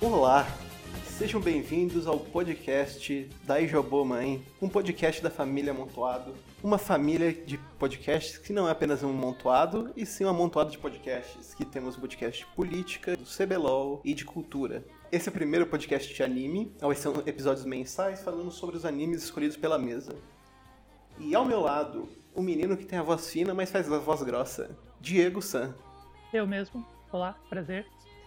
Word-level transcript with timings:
Olá, 0.00 0.48
sejam 1.04 1.38
bem-vindos 1.38 2.06
ao 2.06 2.18
podcast 2.18 3.28
da 3.44 3.60
Ijobô 3.60 4.02
Mãe, 4.04 4.42
um 4.62 4.68
podcast 4.68 5.22
da 5.22 5.28
família 5.28 5.72
Amontoado, 5.72 6.32
uma 6.62 6.78
família 6.78 7.32
de 7.32 7.58
podcasts 7.78 8.38
que 8.38 8.52
não 8.52 8.66
é 8.66 8.70
apenas 8.70 9.02
um 9.02 9.10
amontoado, 9.10 9.92
e 9.94 10.06
sim 10.06 10.24
um 10.24 10.30
amontoado 10.30 10.70
de 10.70 10.78
podcasts, 10.78 11.52
que 11.52 11.66
temos 11.66 11.96
o 11.96 12.00
podcast 12.00 12.46
de 12.46 12.50
política, 12.54 13.14
do 13.14 13.24
CBLOL 13.24 14.00
e 14.02 14.14
de 14.14 14.24
cultura. 14.24 14.82
Esse 15.12 15.28
é 15.28 15.30
o 15.30 15.34
primeiro 15.34 15.66
podcast 15.66 16.14
de 16.14 16.22
anime, 16.22 16.72
são 16.96 17.22
episódios 17.26 17.66
mensais 17.66 18.22
falando 18.22 18.50
sobre 18.50 18.76
os 18.76 18.86
animes 18.86 19.22
escolhidos 19.22 19.56
pela 19.58 19.78
mesa. 19.78 20.16
E 21.20 21.34
ao 21.34 21.44
meu 21.44 21.60
lado, 21.60 22.08
o 22.34 22.40
menino 22.40 22.76
que 22.76 22.84
tem 22.84 22.98
a 22.98 23.02
voz 23.02 23.28
fina, 23.28 23.52
mas 23.52 23.70
faz 23.70 23.90
a 23.92 23.98
voz 23.98 24.22
grossa, 24.22 24.76
Diego 25.00 25.42
San. 25.42 25.74
Eu 26.32 26.46
mesmo. 26.46 26.86
Olá, 27.10 27.36
prazer. 27.48 27.86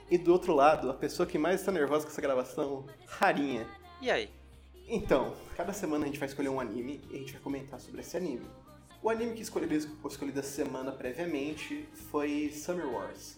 E 0.09 0.17
do 0.17 0.33
outro 0.33 0.53
lado, 0.53 0.89
a 0.89 0.93
pessoa 0.93 1.25
que 1.25 1.37
mais 1.37 1.61
está 1.61 1.71
nervosa 1.71 2.05
com 2.05 2.11
essa 2.11 2.21
gravação, 2.21 2.85
Rarinha. 3.07 3.65
E 4.01 4.11
aí? 4.11 4.29
Então, 4.87 5.33
cada 5.55 5.71
semana 5.71 6.03
a 6.03 6.07
gente 6.07 6.19
vai 6.19 6.27
escolher 6.27 6.49
um 6.49 6.59
anime 6.59 6.99
e 7.09 7.15
a 7.15 7.19
gente 7.19 7.31
vai 7.31 7.41
comentar 7.41 7.79
sobre 7.79 8.01
esse 8.01 8.17
anime. 8.17 8.45
O 9.01 9.09
anime 9.09 9.35
que 9.35 9.41
escolhi, 9.41 9.73
escolhi 9.73 10.31
da 10.33 10.43
semana 10.43 10.91
previamente 10.91 11.87
foi 12.11 12.51
Summer 12.53 12.87
Wars. 12.87 13.37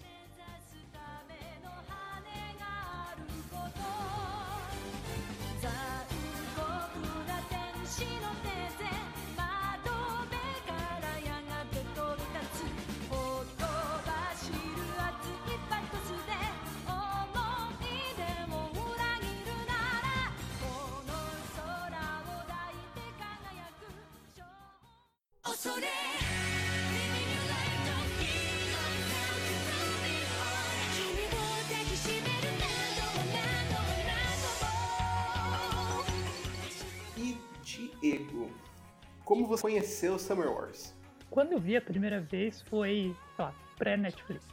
Você 39.57 39.61
conheceu 39.61 40.17
Summer 40.17 40.51
Wars? 40.51 40.93
Quando 41.29 41.53
eu 41.53 41.59
vi 41.59 41.77
a 41.77 41.81
primeira 41.81 42.19
vez 42.19 42.61
foi, 42.63 43.15
sei 43.35 43.45
lá, 43.45 43.55
pré-Netflix. 43.77 44.45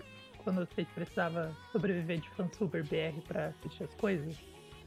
Quando 0.44 0.66
que 0.66 0.84
precisava 0.94 1.54
sobreviver 1.70 2.20
de 2.20 2.30
fansuber 2.30 2.82
BR 2.84 3.20
pra 3.26 3.48
assistir 3.48 3.84
as 3.84 3.94
coisas. 3.94 4.36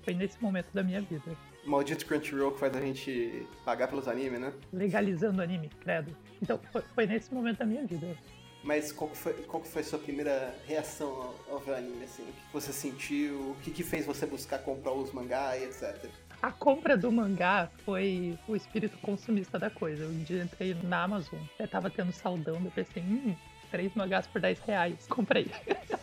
Foi 0.03 0.13
nesse 0.13 0.41
momento 0.41 0.71
da 0.73 0.83
minha 0.83 1.01
vida. 1.01 1.37
Maldito 1.65 2.05
Crunchyroll 2.05 2.51
que 2.51 2.59
faz 2.59 2.75
a 2.75 2.81
gente 2.81 3.47
pagar 3.63 3.87
pelos 3.87 4.07
animes, 4.07 4.39
né? 4.39 4.53
Legalizando 4.73 5.41
anime, 5.41 5.69
credo. 5.79 6.15
Então, 6.41 6.59
foi, 6.71 6.81
foi 6.81 7.05
nesse 7.05 7.33
momento 7.33 7.59
da 7.59 7.65
minha 7.65 7.85
vida. 7.85 8.17
Mas 8.63 8.91
qual 8.91 9.09
foi, 9.13 9.33
qual 9.43 9.63
foi 9.63 9.81
a 9.81 9.85
sua 9.85 9.99
primeira 9.99 10.53
reação 10.65 11.09
ao, 11.09 11.55
ao 11.55 11.59
ver 11.59 11.71
o 11.71 11.75
anime, 11.75 12.03
assim? 12.03 12.23
O 12.23 12.33
que 12.33 12.53
você 12.53 12.73
sentiu? 12.73 13.51
O 13.51 13.55
que, 13.61 13.71
que 13.71 13.83
fez 13.83 14.05
você 14.05 14.25
buscar 14.25 14.59
comprar 14.59 14.91
os 14.91 15.11
mangá 15.13 15.57
e 15.57 15.65
etc? 15.65 16.09
A 16.43 16.51
compra 16.51 16.97
do 16.97 17.09
mangá 17.09 17.69
foi 17.85 18.37
o 18.49 18.53
espírito 18.53 18.97
consumista 18.97 19.57
da 19.57 19.69
coisa. 19.69 20.05
Um 20.05 20.23
dia 20.23 20.43
entrei 20.43 20.73
na 20.83 21.03
Amazon, 21.03 21.39
eu 21.57 21.65
tava 21.69 21.89
tendo 21.89 22.11
saldão, 22.11 22.61
eu 22.65 22.69
pensei, 22.69 23.01
hum, 23.01 23.33
três 23.71 23.95
mangás 23.95 24.27
por 24.27 24.41
10 24.41 24.59
reais. 24.59 25.07
Comprei. 25.07 25.49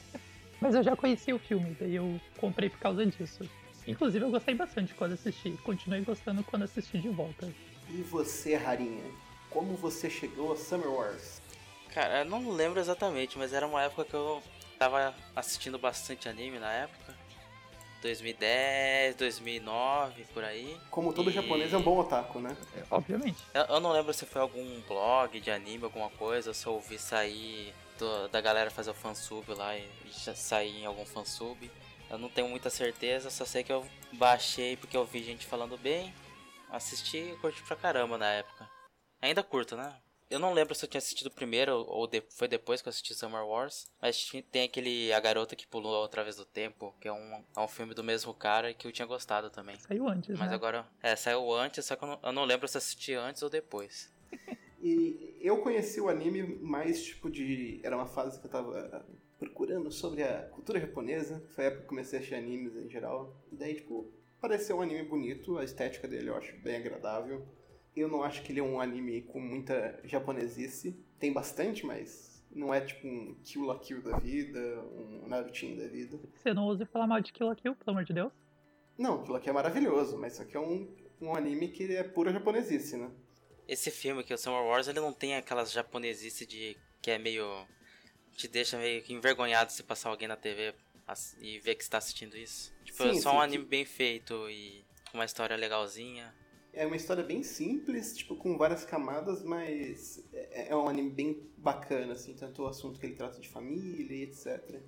Mas 0.58 0.74
eu 0.74 0.82
já 0.82 0.96
conhecia 0.96 1.36
o 1.36 1.38
filme, 1.38 1.76
daí 1.78 1.94
eu 1.94 2.18
comprei 2.38 2.70
por 2.70 2.78
causa 2.78 3.04
disso. 3.04 3.46
Inclusive 3.86 4.24
eu 4.24 4.30
gostei 4.30 4.54
bastante 4.54 4.94
quando 4.94 5.12
assisti, 5.12 5.50
continuei 5.62 6.00
gostando 6.00 6.42
quando 6.42 6.62
assisti 6.62 6.98
de 6.98 7.10
volta. 7.10 7.46
E 7.90 8.00
você, 8.00 8.56
Rarinha? 8.56 9.04
Como 9.50 9.76
você 9.76 10.08
chegou 10.08 10.54
a 10.54 10.56
Summer 10.56 10.88
Wars? 10.88 11.42
Cara, 11.92 12.20
eu 12.20 12.24
não 12.24 12.50
lembro 12.50 12.80
exatamente, 12.80 13.36
mas 13.36 13.52
era 13.52 13.66
uma 13.66 13.82
época 13.82 14.06
que 14.06 14.14
eu 14.14 14.42
tava 14.78 15.14
assistindo 15.36 15.78
bastante 15.78 16.30
anime 16.30 16.58
na 16.58 16.72
época. 16.72 17.19
2010, 18.02 19.14
2009, 19.16 20.24
por 20.32 20.44
aí. 20.44 20.78
Como 20.90 21.12
todo 21.12 21.30
E- 21.30 21.32
japonês 21.32 21.72
é 21.72 21.76
um 21.76 21.82
bom 21.82 21.98
otaku, 21.98 22.38
né? 22.40 22.56
Obviamente. 22.90 23.38
Eu, 23.54 23.62
eu 23.64 23.80
não 23.80 23.92
lembro 23.92 24.12
se 24.14 24.24
foi 24.26 24.40
algum 24.40 24.80
blog 24.82 25.38
de 25.40 25.50
anime, 25.50 25.84
alguma 25.84 26.10
coisa, 26.10 26.50
ou 26.50 26.54
se 26.54 26.66
eu 26.66 26.72
ouvi 26.74 26.98
sair 26.98 27.74
do- 27.98 28.28
da 28.28 28.40
galera 28.40 28.70
fazer 28.70 28.90
o 28.90 28.94
fansub 28.94 29.52
lá 29.54 29.76
e, 29.76 29.88
e 30.06 30.12
sair 30.12 30.78
em 30.82 30.86
algum 30.86 31.04
fansub. 31.04 31.70
Eu 32.08 32.18
não 32.18 32.28
tenho 32.28 32.48
muita 32.48 32.70
certeza, 32.70 33.30
só 33.30 33.44
sei 33.44 33.62
que 33.62 33.72
eu 33.72 33.86
baixei 34.14 34.76
porque 34.76 34.96
eu 34.96 35.04
vi 35.04 35.22
gente 35.22 35.46
falando 35.46 35.76
bem, 35.78 36.12
assisti 36.70 37.18
e 37.18 37.36
curti 37.36 37.62
pra 37.62 37.76
caramba 37.76 38.18
na 38.18 38.26
época. 38.32 38.68
Ainda 39.22 39.42
curto, 39.42 39.76
né? 39.76 39.94
Eu 40.30 40.38
não 40.38 40.52
lembro 40.52 40.74
se 40.76 40.84
eu 40.84 40.88
tinha 40.88 40.98
assistido 40.98 41.28
primeiro 41.30 41.84
ou 41.88 42.06
de- 42.06 42.22
foi 42.30 42.46
depois 42.46 42.80
que 42.80 42.86
eu 42.88 42.90
assisti 42.90 43.12
Summer 43.14 43.44
Wars, 43.44 43.90
mas 44.00 44.30
tem 44.52 44.62
aquele 44.62 45.12
A 45.12 45.18
Garota 45.18 45.56
que 45.56 45.66
Pulou 45.66 46.04
Através 46.04 46.36
do 46.36 46.44
Tempo, 46.44 46.94
que 47.00 47.08
é 47.08 47.12
um, 47.12 47.44
é 47.56 47.60
um 47.60 47.66
filme 47.66 47.94
do 47.94 48.04
mesmo 48.04 48.32
cara 48.32 48.72
que 48.72 48.86
eu 48.86 48.92
tinha 48.92 49.06
gostado 49.06 49.50
também. 49.50 49.76
Saiu 49.80 50.06
antes, 50.08 50.38
Mas 50.38 50.48
né? 50.50 50.54
agora, 50.54 50.86
é, 51.02 51.16
saiu 51.16 51.52
antes, 51.52 51.84
só 51.84 51.96
que 51.96 52.04
eu 52.04 52.08
não, 52.08 52.20
eu 52.22 52.32
não 52.32 52.44
lembro 52.44 52.68
se 52.68 52.76
eu 52.76 52.78
assisti 52.78 53.12
antes 53.14 53.42
ou 53.42 53.50
depois. 53.50 54.08
E 54.82 55.36
eu 55.42 55.58
conheci 55.58 56.00
o 56.00 56.08
anime 56.08 56.42
mais 56.42 57.02
tipo 57.04 57.28
de. 57.30 57.80
Era 57.84 57.94
uma 57.96 58.06
fase 58.06 58.40
que 58.40 58.46
eu 58.46 58.50
tava 58.50 59.04
procurando 59.38 59.92
sobre 59.92 60.22
a 60.22 60.44
cultura 60.44 60.80
japonesa. 60.80 61.42
Foi 61.54 61.64
a 61.64 61.66
época 61.66 61.80
que 61.82 61.84
eu 61.84 61.88
comecei 61.90 62.18
a 62.18 62.20
assistir 62.20 62.34
animes 62.34 62.74
em 62.76 62.88
geral. 62.88 63.36
E 63.52 63.56
daí, 63.56 63.74
tipo, 63.74 64.10
pareceu 64.40 64.78
um 64.78 64.80
anime 64.80 65.02
bonito, 65.02 65.58
a 65.58 65.64
estética 65.64 66.08
dele 66.08 66.30
eu 66.30 66.34
acho 66.36 66.56
bem 66.62 66.76
agradável. 66.76 67.46
Eu 68.00 68.08
não 68.08 68.22
acho 68.22 68.42
que 68.42 68.52
ele 68.52 68.60
é 68.60 68.62
um 68.62 68.80
anime 68.80 69.22
com 69.22 69.40
muita 69.40 70.00
japonesice. 70.04 70.96
Tem 71.18 71.32
bastante, 71.32 71.84
mas 71.84 72.42
não 72.50 72.72
é 72.72 72.80
tipo 72.80 73.06
um 73.06 73.34
Kill 73.44 73.64
la 73.66 73.78
Kill 73.78 74.02
da 74.02 74.18
vida, 74.18 74.58
um 74.94 75.28
Narutinho 75.28 75.76
da 75.78 75.86
vida. 75.86 76.18
Você 76.34 76.54
não 76.54 76.64
ouse 76.64 76.84
falar 76.86 77.06
mal 77.06 77.20
de 77.20 77.32
Kill 77.32 77.46
la 77.46 77.54
Kill, 77.54 77.74
pelo 77.76 77.90
amor 77.90 78.04
de 78.04 78.12
Deus. 78.14 78.32
Não, 78.98 79.22
Kill 79.22 79.32
la 79.34 79.40
Kill 79.40 79.50
é 79.50 79.54
maravilhoso, 79.54 80.16
mas 80.18 80.32
isso 80.34 80.42
aqui 80.42 80.56
é 80.56 80.60
um, 80.60 80.88
um 81.20 81.34
anime 81.34 81.68
que 81.68 81.94
é 81.94 82.02
pura 82.02 82.32
japonesice, 82.32 82.96
né? 82.96 83.10
Esse 83.68 83.90
filme 83.90 84.22
aqui, 84.22 84.34
o 84.34 84.38
Summer 84.38 84.62
Wars, 84.64 84.88
ele 84.88 84.98
não 85.00 85.12
tem 85.12 85.36
aquelas 85.36 85.70
japonesice 85.70 86.44
de 86.46 86.76
que 87.00 87.10
é 87.10 87.18
meio 87.18 87.46
te 88.36 88.48
deixa 88.48 88.78
meio 88.78 89.02
que 89.02 89.12
envergonhado 89.12 89.70
se 89.70 89.82
passar 89.82 90.08
alguém 90.08 90.26
na 90.26 90.36
TV 90.36 90.74
e 91.40 91.58
ver 91.58 91.74
que 91.74 91.82
está 91.82 91.98
assistindo 91.98 92.36
isso. 92.36 92.72
Tipo, 92.84 93.02
é 93.04 93.12
Sim, 93.14 93.20
só 93.20 93.30
sim, 93.30 93.36
um 93.36 93.38
que- 93.38 93.44
anime 93.44 93.64
bem 93.64 93.84
feito 93.84 94.48
e 94.50 94.84
com 95.10 95.18
uma 95.18 95.24
história 95.24 95.56
legalzinha. 95.56 96.34
É 96.72 96.86
uma 96.86 96.96
história 96.96 97.24
bem 97.24 97.42
simples, 97.42 98.16
tipo, 98.16 98.36
com 98.36 98.56
várias 98.56 98.84
camadas, 98.84 99.42
mas 99.42 100.24
é, 100.32 100.68
é 100.68 100.76
um 100.76 100.88
anime 100.88 101.10
bem 101.10 101.50
bacana, 101.56 102.12
assim, 102.12 102.34
tanto 102.34 102.62
o 102.62 102.66
assunto 102.66 103.00
que 103.00 103.06
ele 103.06 103.14
trata 103.14 103.40
de 103.40 103.48
família 103.48 104.14
e 104.16 104.22
etc. 104.22 104.80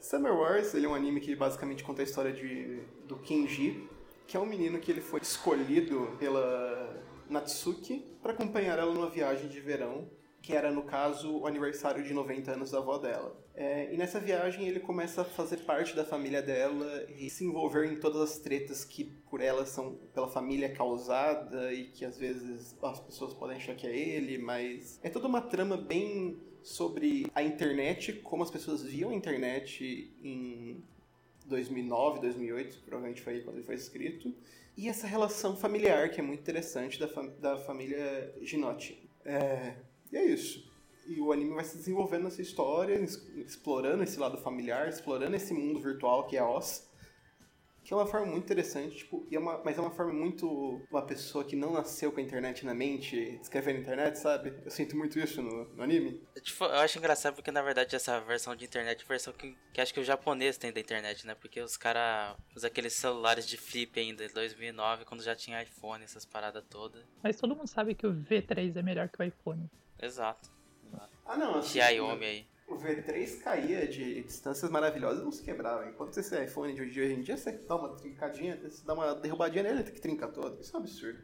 Summer 0.00 0.34
Wars, 0.34 0.74
ele 0.74 0.86
é 0.86 0.88
um 0.88 0.94
anime 0.94 1.20
que 1.20 1.34
basicamente 1.34 1.82
conta 1.82 2.02
a 2.02 2.04
história 2.04 2.32
de, 2.32 2.80
do 3.06 3.16
Kenji, 3.18 3.88
que 4.26 4.36
é 4.36 4.40
um 4.40 4.46
menino 4.46 4.78
que 4.78 4.90
ele 4.90 5.00
foi 5.00 5.20
escolhido 5.20 6.16
pela 6.18 7.02
Natsuki 7.30 8.04
para 8.20 8.32
acompanhar 8.32 8.78
ela 8.78 8.92
numa 8.92 9.08
viagem 9.08 9.48
de 9.48 9.60
verão, 9.60 10.10
que 10.46 10.52
era, 10.52 10.70
no 10.70 10.84
caso, 10.84 11.38
o 11.40 11.44
aniversário 11.44 12.04
de 12.04 12.14
90 12.14 12.52
anos 12.52 12.70
da 12.70 12.78
avó 12.78 12.98
dela. 12.98 13.36
É, 13.52 13.92
e 13.92 13.96
nessa 13.96 14.20
viagem 14.20 14.68
ele 14.68 14.78
começa 14.78 15.22
a 15.22 15.24
fazer 15.24 15.56
parte 15.64 15.96
da 15.96 16.04
família 16.04 16.40
dela 16.40 17.04
e 17.18 17.28
se 17.28 17.44
envolver 17.44 17.84
em 17.92 17.98
todas 17.98 18.22
as 18.22 18.38
tretas 18.38 18.84
que 18.84 19.06
por 19.28 19.40
ela 19.40 19.66
são 19.66 19.96
pela 20.14 20.28
família 20.28 20.72
causada 20.72 21.72
e 21.72 21.88
que 21.88 22.04
às 22.04 22.16
vezes 22.16 22.76
as 22.80 23.00
pessoas 23.00 23.34
podem 23.34 23.56
achar 23.56 23.74
que 23.74 23.88
é 23.88 23.98
ele, 23.98 24.38
mas 24.38 25.00
é 25.02 25.10
toda 25.10 25.26
uma 25.26 25.40
trama 25.40 25.76
bem 25.76 26.38
sobre 26.62 27.26
a 27.34 27.42
internet, 27.42 28.12
como 28.12 28.44
as 28.44 28.50
pessoas 28.50 28.84
viam 28.84 29.10
a 29.10 29.14
internet 29.14 30.14
em 30.22 30.80
2009, 31.46 32.20
2008, 32.20 32.82
provavelmente 32.86 33.20
foi 33.20 33.40
quando 33.40 33.56
ele 33.56 33.66
foi 33.66 33.74
escrito, 33.74 34.32
e 34.76 34.88
essa 34.88 35.08
relação 35.08 35.56
familiar 35.56 36.08
que 36.10 36.20
é 36.20 36.22
muito 36.22 36.38
interessante 36.38 37.00
da, 37.00 37.08
fam- 37.08 37.34
da 37.40 37.56
família 37.56 38.32
Ginotti. 38.42 39.08
É, 39.24 39.74
e 40.12 40.16
é 40.16 40.24
isso. 40.24 40.66
E 41.06 41.20
o 41.20 41.32
anime 41.32 41.54
vai 41.54 41.64
se 41.64 41.76
desenvolvendo 41.76 42.24
nessa 42.24 42.42
história, 42.42 42.94
explorando 43.36 44.02
esse 44.02 44.18
lado 44.18 44.38
familiar, 44.38 44.88
explorando 44.88 45.36
esse 45.36 45.54
mundo 45.54 45.80
virtual 45.80 46.26
que 46.26 46.36
é 46.36 46.42
Oz. 46.42 46.90
Que 47.84 47.94
é 47.94 47.96
uma 47.96 48.06
forma 48.06 48.26
muito 48.26 48.42
interessante, 48.42 48.96
tipo, 48.96 49.24
e 49.30 49.36
é 49.36 49.38
uma, 49.38 49.62
mas 49.62 49.78
é 49.78 49.80
uma 49.80 49.92
forma 49.92 50.12
muito. 50.12 50.84
Uma 50.90 51.02
pessoa 51.02 51.44
que 51.44 51.54
não 51.54 51.72
nasceu 51.72 52.10
com 52.10 52.18
a 52.18 52.22
internet 52.22 52.66
na 52.66 52.74
mente, 52.74 53.38
escrever 53.40 53.74
na 53.74 53.78
internet, 53.78 54.18
sabe? 54.18 54.52
Eu 54.64 54.72
sinto 54.72 54.96
muito 54.96 55.20
isso 55.20 55.40
no, 55.40 55.66
no 55.66 55.80
anime. 55.84 56.20
Tipo, 56.42 56.64
eu 56.64 56.80
acho 56.80 56.98
engraçado 56.98 57.36
porque 57.36 57.52
na 57.52 57.62
verdade 57.62 57.94
essa 57.94 58.18
versão 58.22 58.56
de 58.56 58.64
internet 58.64 59.02
é 59.02 59.04
a 59.04 59.08
versão 59.08 59.32
que, 59.32 59.56
que 59.72 59.80
acho 59.80 59.94
que 59.94 60.00
o 60.00 60.04
japonês 60.04 60.58
tem 60.58 60.72
da 60.72 60.80
internet, 60.80 61.24
né? 61.24 61.36
Porque 61.36 61.60
os 61.60 61.76
caras 61.76 62.36
usam 62.56 62.66
aqueles 62.66 62.92
celulares 62.92 63.46
de 63.46 63.56
flip 63.56 64.00
ainda, 64.00 64.24
em 64.24 64.32
2009, 64.32 65.04
quando 65.04 65.22
já 65.22 65.36
tinha 65.36 65.62
iPhone, 65.62 66.02
essas 66.02 66.24
paradas 66.24 66.64
todas. 66.68 67.04
Mas 67.22 67.36
todo 67.36 67.54
mundo 67.54 67.68
sabe 67.68 67.94
que 67.94 68.04
o 68.04 68.12
V3 68.12 68.74
é 68.74 68.82
melhor 68.82 69.08
que 69.08 69.22
o 69.22 69.24
iPhone. 69.24 69.70
Exato. 70.00 70.50
Ah, 71.24 71.36
não. 71.36 71.56
Assim, 71.56 71.80
Xiaomi 71.80 72.24
aí. 72.24 72.46
O 72.68 72.74
V3 72.76 73.42
caía 73.42 73.86
de 73.86 74.22
distâncias 74.22 74.70
maravilhosas 74.70 75.20
e 75.20 75.24
não 75.24 75.30
se 75.32 75.42
quebrava. 75.42 75.86
Enquanto 75.88 76.16
esse 76.18 76.44
iPhone 76.44 76.74
de 76.74 76.82
hoje 76.82 77.12
em 77.12 77.20
dia, 77.22 77.36
você 77.36 77.52
dá 77.52 77.76
uma 77.76 77.90
trincadinha, 77.96 78.56
você 78.60 78.84
dá 78.84 78.94
uma 78.94 79.14
derrubadinha 79.14 79.62
nele, 79.62 79.80
ele 79.80 79.90
que 79.90 80.00
trinca 80.00 80.26
todo. 80.28 80.60
Isso 80.60 80.74
é 80.74 80.78
um 80.78 80.82
absurdo. 80.82 81.18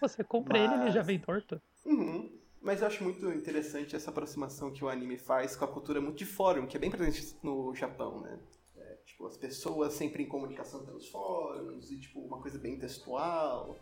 Você 0.00 0.24
compra 0.24 0.58
ele, 0.58 0.72
ele 0.74 0.84
Mas- 0.84 0.94
já 0.94 1.02
vem 1.02 1.18
torto. 1.18 1.60
Uhum. 1.84 2.36
Mas 2.60 2.80
eu 2.80 2.88
acho 2.88 3.04
muito 3.04 3.30
interessante 3.32 3.94
essa 3.94 4.10
aproximação 4.10 4.72
que 4.72 4.84
o 4.84 4.88
anime 4.88 5.16
faz 5.16 5.54
com 5.54 5.64
a 5.64 5.68
cultura 5.68 6.00
muito 6.00 6.18
de 6.18 6.26
fórum, 6.26 6.66
que 6.66 6.76
é 6.76 6.80
bem 6.80 6.90
presente 6.90 7.36
no 7.42 7.72
Japão, 7.74 8.20
né? 8.20 8.38
É, 8.76 8.94
tipo, 9.06 9.24
as 9.26 9.36
pessoas 9.36 9.92
sempre 9.94 10.24
em 10.24 10.26
comunicação 10.28 10.84
pelos 10.84 11.08
fóruns, 11.08 11.90
e 11.92 11.98
tipo, 12.00 12.18
uma 12.20 12.40
coisa 12.40 12.58
bem 12.58 12.76
textual. 12.76 13.76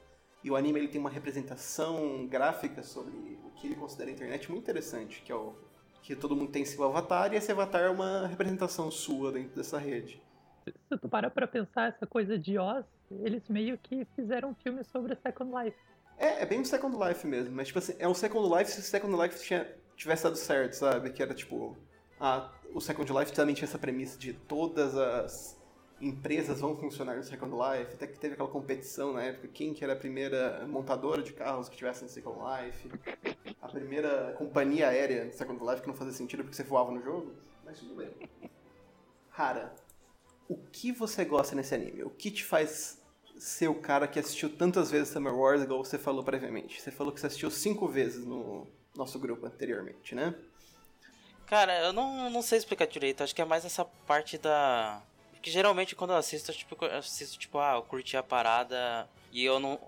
E 0.47 0.51
o 0.51 0.55
anime 0.55 0.79
ele 0.79 0.87
tem 0.87 1.01
uma 1.01 1.11
representação 1.11 2.25
gráfica 2.29 2.81
sobre 2.81 3.11
o 3.45 3.51
que 3.57 3.67
ele 3.67 3.75
considera 3.75 4.11
a 4.11 4.13
internet 4.13 4.49
muito 4.49 4.63
interessante, 4.63 5.21
que 5.23 5.33
é 5.33 5.35
o 5.35 5.57
que 6.01 6.15
todo 6.15 6.37
mundo 6.37 6.53
tem 6.53 6.65
seu 6.65 6.85
avatar, 6.85 7.33
e 7.33 7.37
esse 7.37 7.51
avatar 7.51 7.83
é 7.83 7.91
uma 7.91 8.29
representação 8.29 8.89
sua 8.89 9.33
dentro 9.33 9.57
dessa 9.57 9.77
rede. 9.77 10.23
Se 10.65 10.97
tu 10.99 11.09
parar 11.09 11.31
pra 11.31 11.49
pensar 11.49 11.89
essa 11.89 12.07
coisa 12.07 12.39
de 12.39 12.57
Oz, 12.61 12.85
eles 13.11 13.43
meio 13.49 13.77
que 13.77 14.05
fizeram 14.15 14.51
um 14.51 14.55
filme 14.55 14.85
sobre 14.85 15.17
Second 15.17 15.51
Life. 15.53 15.77
É, 16.17 16.43
é 16.43 16.47
bem 16.47 16.61
um 16.61 16.65
Second 16.65 16.97
Life 16.97 17.27
mesmo, 17.27 17.53
mas 17.53 17.67
tipo 17.67 17.81
assim, 17.81 17.97
é 17.99 18.07
um 18.07 18.15
Second 18.15 18.49
Life 18.57 18.71
se 18.71 18.79
o 18.79 18.83
Second 18.85 19.21
Life 19.21 19.45
tinha, 19.45 19.67
tivesse 19.97 20.23
dado 20.23 20.37
certo, 20.37 20.75
sabe? 20.75 21.11
Que 21.11 21.25
era 21.25 21.35
tipo. 21.35 21.77
Ah, 22.21 22.53
o 22.73 22.81
Second 22.81 23.13
Life 23.13 23.33
também 23.33 23.53
tinha 23.53 23.67
essa 23.67 23.81
premissa 23.81 24.17
de 24.17 24.33
todas 24.33 24.95
as 24.97 25.56
empresas 26.01 26.61
vão 26.61 26.77
funcionar 26.77 27.17
no 27.17 27.23
Second 27.23 27.53
Life, 27.53 27.95
até 27.95 28.07
que 28.07 28.19
teve 28.19 28.35
aquela 28.35 28.49
competição 28.49 29.13
na 29.13 29.23
época, 29.23 29.49
quem 29.49 29.73
que 29.73 29.83
era 29.83 29.95
a 29.95 29.97
primeira 29.97 30.67
montadora 30.67 31.23
de 31.23 31.33
carros 31.33 31.69
que 31.69 31.77
tivesse 31.77 32.03
no 32.03 32.09
Second 32.09 32.39
Life, 32.39 32.91
a 33.61 33.69
primeira 33.69 34.35
companhia 34.37 34.89
aérea 34.89 35.25
no 35.25 35.33
Second 35.33 35.65
Life 35.65 35.83
que 35.83 35.89
não 35.89 35.95
fazia 35.95 36.13
sentido 36.13 36.43
porque 36.43 36.57
você 36.57 36.63
voava 36.63 36.91
no 36.91 37.03
jogo, 37.03 37.33
mas 37.65 37.79
tudo 37.79 37.95
bem. 37.95 38.11
Hara, 39.37 39.75
o 40.49 40.57
que 40.57 40.93
você 40.93 41.25
gosta 41.25 41.55
nesse 41.55 41.75
anime? 41.75 42.03
O 42.03 42.11
que 42.11 42.31
te 42.31 42.45
faz 42.45 43.03
ser 43.39 43.69
o 43.69 43.75
cara 43.75 44.09
que 44.09 44.19
assistiu 44.19 44.55
tantas 44.57 44.91
vezes 44.91 45.09
Summer 45.09 45.35
Wars, 45.35 45.63
igual 45.63 45.85
você 45.85 45.99
falou 45.99 46.23
previamente? 46.23 46.81
Você 46.81 46.91
falou 46.91 47.13
que 47.13 47.21
você 47.21 47.27
assistiu 47.27 47.51
cinco 47.51 47.87
vezes 47.87 48.25
no 48.25 48.67
nosso 48.95 49.19
grupo 49.19 49.47
anteriormente, 49.47 50.15
né? 50.15 50.35
Cara, 51.47 51.79
eu 51.81 51.93
não, 51.93 52.29
não 52.31 52.43
sei 52.43 52.59
explicar 52.59 52.87
direito, 52.87 53.23
acho 53.23 53.35
que 53.35 53.43
é 53.43 53.45
mais 53.45 53.65
essa 53.65 53.85
parte 53.85 54.37
da. 54.37 55.03
Que 55.47 55.51
geralmente 55.53 55.95
quando 55.95 56.11
eu 56.11 56.17
assisto, 56.17 56.51
eu, 56.51 56.57
tipo, 56.57 56.85
eu 56.85 56.99
assisto, 56.99 57.39
tipo, 57.39 57.61
ah, 57.61 57.75
eu 57.77 57.83
curti 57.85 58.17
a 58.17 58.23
parada 58.23 59.09
e 59.31 59.45
eu 59.45 59.61
não. 59.61 59.81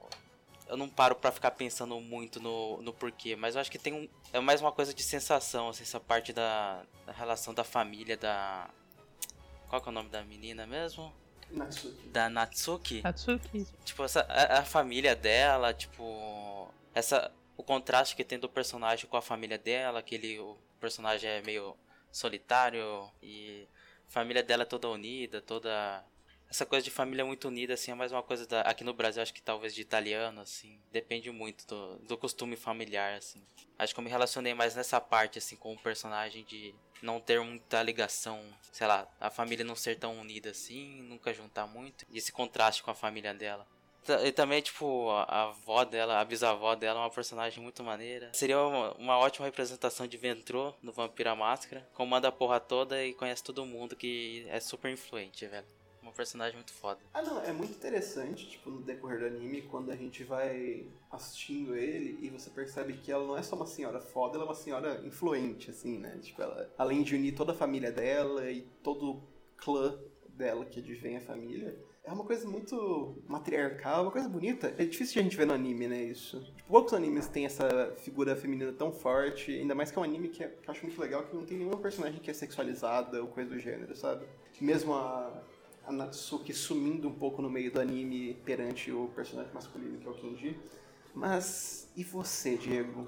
Eu 0.69 0.77
não 0.77 0.89
paro 0.89 1.17
pra 1.17 1.33
ficar 1.33 1.51
pensando 1.51 1.99
muito 1.99 2.39
no, 2.39 2.81
no 2.81 2.93
porquê, 2.93 3.35
mas 3.35 3.57
eu 3.57 3.61
acho 3.61 3.69
que 3.69 3.77
tem 3.77 3.93
um. 3.93 4.09
É 4.33 4.39
mais 4.39 4.61
uma 4.61 4.71
coisa 4.71 4.95
de 4.95 5.03
sensação, 5.03 5.69
assim, 5.69 5.83
essa 5.83 5.99
parte 5.99 6.33
da, 6.33 6.85
da 7.05 7.13
relação 7.13 7.53
da 7.53 7.65
família, 7.65 8.17
da. 8.17 8.71
Qual 9.69 9.83
que 9.83 9.89
é 9.89 9.91
o 9.91 9.93
nome 9.93 10.09
da 10.11 10.23
menina 10.23 10.65
mesmo? 10.65 11.13
Natsuki. 11.51 12.09
Da 12.11 12.31
Natsuki. 12.31 13.03
Natsuki, 13.03 13.67
Tipo, 13.85 14.05
essa, 14.05 14.21
a, 14.29 14.61
a 14.61 14.65
família 14.65 15.17
dela, 15.17 15.75
tipo. 15.75 16.73
Essa. 16.95 17.33
O 17.57 17.65
contraste 17.65 18.15
que 18.15 18.23
tem 18.23 18.39
do 18.39 18.49
personagem 18.49 19.11
com 19.11 19.17
a 19.17 19.23
família 19.23 19.59
dela, 19.59 20.05
que 20.05 20.15
ele, 20.15 20.39
o 20.39 20.57
personagem 20.79 21.29
é 21.29 21.43
meio 21.43 21.77
solitário 22.13 23.11
e 23.21 23.67
família 24.09 24.43
dela 24.43 24.63
é 24.63 24.67
toda 24.67 24.89
unida, 24.89 25.41
toda. 25.41 26.05
Essa 26.51 26.65
coisa 26.65 26.83
de 26.83 26.91
família 26.91 27.27
muito 27.27 27.47
unida, 27.47 27.75
assim, 27.75 27.91
é 27.91 27.95
mais 27.95 28.11
uma 28.11 28.23
coisa 28.23 28.47
da, 28.47 28.63
aqui 28.63 28.83
no 28.83 28.95
Brasil, 28.95 29.23
acho 29.23 29.35
que 29.35 29.43
talvez 29.43 29.75
de 29.75 29.83
italiano, 29.83 30.41
assim. 30.41 30.81
Depende 30.91 31.31
muito 31.31 31.67
do, 31.67 31.99
do 31.99 32.17
costume 32.17 32.57
familiar, 32.57 33.19
assim. 33.19 33.43
Acho 33.79 33.93
que 33.93 34.01
eu 34.01 34.05
me 34.05 34.11
relacionei 34.11 34.55
mais 34.55 34.75
nessa 34.75 34.99
parte, 34.99 35.39
assim, 35.39 35.57
com 35.57 35.75
o 35.75 35.79
personagem 35.79 36.45
de 36.45 36.75
não 37.03 37.21
ter 37.21 37.41
muita 37.41 37.83
ligação, 37.83 38.43
sei 38.73 38.87
lá, 38.87 39.07
a 39.21 39.31
família 39.31 39.65
não 39.65 39.77
ser 39.77 39.99
tão 39.99 40.19
unida 40.19 40.51
assim, 40.51 41.03
nunca 41.03 41.33
juntar 41.33 41.67
muito. 41.67 42.07
E 42.11 42.19
esse 42.19 42.33
contraste 42.33 42.83
com 42.83 42.91
a 42.91 42.95
família 42.95 43.35
dela. 43.35 43.67
E 44.25 44.33
também, 44.33 44.63
tipo, 44.63 45.11
a 45.11 45.25
a 45.29 45.43
avó 45.49 45.85
dela, 45.85 46.19
a 46.21 46.25
bisavó 46.25 46.75
dela 46.75 47.01
é 47.01 47.03
uma 47.03 47.11
personagem 47.11 47.63
muito 47.63 47.85
maneira. 47.85 48.31
Seria 48.33 48.59
uma, 48.59 48.93
uma 48.95 49.19
ótima 49.19 49.47
representação 49.47 50.07
de 50.07 50.17
Ventrô 50.17 50.75
no 50.83 50.93
Vampira 50.93 51.35
Máscara. 51.35 51.87
Comanda 51.95 52.29
a 52.29 52.33
porra 52.33 52.59
toda 52.59 53.05
e 53.05 53.13
conhece 53.15 53.45
todo 53.45 53.65
mundo 53.67 53.95
que 53.95 54.47
é 54.49 54.59
super 54.61 54.91
influente, 54.91 55.47
velho. 55.47 55.67
Uma 56.03 56.13
personagem 56.13 56.55
muito 56.55 56.73
foda. 56.73 57.01
Ah, 57.13 57.21
não, 57.21 57.43
é 57.43 57.53
muito 57.53 57.75
interessante, 57.75 58.49
tipo, 58.49 58.71
no 58.71 58.81
decorrer 58.81 59.21
do 59.21 59.27
anime, 59.27 59.63
quando 59.63 59.91
a 59.91 59.97
gente 59.97 60.25
vai 60.25 60.87
assistindo 61.11 61.77
ele 61.77 62.19
e 62.25 62.31
você 62.31 62.49
percebe 62.49 62.95
que 62.95 63.13
ela 63.13 63.27
não 63.27 63.37
é 63.37 63.43
só 63.43 63.55
uma 63.57 63.67
senhora 63.67 64.01
foda, 64.01 64.37
ela 64.37 64.45
é 64.45 64.49
uma 64.49 64.55
senhora 64.55 65.03
influente, 65.05 65.71
assim, 65.71 65.99
né? 65.99 66.19
Tipo, 66.23 66.41
ela, 66.43 66.73
além 66.79 67.03
de 67.03 67.15
unir 67.15 67.35
toda 67.35 67.53
a 67.53 67.55
família 67.55 67.93
dela 67.93 68.51
e 68.51 68.63
todo 68.83 69.11
o 69.11 69.23
clã 69.59 69.99
dela 70.29 70.65
que 70.65 70.81
advém 70.81 71.19
a 71.19 71.21
família, 71.21 71.79
é 72.09 72.13
uma 72.13 72.25
coisa 72.25 72.49
muito 72.49 73.15
matriarcal, 73.29 74.05
uma 74.05 74.11
coisa 74.11 74.29
bonita. 74.29 74.75
É 74.79 74.85
difícil 74.87 75.13
de 75.15 75.19
a 75.21 75.23
gente 75.23 75.37
ver 75.37 75.47
no 75.47 75.53
anime, 75.53 75.87
né, 75.87 76.03
isso. 76.03 76.41
Tipo, 76.43 76.69
poucos 76.69 76.95
animes 76.95 77.29
têm 77.29 77.45
essa 77.45 77.93
figura 77.99 78.35
feminina 78.35 78.73
tão 78.73 78.91
forte, 78.91 79.53
ainda 79.53 79.75
mais 79.75 79.91
que 79.91 79.99
é 79.99 80.01
um 80.01 80.05
anime 80.05 80.29
que, 80.31 80.43
é- 80.43 80.49
que 80.49 80.69
eu 80.69 80.73
acho 80.73 80.87
muito 80.87 80.99
legal, 80.99 81.25
que 81.25 81.37
não 81.37 81.45
tem 81.45 81.59
nenhuma 81.59 81.77
personagem 81.77 82.19
que 82.19 82.31
é 82.31 82.35
sexualizada 82.35 83.21
ou 83.21 83.29
coisa 83.29 83.51
do 83.51 83.59
gênero, 83.59 83.95
sabe? 83.95 84.25
Mesmo 84.59 84.95
a, 84.95 85.43
a 85.87 85.93
Natsuki 85.93 86.55
sumindo 86.55 87.09
um 87.09 87.15
pouco 87.15 87.43
no 87.43 87.51
meio 87.51 87.71
do 87.71 87.79
anime 87.79 88.35
perante 88.43 88.91
o 88.91 89.09
personagem 89.15 89.53
masculino, 89.53 89.99
que 89.99 90.07
é 90.07 90.11
o 90.11 90.15
Kenji. 90.15 90.59
Mas, 91.15 91.91
e 91.95 92.03
você, 92.03 92.57
Diego? 92.57 93.07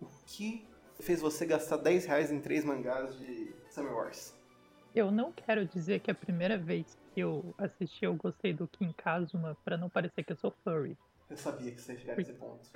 O 0.00 0.06
que 0.24 0.64
fez 1.00 1.20
você 1.20 1.44
gastar 1.44 1.78
10 1.78 2.06
reais 2.06 2.30
em 2.30 2.38
três 2.40 2.64
mangás 2.64 3.18
de 3.18 3.52
Summer 3.70 3.92
Wars? 3.92 4.36
eu 4.94 5.10
não 5.10 5.30
quero 5.30 5.66
dizer 5.66 6.00
que 6.00 6.10
a 6.10 6.14
primeira 6.14 6.56
vez 6.56 6.95
que 7.16 7.20
eu 7.22 7.54
assisti 7.56 8.04
eu 8.04 8.14
gostei 8.14 8.52
do 8.52 8.68
Kim 8.68 8.92
Kazuma 8.92 9.56
pra 9.64 9.78
não 9.78 9.88
parecer 9.88 10.22
que 10.22 10.32
eu 10.32 10.36
sou 10.36 10.50
furry. 10.62 10.98
Eu 11.30 11.36
sabia 11.38 11.72
que 11.72 11.80
você 11.80 11.94
ia 11.94 11.98
chegar 11.98 12.14
nesse 12.14 12.34
ponto. 12.34 12.68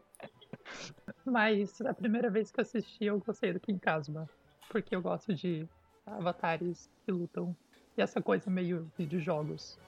Mas 1.26 1.78
a 1.82 1.92
primeira 1.92 2.30
vez 2.30 2.50
que 2.50 2.58
eu 2.58 2.62
assisti 2.62 3.04
eu 3.04 3.18
gostei 3.18 3.52
do 3.52 3.60
Kim 3.60 3.76
Kazuma. 3.76 4.26
Porque 4.70 4.96
eu 4.96 5.02
gosto 5.02 5.34
de 5.34 5.68
avatares 6.06 6.90
que 7.04 7.12
lutam. 7.12 7.54
E 7.98 8.00
essa 8.00 8.22
coisa 8.22 8.48
meio 8.48 8.90
videojogos. 8.96 9.78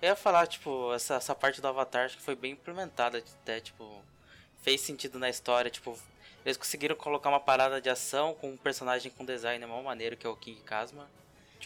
Eu 0.00 0.08
ia 0.08 0.16
falar, 0.16 0.48
tipo, 0.48 0.92
essa, 0.92 1.14
essa 1.14 1.36
parte 1.36 1.60
do 1.60 1.68
Avatar 1.68 2.06
acho 2.06 2.16
que 2.16 2.22
foi 2.22 2.34
bem 2.34 2.52
implementada, 2.52 3.18
até, 3.18 3.60
tipo, 3.60 4.02
fez 4.60 4.80
sentido 4.80 5.20
na 5.20 5.30
história, 5.30 5.70
tipo, 5.70 5.96
eles 6.44 6.56
conseguiram 6.56 6.96
colocar 6.96 7.28
uma 7.28 7.40
parada 7.40 7.80
de 7.80 7.88
ação 7.88 8.34
com 8.34 8.50
um 8.50 8.56
personagem 8.56 9.12
com 9.12 9.24
design 9.24 9.64
mó 9.66 9.80
maneiro, 9.82 10.16
que 10.16 10.26
é 10.26 10.30
o 10.30 10.36
King 10.36 10.60
Kazuma. 10.62 11.08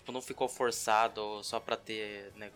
Tipo, 0.06 0.12
não 0.12 0.22
ficou 0.22 0.48
forçado 0.48 1.42
só 1.42 1.58
pra 1.58 1.76
ter, 1.76 2.32
né, 2.36 2.52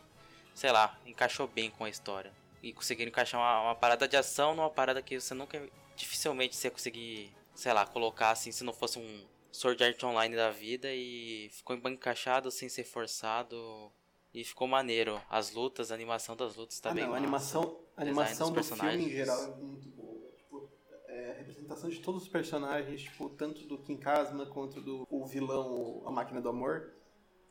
sei 0.54 0.70
lá, 0.70 0.96
encaixou 1.04 1.48
bem 1.48 1.68
com 1.68 1.84
a 1.84 1.90
história. 1.90 2.32
E 2.62 2.72
conseguiram 2.72 3.08
encaixar 3.08 3.40
uma, 3.40 3.62
uma 3.62 3.74
parada 3.74 4.06
de 4.06 4.16
ação 4.16 4.54
numa 4.54 4.70
parada 4.70 5.02
que 5.02 5.20
você 5.20 5.34
nunca, 5.34 5.60
dificilmente 5.96 6.54
você 6.54 6.68
ia 6.68 6.70
conseguir, 6.70 7.34
sei 7.52 7.72
lá, 7.72 7.84
colocar 7.84 8.30
assim, 8.30 8.52
se 8.52 8.62
não 8.62 8.72
fosse 8.72 9.00
um 9.00 9.24
Sword 9.50 9.82
Art 9.82 10.00
Online 10.04 10.36
da 10.36 10.50
vida 10.52 10.94
e 10.94 11.50
ficou 11.50 11.76
bem 11.76 11.94
encaixado 11.94 12.52
sem 12.52 12.68
ser 12.68 12.84
forçado. 12.84 13.90
E 14.32 14.44
ficou 14.44 14.68
maneiro. 14.68 15.20
As 15.28 15.50
lutas, 15.50 15.90
a 15.90 15.94
animação 15.96 16.36
das 16.36 16.54
lutas 16.54 16.78
tá 16.78 16.90
ah, 16.90 16.94
bem 16.94 17.04
não, 17.04 17.14
a 17.14 17.16
animação, 17.16 17.80
a 17.96 18.02
animação 18.02 18.52
dos 18.52 18.68
do 18.68 18.76
filme 18.76 19.06
em 19.06 19.10
geral 19.10 19.42
é 19.42 19.56
muito 19.56 19.88
boa. 19.88 20.30
Tipo, 20.36 20.70
é, 21.08 21.32
a 21.32 21.34
representação 21.34 21.90
de 21.90 21.98
todos 21.98 22.22
os 22.22 22.28
personagens, 22.28 23.02
tipo, 23.02 23.28
tanto 23.30 23.66
do 23.66 23.76
Kim 23.78 23.96
Kazuma 23.96 24.46
quanto 24.46 24.80
do 24.80 25.04
o 25.10 25.26
vilão, 25.26 26.04
a 26.06 26.12
Máquina 26.12 26.40
do 26.40 26.48
Amor, 26.48 26.99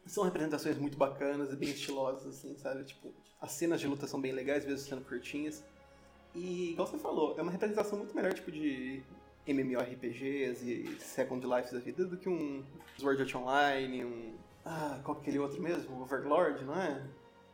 são 0.10 0.24
representações 0.24 0.78
muito 0.78 0.98
bacanas 0.98 1.52
e 1.52 1.56
bem 1.56 1.70
estilosas, 1.70 2.26
assim, 2.28 2.58
sabe? 2.58 2.84
Tipo, 2.84 3.14
as 3.40 3.52
cenas 3.52 3.80
de 3.80 3.88
luta 3.88 4.08
são 4.08 4.20
bem 4.20 4.32
legais, 4.32 4.66
mesmo 4.66 4.80
sendo 4.88 5.02
curtinhas. 5.06 5.64
E, 6.36 6.72
igual 6.72 6.88
você 6.88 6.98
falou, 6.98 7.38
é 7.38 7.42
uma 7.42 7.52
representação 7.52 7.98
muito 7.98 8.16
melhor, 8.16 8.34
tipo, 8.34 8.52
de 8.52 9.02
MMORPGs 9.48 10.64
e 10.64 11.00
Second 11.00 11.46
Life 11.46 11.74
da 11.74 11.80
vida 11.80 12.06
do 12.06 12.18
que 12.18 12.30
um 12.30 12.64
Sword 12.98 13.22
Art 13.22 13.36
Online, 13.36 14.06
um... 14.06 14.36
Ah, 14.66 15.00
qual 15.04 15.16
que 15.16 15.22
é 15.22 15.24
aquele 15.24 15.40
outro 15.40 15.62
mesmo? 15.62 16.02
Overlord, 16.02 16.64
não 16.66 16.80
é? 16.80 17.02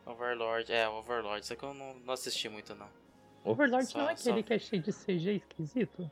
Overlord, 0.04 0.70
é, 0.72 0.88
Overlord. 0.88 1.46
Só 1.46 1.54
que 1.54 1.64
eu 1.64 1.72
não, 1.72 1.94
não 1.94 2.14
assisti 2.14 2.48
muito, 2.48 2.74
não. 2.74 2.88
Overlord 3.44 3.86
Só- 3.86 3.98
não 3.98 4.08
é 4.10 4.12
aquele 4.12 4.40
só- 4.40 4.42
que 4.42 4.54
é 4.54 4.58
cheio 4.58 4.82
de 4.82 4.92
CG 4.92 5.36
esquisito? 5.36 6.10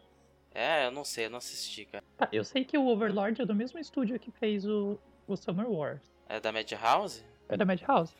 É, 0.53 0.87
eu 0.87 0.93
não 0.93 1.05
sei, 1.05 1.27
eu 1.27 1.31
não 1.31 1.39
assisti, 1.39 1.85
cara. 1.85 2.05
Tá, 2.17 2.29
eu 2.33 2.45
sei 2.45 2.65
que 2.65 2.79
o 2.79 2.87
Overlord 2.87 3.43
é 3.43 3.45
do 3.45 3.55
mesmo 3.55 3.79
estúdio 3.79 4.19
que 4.21 4.31
fez 4.31 4.65
o, 4.65 4.99
o 5.27 5.37
Summer 5.37 5.69
Wars. 5.69 6.14
É 6.29 6.41
da 6.41 6.53
Madhouse? 6.53 7.23
É 7.49 7.57
da 7.57 7.65
Madhouse. 7.65 8.13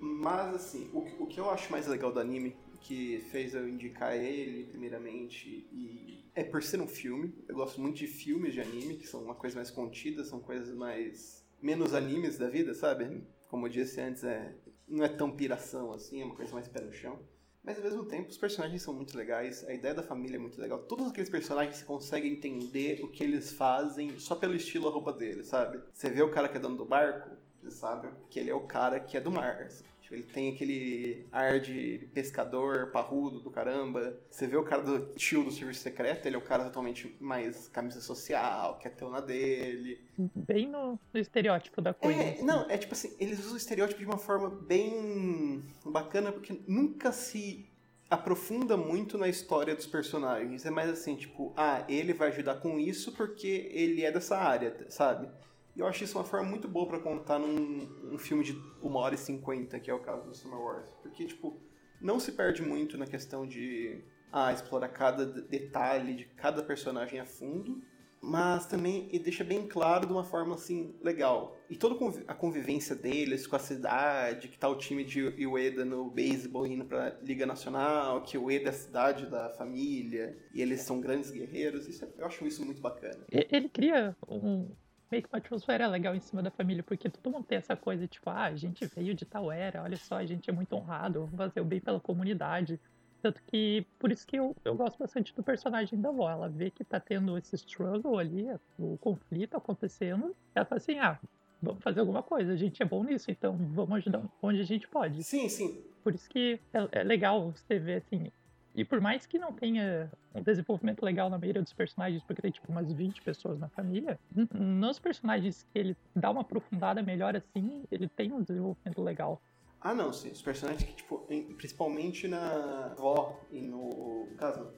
Mas, 0.00 0.54
assim, 0.54 0.90
o, 0.92 1.02
que- 1.02 1.22
o 1.22 1.26
que 1.26 1.40
eu 1.40 1.50
acho 1.50 1.70
mais 1.70 1.86
legal 1.86 2.12
do 2.12 2.20
anime, 2.20 2.56
que 2.80 3.20
fez 3.30 3.54
eu 3.54 3.68
indicar 3.68 4.14
ele, 4.16 4.64
primeiramente, 4.66 5.48
e 5.72 6.24
é 6.34 6.44
por 6.44 6.62
ser 6.62 6.80
um 6.80 6.86
filme. 6.88 7.34
Eu 7.48 7.54
gosto 7.54 7.80
muito 7.80 7.96
de 7.96 8.06
filmes 8.06 8.52
de 8.52 8.60
anime, 8.60 8.96
que 8.96 9.06
são 9.06 9.22
uma 9.22 9.34
coisa 9.34 9.56
mais 9.56 9.70
contida, 9.70 10.24
são 10.24 10.40
coisas 10.40 10.74
mais. 10.74 11.42
menos 11.62 11.94
animes 11.94 12.36
da 12.36 12.48
vida, 12.50 12.74
sabe? 12.74 13.22
Como 13.48 13.66
eu 13.66 13.70
disse 13.70 14.00
antes, 14.00 14.24
é, 14.24 14.54
não 14.86 15.04
é 15.04 15.08
tão 15.08 15.30
piração 15.30 15.92
assim, 15.92 16.20
é 16.20 16.24
uma 16.24 16.34
coisa 16.34 16.52
mais 16.52 16.68
pé 16.68 16.80
no 16.82 16.92
chão. 16.92 17.18
Mas 17.64 17.78
ao 17.78 17.84
mesmo 17.84 18.04
tempo, 18.04 18.28
os 18.28 18.36
personagens 18.36 18.82
são 18.82 18.92
muito 18.92 19.16
legais, 19.16 19.66
a 19.66 19.72
ideia 19.72 19.94
da 19.94 20.02
família 20.02 20.36
é 20.36 20.38
muito 20.38 20.60
legal. 20.60 20.80
Todos 20.80 21.08
aqueles 21.08 21.30
personagens 21.30 21.78
você 21.78 21.84
consegue 21.84 22.28
entender 22.28 23.02
o 23.02 23.08
que 23.08 23.24
eles 23.24 23.52
fazem 23.52 24.18
só 24.18 24.34
pelo 24.34 24.54
estilo 24.54 24.86
a 24.86 24.90
roupa 24.90 25.14
deles, 25.14 25.46
sabe? 25.46 25.80
Você 25.92 26.10
vê 26.10 26.22
o 26.22 26.30
cara 26.30 26.46
que 26.46 26.58
é 26.58 26.60
dono 26.60 26.76
do 26.76 26.84
barco, 26.84 27.30
você 27.62 27.70
sabe 27.70 28.10
que 28.28 28.38
ele 28.38 28.50
é 28.50 28.54
o 28.54 28.66
cara 28.66 29.00
que 29.00 29.16
é 29.16 29.20
do 29.20 29.30
mar. 29.30 29.62
assim. 29.62 29.84
Ele 30.14 30.22
tem 30.22 30.52
aquele 30.52 31.26
ar 31.30 31.60
de 31.60 32.08
pescador 32.14 32.90
parrudo 32.90 33.40
do 33.40 33.50
caramba. 33.50 34.18
Você 34.30 34.46
vê 34.46 34.56
o 34.56 34.64
cara 34.64 34.82
do 34.82 35.14
tio 35.14 35.44
do 35.44 35.50
serviço 35.50 35.80
secreto, 35.80 36.26
ele 36.26 36.36
é 36.36 36.38
o 36.38 36.42
cara 36.42 36.64
totalmente 36.64 37.14
mais 37.20 37.68
camisa 37.68 38.00
social, 38.00 38.78
quer 38.78 38.90
ter 38.90 39.04
na 39.08 39.20
dele. 39.20 40.00
Bem 40.18 40.68
no, 40.68 40.98
no 41.12 41.20
estereótipo 41.20 41.80
da 41.80 41.92
coisa. 41.92 42.20
É, 42.20 42.42
não, 42.42 42.68
é 42.70 42.78
tipo 42.78 42.94
assim, 42.94 43.14
eles 43.18 43.40
usam 43.40 43.54
o 43.54 43.56
estereótipo 43.56 44.00
de 44.00 44.06
uma 44.06 44.18
forma 44.18 44.48
bem 44.48 45.62
bacana, 45.84 46.32
porque 46.32 46.58
nunca 46.66 47.12
se 47.12 47.68
aprofunda 48.08 48.76
muito 48.76 49.18
na 49.18 49.28
história 49.28 49.74
dos 49.74 49.86
personagens. 49.86 50.64
É 50.64 50.70
mais 50.70 50.88
assim, 50.90 51.16
tipo, 51.16 51.52
ah, 51.56 51.84
ele 51.88 52.12
vai 52.12 52.28
ajudar 52.28 52.56
com 52.56 52.78
isso 52.78 53.12
porque 53.12 53.68
ele 53.72 54.04
é 54.04 54.12
dessa 54.12 54.36
área, 54.36 54.86
sabe? 54.88 55.28
E 55.76 55.80
eu 55.80 55.86
acho 55.86 56.04
isso 56.04 56.16
uma 56.18 56.24
forma 56.24 56.48
muito 56.48 56.68
boa 56.68 56.86
pra 56.86 57.00
contar 57.00 57.38
num 57.38 57.88
um 58.12 58.18
filme 58.18 58.44
de 58.44 58.52
1 58.82 58.94
hora 58.96 59.14
e 59.14 59.18
50, 59.18 59.78
que 59.80 59.90
é 59.90 59.94
o 59.94 59.98
caso 60.00 60.26
do 60.28 60.34
Summer 60.34 60.58
Wars. 60.60 60.88
Porque, 61.02 61.24
tipo, 61.26 61.60
não 62.00 62.20
se 62.20 62.32
perde 62.32 62.62
muito 62.62 62.96
na 62.96 63.06
questão 63.06 63.46
de 63.46 64.02
ah, 64.32 64.52
explorar 64.52 64.88
cada 64.88 65.26
de- 65.26 65.42
detalhe 65.42 66.14
de 66.14 66.24
cada 66.26 66.62
personagem 66.62 67.18
a 67.20 67.24
fundo, 67.24 67.80
mas 68.20 68.66
também 68.66 69.06
deixa 69.22 69.44
bem 69.44 69.66
claro 69.68 70.06
de 70.06 70.12
uma 70.12 70.24
forma 70.24 70.54
assim 70.54 70.94
legal. 71.02 71.56
E 71.68 71.76
toda 71.76 71.94
a 72.26 72.34
convivência 72.34 72.94
deles 72.96 73.46
com 73.46 73.54
a 73.54 73.58
cidade, 73.58 74.48
que 74.48 74.58
tá 74.58 74.68
o 74.68 74.76
time 74.76 75.04
de 75.04 75.22
Ueda 75.46 75.84
no 75.84 76.08
beisebol 76.10 76.66
indo 76.66 76.84
pra 76.84 77.16
Liga 77.22 77.44
Nacional, 77.46 78.22
que 78.22 78.38
Ueda 78.38 78.66
é 78.66 78.70
a 78.70 78.72
cidade 78.72 79.26
da 79.26 79.50
família, 79.50 80.36
e 80.54 80.62
eles 80.62 80.80
são 80.82 81.00
grandes 81.00 81.30
guerreiros, 81.30 81.86
isso 81.86 82.04
é- 82.04 82.08
eu 82.16 82.26
acho 82.26 82.46
isso 82.46 82.64
muito 82.64 82.80
bacana. 82.80 83.24
Ele 83.30 83.68
cria 83.68 84.16
um 84.26 84.68
meio 85.10 85.22
que 85.22 85.28
uma 85.32 85.38
atmosfera 85.38 85.86
legal 85.86 86.14
em 86.14 86.20
cima 86.20 86.42
da 86.42 86.50
família, 86.50 86.82
porque 86.82 87.08
todo 87.08 87.32
mundo 87.32 87.44
tem 87.44 87.58
essa 87.58 87.76
coisa, 87.76 88.06
tipo, 88.06 88.30
ah, 88.30 88.44
a 88.44 88.56
gente 88.56 88.84
veio 88.86 89.14
de 89.14 89.24
tal 89.24 89.50
era, 89.50 89.82
olha 89.82 89.96
só, 89.96 90.16
a 90.16 90.26
gente 90.26 90.48
é 90.48 90.52
muito 90.52 90.74
honrado, 90.74 91.20
vamos 91.20 91.36
fazer 91.36 91.60
o 91.60 91.64
bem 91.64 91.80
pela 91.80 92.00
comunidade. 92.00 92.80
Tanto 93.22 93.42
que, 93.46 93.86
por 93.98 94.12
isso 94.12 94.26
que 94.26 94.36
eu, 94.36 94.54
eu 94.64 94.74
gosto 94.74 94.98
bastante 94.98 95.34
do 95.34 95.42
personagem 95.42 95.98
da 95.98 96.10
avó. 96.10 96.30
Ela 96.30 96.46
vê 96.46 96.70
que 96.70 96.84
tá 96.84 97.00
tendo 97.00 97.38
esse 97.38 97.56
struggle 97.56 98.18
ali, 98.18 98.46
o 98.78 98.98
conflito 98.98 99.56
acontecendo. 99.56 100.36
Ela 100.54 100.66
fala 100.66 100.78
assim, 100.78 100.98
ah, 100.98 101.18
vamos 101.62 101.82
fazer 101.82 102.00
alguma 102.00 102.22
coisa, 102.22 102.52
a 102.52 102.56
gente 102.56 102.82
é 102.82 102.84
bom 102.84 103.02
nisso, 103.02 103.30
então 103.30 103.56
vamos 103.56 103.96
ajudar 103.96 104.22
onde 104.42 104.60
a 104.60 104.64
gente 104.64 104.86
pode. 104.86 105.22
Sim, 105.24 105.48
sim. 105.48 105.82
Por 106.02 106.14
isso 106.14 106.28
que 106.28 106.60
é, 106.72 107.00
é 107.00 107.02
legal 107.02 107.50
você 107.50 107.78
ver 107.78 108.02
assim. 108.02 108.30
E 108.74 108.84
por 108.84 109.00
mais 109.00 109.24
que 109.24 109.38
não 109.38 109.52
tenha 109.52 110.10
um 110.34 110.42
desenvolvimento 110.42 111.02
legal 111.04 111.30
na 111.30 111.38
maioria 111.38 111.62
dos 111.62 111.72
personagens, 111.72 112.22
porque 112.24 112.42
tem 112.42 112.50
tipo 112.50 112.70
umas 112.72 112.92
20 112.92 113.22
pessoas 113.22 113.58
na 113.58 113.68
família, 113.68 114.18
nos 114.52 114.98
personagens 114.98 115.62
que 115.72 115.78
ele 115.78 115.96
dá 116.14 116.30
uma 116.30 116.40
aprofundada 116.40 117.00
melhor 117.02 117.36
assim, 117.36 117.84
ele 117.90 118.08
tem 118.08 118.32
um 118.32 118.42
desenvolvimento 118.42 119.00
legal. 119.00 119.40
Ah, 119.80 119.94
não, 119.94 120.12
sim. 120.12 120.30
Os 120.30 120.42
personagens 120.42 120.82
que, 120.82 120.96
tipo, 120.96 121.24
em- 121.30 121.54
principalmente 121.54 122.26
na 122.26 122.86
avó 122.86 123.38
e 123.52 123.60
no 123.60 124.26
caso. 124.38 124.72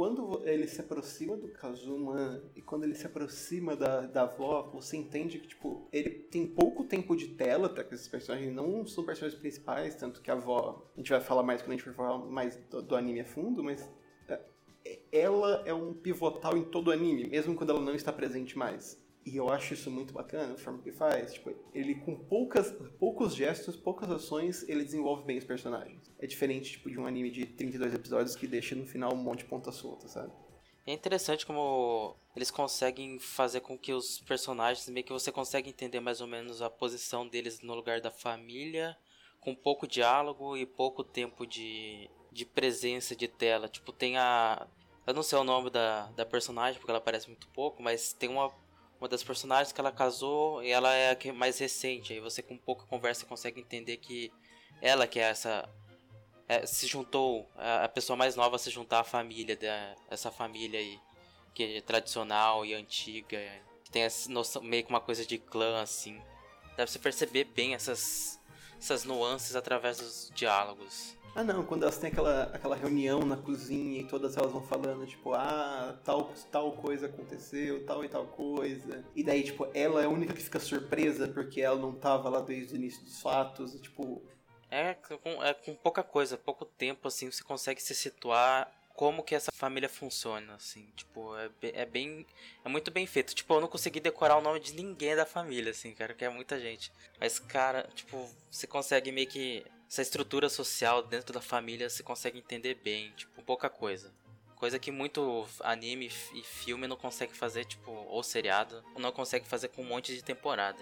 Quando 0.00 0.40
ele 0.48 0.66
se 0.66 0.80
aproxima 0.80 1.36
do 1.36 1.48
Kazuma 1.48 2.42
e 2.56 2.62
quando 2.62 2.84
ele 2.84 2.94
se 2.94 3.04
aproxima 3.04 3.76
da, 3.76 4.06
da 4.06 4.22
avó, 4.22 4.70
você 4.72 4.96
entende 4.96 5.38
que, 5.38 5.46
tipo, 5.46 5.86
ele 5.92 6.08
tem 6.08 6.46
pouco 6.46 6.84
tempo 6.84 7.14
de 7.14 7.28
tela 7.28 7.68
para 7.68 7.84
que 7.84 7.94
esses 7.94 8.08
personagens 8.08 8.50
não 8.50 8.86
são 8.86 9.04
personagens 9.04 9.38
principais, 9.38 9.94
tanto 9.94 10.22
que 10.22 10.30
a 10.30 10.32
avó, 10.32 10.86
a 10.94 10.98
gente 10.98 11.10
vai 11.10 11.20
falar 11.20 11.42
mais 11.42 11.60
quando 11.60 11.72
a 11.72 11.76
gente 11.76 11.84
for 11.84 11.92
falar 11.92 12.16
mais 12.16 12.56
do, 12.70 12.80
do 12.80 12.96
anime 12.96 13.20
a 13.20 13.26
fundo, 13.26 13.62
mas 13.62 13.86
é, 14.86 15.00
ela 15.12 15.62
é 15.66 15.74
um 15.74 15.92
pivotal 15.92 16.56
em 16.56 16.64
todo 16.64 16.88
o 16.88 16.92
anime, 16.92 17.28
mesmo 17.28 17.54
quando 17.54 17.68
ela 17.68 17.80
não 17.82 17.94
está 17.94 18.10
presente 18.10 18.56
mais. 18.56 18.98
E 19.30 19.36
eu 19.36 19.48
acho 19.48 19.74
isso 19.74 19.90
muito 19.90 20.12
bacana, 20.12 20.54
a 20.54 20.58
forma 20.58 20.82
que 20.82 20.90
faz. 20.90 21.34
Tipo, 21.34 21.54
ele 21.72 21.94
com 21.94 22.16
poucas, 22.16 22.72
poucos 22.98 23.32
gestos, 23.32 23.76
poucas 23.76 24.10
ações, 24.10 24.68
ele 24.68 24.82
desenvolve 24.82 25.24
bem 25.24 25.38
os 25.38 25.44
personagens. 25.44 26.10
É 26.18 26.26
diferente, 26.26 26.72
tipo, 26.72 26.90
de 26.90 26.98
um 26.98 27.06
anime 27.06 27.30
de 27.30 27.46
32 27.46 27.94
episódios 27.94 28.34
que 28.34 28.48
deixa 28.48 28.74
no 28.74 28.84
final 28.84 29.14
um 29.14 29.16
monte 29.16 29.40
de 29.40 29.44
ponta 29.44 29.70
solta, 29.70 30.08
sabe? 30.08 30.32
É 30.84 30.92
interessante 30.92 31.46
como 31.46 32.16
eles 32.34 32.50
conseguem 32.50 33.20
fazer 33.20 33.60
com 33.60 33.78
que 33.78 33.92
os 33.92 34.18
personagens, 34.20 34.88
meio 34.88 35.06
que 35.06 35.12
você 35.12 35.30
consegue 35.30 35.70
entender 35.70 36.00
mais 36.00 36.20
ou 36.20 36.26
menos 36.26 36.60
a 36.60 36.68
posição 36.68 37.28
deles 37.28 37.60
no 37.60 37.74
lugar 37.74 38.00
da 38.00 38.10
família, 38.10 38.96
com 39.40 39.54
pouco 39.54 39.86
diálogo 39.86 40.56
e 40.56 40.66
pouco 40.66 41.04
tempo 41.04 41.46
de, 41.46 42.10
de 42.32 42.44
presença 42.44 43.14
de 43.14 43.28
tela. 43.28 43.68
Tipo, 43.68 43.92
tem 43.92 44.16
a. 44.16 44.66
Eu 45.06 45.14
não 45.14 45.22
sei 45.22 45.38
o 45.38 45.44
nome 45.44 45.70
da, 45.70 46.06
da 46.16 46.26
personagem, 46.26 46.80
porque 46.80 46.90
ela 46.90 46.98
aparece 46.98 47.28
muito 47.28 47.46
pouco, 47.48 47.80
mas 47.82 48.12
tem 48.12 48.28
uma, 48.28 48.52
uma 49.00 49.08
das 49.08 49.22
personagens 49.22 49.72
que 49.72 49.80
ela 49.80 49.90
casou 49.90 50.62
e 50.62 50.70
ela 50.70 50.92
é 50.92 51.10
a 51.10 51.16
que 51.16 51.32
mais 51.32 51.58
recente. 51.58 52.12
Aí 52.12 52.20
você 52.20 52.42
com 52.42 52.56
pouca 52.56 52.84
conversa 52.86 53.24
consegue 53.24 53.60
entender 53.60 53.96
que 53.96 54.30
ela 54.82 55.06
que 55.06 55.18
é 55.18 55.22
essa 55.22 55.68
é, 56.46 56.66
se 56.66 56.86
juntou 56.86 57.48
a, 57.56 57.84
a 57.84 57.88
pessoa 57.88 58.16
mais 58.16 58.36
nova 58.36 58.58
se 58.58 58.70
juntar 58.70 59.00
à 59.00 59.04
família 59.04 59.56
da 59.56 59.94
essa 60.10 60.30
família 60.30 60.78
aí 60.80 61.00
que 61.54 61.76
é 61.76 61.80
tradicional 61.80 62.66
e 62.66 62.74
antiga 62.74 63.38
que 63.84 63.90
tem 63.90 64.02
essa 64.02 64.30
noção, 64.30 64.62
meio 64.62 64.84
que 64.84 64.90
uma 64.90 65.00
coisa 65.00 65.24
de 65.24 65.38
clã 65.38 65.80
assim 65.80 66.18
dá 66.70 66.76
pra 66.76 66.86
você 66.86 66.98
perceber 66.98 67.44
bem 67.44 67.74
essas 67.74 68.38
essas 68.78 69.04
nuances 69.04 69.54
através 69.54 69.98
dos 69.98 70.30
diálogos 70.34 71.16
Ah, 71.34 71.44
não, 71.44 71.64
quando 71.64 71.84
elas 71.84 71.96
têm 71.96 72.10
aquela, 72.10 72.44
aquela 72.44 72.74
reunião 72.74 73.20
na 73.20 73.36
cozinha 73.36 74.00
e 74.00 74.04
todas 74.04 74.36
elas 74.36 74.50
vão 74.50 74.62
falando, 74.62 75.06
tipo, 75.06 75.32
ah, 75.32 75.96
tal, 76.04 76.32
tal 76.50 76.72
coisa 76.72 77.06
aconteceu, 77.06 77.86
tal 77.86 78.04
e 78.04 78.08
tal 78.08 78.26
coisa. 78.26 79.04
E 79.14 79.22
daí, 79.22 79.44
tipo, 79.44 79.68
ela 79.72 80.02
é 80.02 80.06
a 80.06 80.08
única 80.08 80.34
que 80.34 80.42
fica 80.42 80.58
surpresa 80.58 81.28
porque 81.28 81.60
ela 81.60 81.78
não 81.78 81.92
tava 81.92 82.28
lá 82.28 82.40
desde 82.40 82.74
o 82.74 82.76
início 82.76 83.04
dos 83.04 83.20
fatos. 83.20 83.74
E, 83.74 83.78
tipo, 83.78 84.20
é 84.70 84.94
com, 84.94 85.42
é 85.42 85.52
com 85.52 85.74
pouca 85.74 86.02
coisa 86.02 86.38
pouco 86.38 86.64
tempo 86.64 87.08
assim 87.08 87.30
você 87.30 87.42
consegue 87.42 87.82
se 87.82 87.92
situar 87.92 88.72
como 88.94 89.22
que 89.22 89.34
essa 89.34 89.50
família 89.52 89.88
funciona 89.88 90.54
assim 90.54 90.86
tipo 90.94 91.36
é, 91.36 91.50
é 91.62 91.84
bem 91.84 92.24
é 92.64 92.68
muito 92.68 92.90
bem 92.90 93.04
feito 93.04 93.34
tipo 93.34 93.52
eu 93.52 93.60
não 93.60 93.66
consegui 93.66 93.98
decorar 93.98 94.36
o 94.36 94.40
nome 94.40 94.60
de 94.60 94.72
ninguém 94.74 95.16
da 95.16 95.26
família 95.26 95.72
assim 95.72 95.92
cara 95.92 96.14
que 96.14 96.24
é 96.24 96.28
muita 96.28 96.60
gente 96.60 96.92
mas 97.18 97.40
cara 97.40 97.88
tipo 97.94 98.30
você 98.48 98.66
consegue 98.66 99.10
meio 99.10 99.26
que 99.26 99.64
essa 99.90 100.02
estrutura 100.02 100.48
social 100.48 101.02
dentro 101.02 101.34
da 101.34 101.40
família 101.40 101.90
você 101.90 102.02
consegue 102.02 102.38
entender 102.38 102.76
bem 102.76 103.10
tipo 103.16 103.42
pouca 103.42 103.68
coisa 103.68 104.12
coisa 104.54 104.78
que 104.78 104.92
muito 104.92 105.46
anime 105.64 106.06
e 106.06 106.42
filme 106.42 106.86
não 106.86 106.96
consegue 106.96 107.34
fazer 107.34 107.64
tipo 107.64 107.90
ou 107.90 108.22
seriado 108.22 108.84
não 108.98 109.10
consegue 109.10 109.46
fazer 109.46 109.68
com 109.68 109.82
um 109.82 109.86
monte 109.86 110.14
de 110.14 110.22
temporada. 110.22 110.78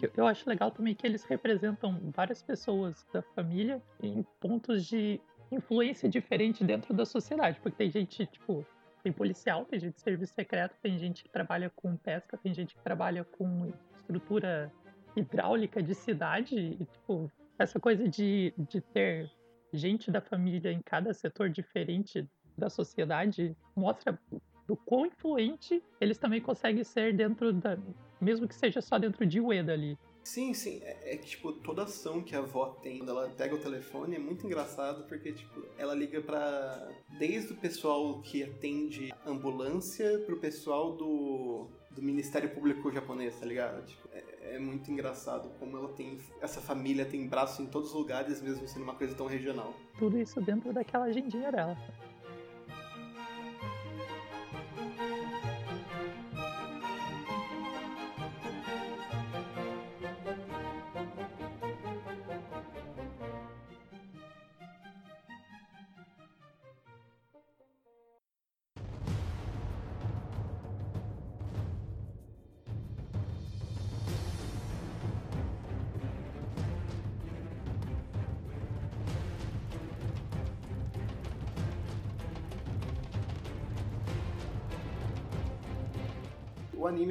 Eu, 0.00 0.10
eu 0.16 0.26
acho 0.26 0.48
legal 0.48 0.70
também 0.70 0.94
que 0.94 1.06
eles 1.06 1.24
representam 1.24 2.00
várias 2.14 2.40
pessoas 2.42 3.04
da 3.12 3.20
família 3.20 3.82
em 4.02 4.24
pontos 4.40 4.86
de 4.86 5.20
influência 5.50 6.08
diferente 6.08 6.64
dentro 6.64 6.94
da 6.94 7.04
sociedade. 7.04 7.58
Porque 7.60 7.76
tem 7.76 7.90
gente, 7.90 8.24
tipo, 8.26 8.64
tem 9.02 9.12
policial, 9.12 9.64
tem 9.64 9.80
gente 9.80 9.94
de 9.94 10.00
serviço 10.00 10.34
secreto, 10.34 10.76
tem 10.80 10.98
gente 10.98 11.24
que 11.24 11.28
trabalha 11.28 11.70
com 11.74 11.96
pesca, 11.96 12.36
tem 12.36 12.54
gente 12.54 12.74
que 12.74 12.80
trabalha 12.80 13.24
com 13.24 13.72
estrutura 13.96 14.72
hidráulica 15.16 15.82
de 15.82 15.94
cidade. 15.94 16.56
E, 16.56 16.84
tipo, 16.84 17.30
essa 17.58 17.80
coisa 17.80 18.08
de, 18.08 18.54
de 18.56 18.80
ter 18.80 19.30
gente 19.72 20.10
da 20.10 20.20
família 20.20 20.72
em 20.72 20.80
cada 20.80 21.12
setor 21.12 21.50
diferente 21.50 22.26
da 22.56 22.70
sociedade 22.70 23.56
mostra 23.76 24.18
do 24.66 24.76
quão 24.76 25.06
influente 25.06 25.82
eles 26.00 26.18
também 26.18 26.40
conseguem 26.40 26.84
ser 26.84 27.16
dentro 27.16 27.52
da. 27.52 27.78
Mesmo 28.20 28.46
que 28.48 28.54
seja 28.54 28.82
só 28.82 28.98
dentro 28.98 29.24
de 29.24 29.40
Ueda 29.40 29.72
ali. 29.72 29.96
sim, 30.24 30.52
sim, 30.52 30.80
é, 30.82 31.14
é 31.14 31.16
que, 31.16 31.28
tipo, 31.28 31.52
toda 31.52 31.84
ação 31.84 32.20
que 32.20 32.34
a 32.34 32.40
avó 32.40 32.66
tem 32.82 32.98
quando 32.98 33.10
ela 33.10 33.28
pega 33.30 33.54
o 33.54 33.58
telefone 33.58 34.16
é 34.16 34.18
muito 34.18 34.44
engraçado 34.44 35.04
porque, 35.08 35.32
tipo, 35.32 35.64
ela 35.78 35.94
liga 35.94 36.20
pra. 36.20 36.90
Desde 37.18 37.52
o 37.52 37.56
pessoal 37.56 38.20
que 38.20 38.42
atende 38.42 39.12
ambulância 39.24 40.18
pro 40.26 40.38
pessoal 40.38 40.96
do. 40.96 41.68
Do 41.98 42.04
Ministério 42.04 42.48
Público 42.50 42.92
japonês, 42.92 43.34
tá 43.40 43.44
ligado? 43.44 43.84
Tipo, 43.84 44.08
é, 44.12 44.54
é 44.54 44.58
muito 44.60 44.88
engraçado 44.88 45.50
como 45.58 45.76
ela 45.76 45.88
tem. 45.88 46.16
Essa 46.40 46.60
família 46.60 47.04
tem 47.04 47.26
braço 47.26 47.60
em 47.60 47.66
todos 47.66 47.88
os 47.88 47.94
lugares, 47.94 48.40
mesmo 48.40 48.68
sendo 48.68 48.84
uma 48.84 48.94
coisa 48.94 49.16
tão 49.16 49.26
regional. 49.26 49.74
Tudo 49.98 50.16
isso 50.16 50.40
dentro 50.40 50.72
daquela 50.72 51.06
agendinha 51.06 51.50
dela. 51.50 51.76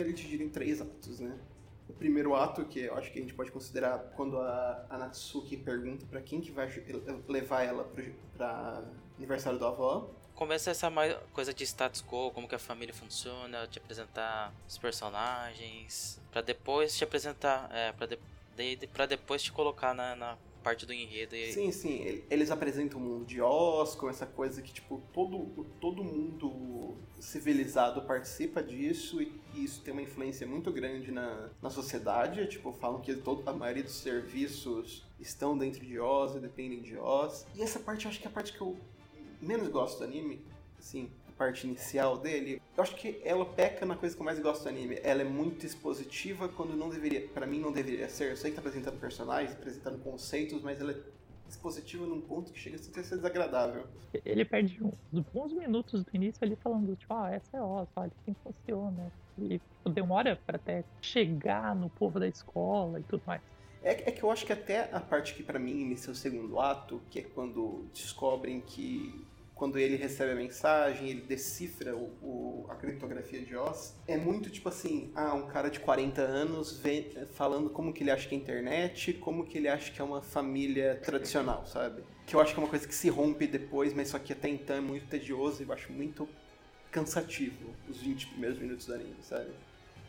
Ele 0.02 0.12
é 0.12 0.14
dividido 0.14 0.44
em 0.44 0.50
três 0.50 0.82
atos, 0.82 1.20
né? 1.20 1.38
O 1.90 1.94
primeiro 1.94 2.36
ato, 2.36 2.66
que 2.66 2.82
eu 2.82 2.96
acho 2.96 3.12
que 3.12 3.20
a 3.20 3.22
gente 3.22 3.34
pode 3.34 3.52
considerar 3.52 3.98
quando 4.16 4.38
a, 4.40 4.86
a 4.90 4.98
Natsuki 4.98 5.56
pergunta 5.56 6.06
pra 6.06 6.22
quem 6.22 6.42
que 6.42 6.52
vai 6.52 6.70
levar 7.28 7.64
ela 7.64 7.86
pro, 7.86 8.04
pra 8.36 8.84
aniversário 9.18 9.58
da 9.58 9.68
avó. 9.68 10.10
Começa 10.36 10.70
essa 10.70 10.92
coisa 11.34 11.54
de 11.54 11.64
status 11.66 12.04
quo, 12.04 12.30
como 12.32 12.48
que 12.48 12.54
a 12.54 12.60
família 12.60 12.94
funciona, 12.94 13.66
te 13.68 13.80
apresentar 13.80 14.54
os 14.68 14.78
personagens, 14.78 16.22
pra 16.30 16.42
depois 16.42 16.96
te 16.96 17.04
apresentar, 17.04 17.70
é, 17.74 17.92
pra, 17.94 18.06
de, 18.06 18.76
de, 18.76 18.88
pra 18.88 19.06
depois 19.06 19.42
te 19.42 19.52
colocar 19.52 19.96
na, 19.96 20.16
na 20.16 20.38
parte 20.68 20.86
do 20.86 20.94
enredo. 20.94 21.36
E... 21.36 21.54
Sim, 21.54 21.72
sim. 21.72 22.02
ele- 22.02 22.26
Eles 22.30 22.52
apresentam 22.52 23.00
o 23.00 23.04
mundo 23.04 23.26
de 23.26 23.40
com 23.98 24.10
essa 24.10 24.26
coisa 24.26 24.62
que, 24.62 24.74
tipo, 24.74 25.02
todo, 25.14 25.66
todo 25.80 26.04
mundo 26.04 26.98
civilizado 27.20 28.02
participa 28.02 28.62
disso 28.62 29.22
e, 29.22 29.32
isso 29.56 29.82
tem 29.82 29.94
uma 29.94 30.02
influência 30.02 30.46
muito 30.46 30.72
grande 30.72 31.12
na, 31.12 31.50
na 31.62 31.70
sociedade. 31.70 32.46
Tipo, 32.48 32.74
falam 32.74 33.00
que 33.02 33.16
todo, 33.16 33.48
a 33.50 33.54
maioria 33.54 33.84
dos 33.84 33.96
serviços 33.96 35.06
estão 35.20 35.58
dentro 35.58 35.86
de 35.86 35.98
Oz 36.00 36.36
e 36.36 36.40
dependem 36.40 36.82
de 36.82 36.98
Oz. 36.98 37.46
E 37.56 37.62
essa 37.62 37.80
parte 37.80 38.06
eu 38.06 38.10
acho 38.12 38.20
que 38.20 38.28
é 38.28 38.30
a 38.30 38.34
parte 38.34 38.52
que 38.54 38.62
eu 38.62 38.78
menos 39.42 39.68
gosto 39.70 40.00
do 40.00 40.04
anime, 40.04 40.42
a 40.78 41.27
parte 41.38 41.68
inicial 41.68 42.18
dele. 42.18 42.62
Eu 42.76 42.84
acho 42.84 42.96
que 42.96 43.22
ela 43.24 43.46
peca 43.46 43.86
na 43.86 43.96
coisa 43.96 44.16
que 44.16 44.22
eu 44.22 44.26
mais 44.26 44.40
gosto 44.40 44.64
do 44.64 44.70
anime. 44.70 45.00
Ela 45.04 45.22
é 45.22 45.26
muito 45.26 45.66
expositiva 45.66 46.50
quando 46.50 46.76
não 46.76 46.90
deveria, 46.90 47.28
Pra 47.28 47.46
mim 47.46 47.60
não 47.60 47.72
deveria 47.72 48.10
ser. 48.10 48.32
Eu 48.32 48.38
sei 48.38 48.52
que 48.52 48.56
tá 48.56 48.62
apresentando 48.62 49.00
personagens, 49.00 49.54
apresentando 49.54 50.00
conceitos, 50.00 50.62
mas 50.62 50.80
ela 50.82 50.92
é 50.92 50.98
expositiva 51.48 52.06
num 52.06 52.20
ponto 52.20 52.52
que 52.52 52.60
chega 52.60 52.76
a 52.76 52.80
ser 52.80 52.92
desagradável. 52.92 53.86
Ele 54.26 54.44
perde 54.44 54.84
uns 54.84 55.24
bons 55.34 55.54
minutos 55.54 56.04
do 56.04 56.10
início 56.14 56.44
ali 56.44 56.56
falando, 56.58 56.96
tipo, 56.96 57.14
ah, 57.14 57.32
essa 57.32 57.58
é 57.58 57.62
Oz, 57.62 57.88
olha 57.96 58.12
assim 58.22 58.36
funciona. 58.44 59.12
E 59.40 59.62
demora 59.90 60.40
pra 60.46 60.58
até 60.58 60.84
chegar 61.02 61.76
no 61.76 61.90
povo 61.90 62.20
da 62.20 62.28
escola 62.28 63.00
e 63.00 63.04
tudo 63.04 63.22
mais. 63.26 63.42
É, 63.84 64.10
é 64.10 64.12
que 64.12 64.24
eu 64.24 64.32
acho 64.32 64.46
que 64.46 64.52
até 64.52 64.90
a 64.92 65.00
parte 65.00 65.34
que 65.34 65.44
pra 65.44 65.60
mim 65.60 65.80
inicia 65.80 66.12
o 66.12 66.16
segundo 66.16 66.60
ato, 66.60 67.02
que 67.10 67.20
é 67.20 67.22
quando 67.22 67.86
descobrem 67.94 68.60
que 68.60 69.26
quando 69.58 69.78
ele 69.80 69.96
recebe 69.96 70.32
a 70.32 70.36
mensagem, 70.36 71.10
ele 71.10 71.22
decifra 71.22 71.96
o, 71.96 72.06
o- 72.22 72.68
a 72.70 72.76
criptografia 72.76 73.42
de 73.42 73.56
Oz, 73.56 73.96
é 74.08 74.16
muito 74.18 74.50
tipo 74.50 74.70
assim, 74.70 75.12
ah, 75.16 75.34
um 75.34 75.48
cara 75.48 75.70
de 75.70 75.80
40 75.80 76.22
anos 76.22 76.78
vem, 76.80 77.10
falando 77.34 77.70
como 77.70 77.92
que 77.92 78.04
ele 78.04 78.12
acha 78.12 78.28
que 78.30 78.36
é 78.36 78.38
internet, 78.38 79.14
como 79.14 79.46
que 79.46 79.58
ele 79.58 79.68
acha 79.68 79.92
que 79.92 80.00
é 80.02 80.04
uma 80.04 80.22
família 80.22 80.96
tradicional, 81.04 81.66
sabe? 81.66 82.04
Que 82.26 82.36
eu 82.36 82.40
acho 82.40 82.54
que 82.54 82.60
é 82.60 82.64
uma 82.64 82.70
coisa 82.70 82.88
que 82.88 82.94
se 82.96 83.10
rompe 83.10 83.48
depois, 83.48 83.94
mas 83.94 84.10
só 84.10 84.20
que 84.20 84.32
até 84.34 84.48
então 84.50 84.76
é 84.76 84.82
muito 84.82 85.08
tedioso 85.08 85.62
e 85.64 85.66
eu 85.66 85.74
acho 85.74 85.92
muito 85.92 86.28
cansativo 86.92 87.74
os 87.90 87.98
20 88.02 88.28
primeiros 88.28 88.60
minutos 88.60 88.86
do 88.86 88.94
anime, 88.94 89.16
sabe? 89.22 89.50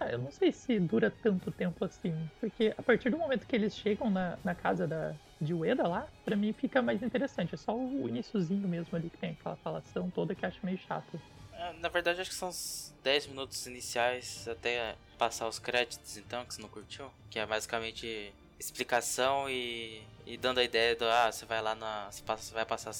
Ah, 0.00 0.10
eu 0.12 0.18
não 0.18 0.30
sei 0.30 0.52
se 0.52 0.78
dura 0.78 1.10
tanto 1.10 1.50
tempo 1.50 1.84
assim, 1.84 2.14
porque 2.38 2.72
a 2.76 2.82
partir 2.82 3.10
do 3.10 3.18
momento 3.18 3.46
que 3.46 3.56
eles 3.56 3.74
chegam 3.76 4.08
na, 4.10 4.38
na 4.44 4.54
casa 4.54 4.86
da, 4.86 5.14
de 5.40 5.54
Ueda 5.54 5.86
lá, 5.86 6.08
pra 6.24 6.36
mim 6.36 6.52
fica 6.52 6.82
mais 6.82 7.02
interessante. 7.02 7.54
É 7.54 7.58
só 7.58 7.76
o 7.76 8.08
iniciozinho 8.08 8.66
mesmo 8.68 8.96
ali 8.96 9.08
que 9.10 9.16
tem 9.16 9.30
aquela 9.30 9.56
falação 9.56 10.10
toda 10.10 10.34
que 10.34 10.44
acho 10.44 10.58
meio 10.64 10.78
chato. 10.78 11.20
É, 11.52 11.72
Na 11.74 11.88
verdade, 11.88 12.20
acho 12.20 12.30
que 12.30 12.36
são 12.36 12.48
uns 12.48 12.94
10 13.02 13.28
minutos 13.28 13.66
iniciais 13.66 14.46
até 14.48 14.94
passar 15.16 15.48
os 15.48 15.58
créditos, 15.58 16.16
então, 16.16 16.44
que 16.44 16.54
você 16.54 16.62
não 16.62 16.68
curtiu. 16.68 17.10
Que 17.30 17.38
é 17.38 17.46
basicamente 17.46 18.32
explicação 18.58 19.48
e, 19.48 20.02
e 20.26 20.36
dando 20.36 20.58
a 20.58 20.64
ideia 20.64 20.94
do, 20.96 21.04
ah, 21.04 21.30
você 21.30 21.44
vai 21.46 21.60
lá 21.62 21.74
na. 21.74 22.10
Você, 22.10 22.22
passa, 22.22 22.42
você 22.42 22.54
vai 22.54 22.64
passar 22.64 22.92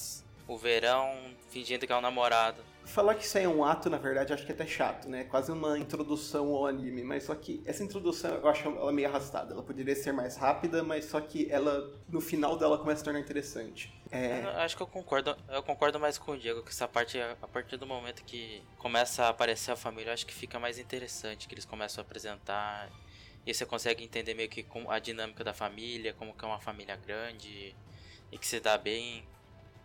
o 0.49 0.57
verão 0.57 1.15
fingindo 1.51 1.87
que 1.87 1.93
é 1.93 1.97
um 1.97 2.01
namorado. 2.01 2.63
Falar 2.85 3.15
que 3.15 3.25
isso 3.25 3.37
aí 3.37 3.45
é 3.45 3.49
um 3.49 3.63
ato, 3.63 3.91
na 3.91 3.99
verdade, 3.99 4.33
acho 4.33 4.47
que 4.47 4.51
é 4.51 4.55
até 4.55 4.67
chato, 4.67 5.09
né? 5.11 5.25
Quase 5.25 5.53
uma 5.53 5.79
introdução 5.79 6.49
ao 6.55 6.67
anime, 6.67 7.03
mas 7.05 7.25
só 7.25 7.35
que 7.35 7.63
essa 7.67 7.85
introdução 7.85 8.31
eu 8.37 8.49
acho 8.49 8.67
ela 8.67 8.91
meio 8.91 9.07
arrastada. 9.09 9.53
Ela 9.53 9.63
poderia 9.63 9.95
ser 9.95 10.11
mais 10.13 10.37
rápida, 10.39 10.83
mas 10.83 11.05
só 11.05 11.21
que 11.21 11.51
ela, 11.51 11.93
no 12.09 12.19
final 12.21 12.57
dela, 12.57 12.79
começa 12.79 13.03
a 13.03 13.05
tornar 13.05 13.21
interessante. 13.21 13.93
Eu 14.11 14.19
É, 14.19 14.41
não- 14.43 14.51
acho 14.63 14.75
que 14.75 14.83
eu 14.83 14.87
concordo, 14.87 15.37
eu 15.51 15.63
concordo 15.63 16.01
mais 16.01 16.17
com 16.17 16.33
o 16.33 16.39
Diego, 16.39 16.63
que 16.63 16.71
essa 16.71 16.89
parte, 16.89 17.21
a 17.21 17.47
partir 17.47 17.77
do 17.77 17.87
momento 17.87 18.25
que 18.25 18.63
começa 18.79 19.25
a 19.25 19.29
aparecer 19.29 19.71
a 19.71 19.77
família, 19.77 20.09
eu 20.09 20.15
acho 20.15 20.25
que 20.27 20.35
fica 20.35 20.59
mais 20.59 20.79
interessante, 20.79 21.47
que 21.47 21.55
eles 21.55 21.67
começam 21.67 22.01
a 22.01 22.07
apresentar. 22.07 22.89
E 23.45 23.53
você 23.53 23.67
consegue 23.67 24.03
entender 24.03 24.33
meio 24.33 24.49
que 24.49 24.67
a 24.89 24.99
dinâmica 24.99 25.45
da 25.45 25.53
família, 25.53 26.15
como 26.15 26.33
que 26.35 26.43
é 26.43 26.49
uma 26.49 26.61
família 26.61 26.97
grande 26.97 27.77
e 28.33 28.39
que 28.39 28.47
se 28.47 28.61
dá 28.61 28.79
bem. 28.79 29.27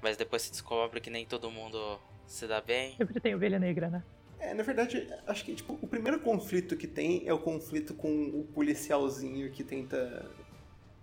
Mas 0.03 0.17
depois 0.17 0.41
se 0.41 0.51
descobre 0.51 0.99
que 0.99 1.09
nem 1.09 1.25
todo 1.25 1.49
mundo 1.49 1.97
se 2.27 2.45
dá 2.45 2.59
bem. 2.61 2.95
Sempre 2.97 3.19
tem 3.21 3.33
ovelha 3.33 3.57
negra, 3.57 3.89
né? 3.89 4.03
é, 4.37 4.53
na 4.53 4.61
verdade, 4.61 5.07
acho 5.25 5.45
que 5.45 5.55
tipo, 5.55 5.79
o 5.81 5.87
primeiro 5.87 6.19
conflito 6.19 6.75
que 6.75 6.85
tem 6.85 7.25
é 7.25 7.33
o 7.33 7.39
conflito 7.39 7.93
com 7.93 8.09
o 8.27 8.43
policialzinho 8.53 9.49
que 9.51 9.63
tenta. 9.63 10.29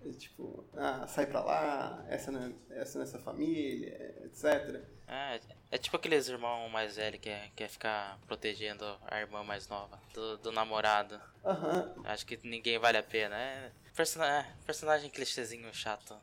é, 0.06 0.10
Tipo, 0.12 0.64
ah, 0.76 1.06
sai 1.06 1.26
pra 1.26 1.40
lá, 1.42 2.04
essa, 2.08 2.30
não 2.30 2.42
é- 2.44 2.52
essa 2.80 2.98
nessa 2.98 3.18
família, 3.18 4.14
etc. 4.24 4.82
É, 5.08 5.40
é 5.70 5.78
tipo 5.78 5.96
aqueles 5.96 6.28
irmãos 6.28 6.70
mais 6.70 6.96
velhos 6.96 7.18
que 7.20 7.28
quer, 7.30 7.50
quer 7.56 7.68
ficar 7.68 8.18
protegendo 8.26 8.84
a 9.06 9.18
irmã 9.20 9.42
mais 9.42 9.66
nova 9.68 9.98
do, 10.14 10.36
do 10.38 10.52
namorado. 10.52 11.18
Aham, 11.44 11.94
Acho 12.04 12.24
que 12.26 12.38
ninguém 12.44 12.78
vale 12.78 12.98
a 12.98 13.02
pena. 13.02 13.36
É, 13.36 13.70
persona- 13.96 14.26
é, 14.40 14.46
personagem 14.66 15.10
clichêzinho 15.10 15.72
chato. 15.74 16.14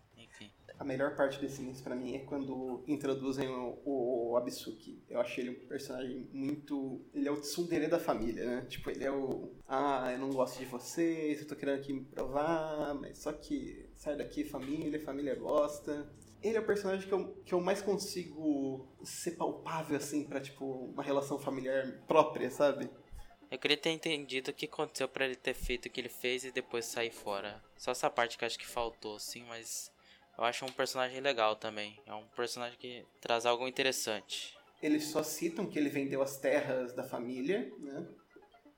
A 0.79 0.83
melhor 0.83 1.15
parte 1.15 1.39
desse 1.39 1.61
início 1.61 1.83
pra 1.83 1.95
mim 1.95 2.15
é 2.15 2.19
quando 2.19 2.83
introduzem 2.87 3.47
o, 3.49 3.79
o 3.83 4.37
Abisuki. 4.37 5.01
Eu 5.09 5.19
achei 5.19 5.43
ele 5.43 5.57
um 5.57 5.67
personagem 5.67 6.29
muito. 6.31 7.01
Ele 7.13 7.27
é 7.27 7.31
o 7.31 7.41
tsundere 7.41 7.87
da 7.87 7.99
família, 7.99 8.45
né? 8.45 8.65
Tipo, 8.69 8.91
ele 8.91 9.03
é 9.03 9.11
o. 9.11 9.51
Ah, 9.67 10.11
eu 10.11 10.19
não 10.19 10.29
gosto 10.29 10.59
de 10.59 10.65
vocês, 10.65 11.41
eu 11.41 11.47
tô 11.47 11.55
querendo 11.55 11.79
aqui 11.79 11.93
me 11.93 12.05
provar, 12.05 12.93
mas 12.93 13.17
só 13.17 13.33
que 13.33 13.89
sai 13.95 14.15
daqui, 14.15 14.43
família, 14.43 14.99
família 14.99 15.33
gosta. 15.35 16.07
Ele 16.43 16.57
é 16.57 16.59
o 16.59 16.65
personagem 16.65 17.07
que 17.07 17.13
eu, 17.13 17.33
que 17.43 17.53
eu 17.53 17.59
mais 17.59 17.81
consigo 17.81 18.87
ser 19.03 19.31
palpável, 19.31 19.97
assim, 19.97 20.23
pra, 20.23 20.39
tipo, 20.39 20.65
uma 20.65 21.01
relação 21.01 21.39
familiar 21.39 22.03
própria, 22.07 22.51
sabe? 22.51 22.87
Eu 23.49 23.57
queria 23.57 23.77
ter 23.77 23.89
entendido 23.91 24.51
o 24.51 24.53
que 24.53 24.65
aconteceu 24.65 25.07
pra 25.07 25.25
ele 25.25 25.35
ter 25.35 25.53
feito 25.53 25.87
o 25.87 25.89
que 25.89 25.99
ele 25.99 26.09
fez 26.09 26.43
e 26.43 26.51
depois 26.51 26.85
sair 26.85 27.11
fora. 27.11 27.63
Só 27.77 27.91
essa 27.91 28.09
parte 28.09 28.37
que 28.37 28.45
acho 28.45 28.59
que 28.59 28.67
faltou, 28.67 29.17
sim, 29.19 29.43
mas 29.45 29.91
eu 30.37 30.43
acho 30.43 30.65
um 30.65 30.71
personagem 30.71 31.19
legal 31.19 31.55
também. 31.55 31.99
É 32.05 32.13
um 32.13 32.25
personagem 32.35 32.77
que 32.77 33.03
traz 33.19 33.45
algo 33.45 33.67
interessante. 33.67 34.55
Eles 34.81 35.05
só 35.05 35.23
citam 35.23 35.65
que 35.65 35.79
ele 35.79 35.89
vendeu 35.89 36.21
as 36.21 36.37
terras 36.37 36.93
da 36.93 37.03
família, 37.03 37.71
né? 37.79 38.05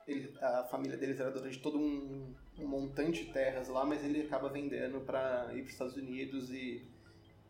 Ele- 0.08 0.32
a 0.40 0.64
família 0.64 0.96
deles 0.96 1.20
era 1.20 1.30
dona 1.30 1.50
de 1.50 1.58
todo 1.58 1.78
um, 1.78 2.34
um 2.58 2.66
montante 2.66 3.24
de 3.24 3.32
terras 3.32 3.68
lá, 3.68 3.84
mas 3.84 4.02
ele 4.02 4.22
acaba 4.22 4.48
vendendo 4.48 5.00
pra 5.02 5.48
ir 5.52 5.56
para 5.58 5.64
os 5.66 5.72
Estados 5.72 5.96
Unidos 5.96 6.50
e 6.50 6.82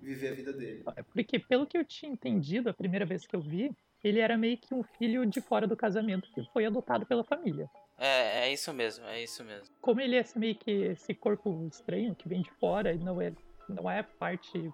viver 0.00 0.30
a 0.30 0.34
vida 0.34 0.52
dele. 0.52 0.82
É 0.96 1.02
Porque, 1.02 1.38
pelo 1.38 1.66
que 1.66 1.78
eu 1.78 1.84
tinha 1.84 2.10
entendido 2.10 2.68
a 2.68 2.74
primeira 2.74 3.06
vez 3.06 3.26
que 3.26 3.36
eu 3.36 3.40
vi, 3.40 3.70
ele 4.02 4.18
era 4.18 4.36
meio 4.36 4.58
que 4.58 4.74
um 4.74 4.82
filho 4.82 5.24
de 5.24 5.40
fora 5.40 5.66
do 5.66 5.76
casamento 5.76 6.28
que 6.34 6.42
foi 6.52 6.66
adotado 6.66 7.06
pela 7.06 7.22
família. 7.22 7.70
É, 7.98 8.46
é 8.46 8.52
isso 8.52 8.72
mesmo, 8.72 9.04
é 9.06 9.22
isso 9.22 9.44
mesmo. 9.44 9.66
Como 9.80 10.00
ele 10.00 10.16
é 10.16 10.24
meio 10.34 10.56
que 10.56 10.70
esse 10.70 11.14
corpo 11.14 11.66
estranho 11.70 12.14
que 12.14 12.28
vem 12.28 12.40
de 12.42 12.50
fora 12.52 12.92
e 12.92 12.98
não 12.98 13.20
é, 13.20 13.32
não 13.70 13.90
é 13.90 14.02
parte 14.02 14.72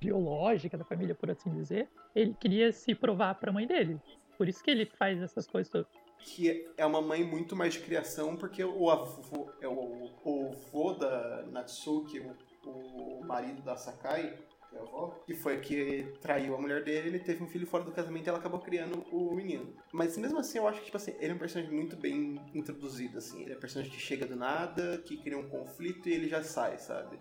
biológica 0.00 0.76
da 0.76 0.84
família, 0.84 1.14
por 1.14 1.30
assim 1.30 1.50
dizer, 1.50 1.88
ele 2.14 2.34
queria 2.38 2.72
se 2.72 2.94
provar 2.94 3.34
pra 3.34 3.52
mãe 3.52 3.66
dele. 3.66 4.00
Por 4.36 4.48
isso 4.48 4.62
que 4.62 4.70
ele 4.70 4.86
faz 4.86 5.20
essas 5.20 5.46
coisas 5.46 5.70
todas. 5.70 5.86
Que 6.18 6.70
é 6.76 6.86
uma 6.86 7.00
mãe 7.00 7.24
muito 7.24 7.56
mais 7.56 7.74
de 7.74 7.80
criação, 7.80 8.36
porque 8.36 8.62
o 8.64 8.90
avô, 8.90 9.50
é 9.60 9.68
o, 9.68 10.10
o 10.24 10.50
avô 10.52 10.92
da 10.94 11.44
Natsuki, 11.50 12.20
o, 12.64 12.68
o 12.68 13.24
marido 13.24 13.60
da 13.62 13.76
Sakai, 13.76 14.38
que 14.70 14.76
é 14.76 14.78
a 14.78 14.82
avó, 14.82 15.20
que 15.26 15.34
foi 15.34 15.60
que 15.60 16.12
traiu 16.20 16.54
a 16.54 16.60
mulher 16.60 16.84
dele, 16.84 17.08
ele 17.08 17.18
teve 17.18 17.42
um 17.42 17.48
filho 17.48 17.66
fora 17.66 17.84
do 17.84 17.92
casamento 17.92 18.26
e 18.26 18.28
ela 18.28 18.38
acabou 18.38 18.60
criando 18.60 19.04
o 19.10 19.34
menino. 19.34 19.74
Mas 19.92 20.16
mesmo 20.16 20.38
assim, 20.38 20.58
eu 20.58 20.68
acho 20.68 20.78
que, 20.78 20.86
tipo 20.86 20.96
assim, 20.96 21.14
ele 21.18 21.32
é 21.32 21.34
um 21.34 21.38
personagem 21.38 21.74
muito 21.74 21.96
bem 21.96 22.40
introduzido, 22.54 23.18
assim. 23.18 23.42
Ele 23.42 23.54
é 23.54 23.56
um 23.56 23.60
personagem 23.60 23.92
que 23.92 24.00
chega 24.00 24.24
do 24.24 24.36
nada, 24.36 24.98
que 24.98 25.16
cria 25.16 25.38
um 25.38 25.48
conflito 25.48 26.08
e 26.08 26.12
ele 26.12 26.28
já 26.28 26.42
sai, 26.42 26.78
sabe? 26.78 27.18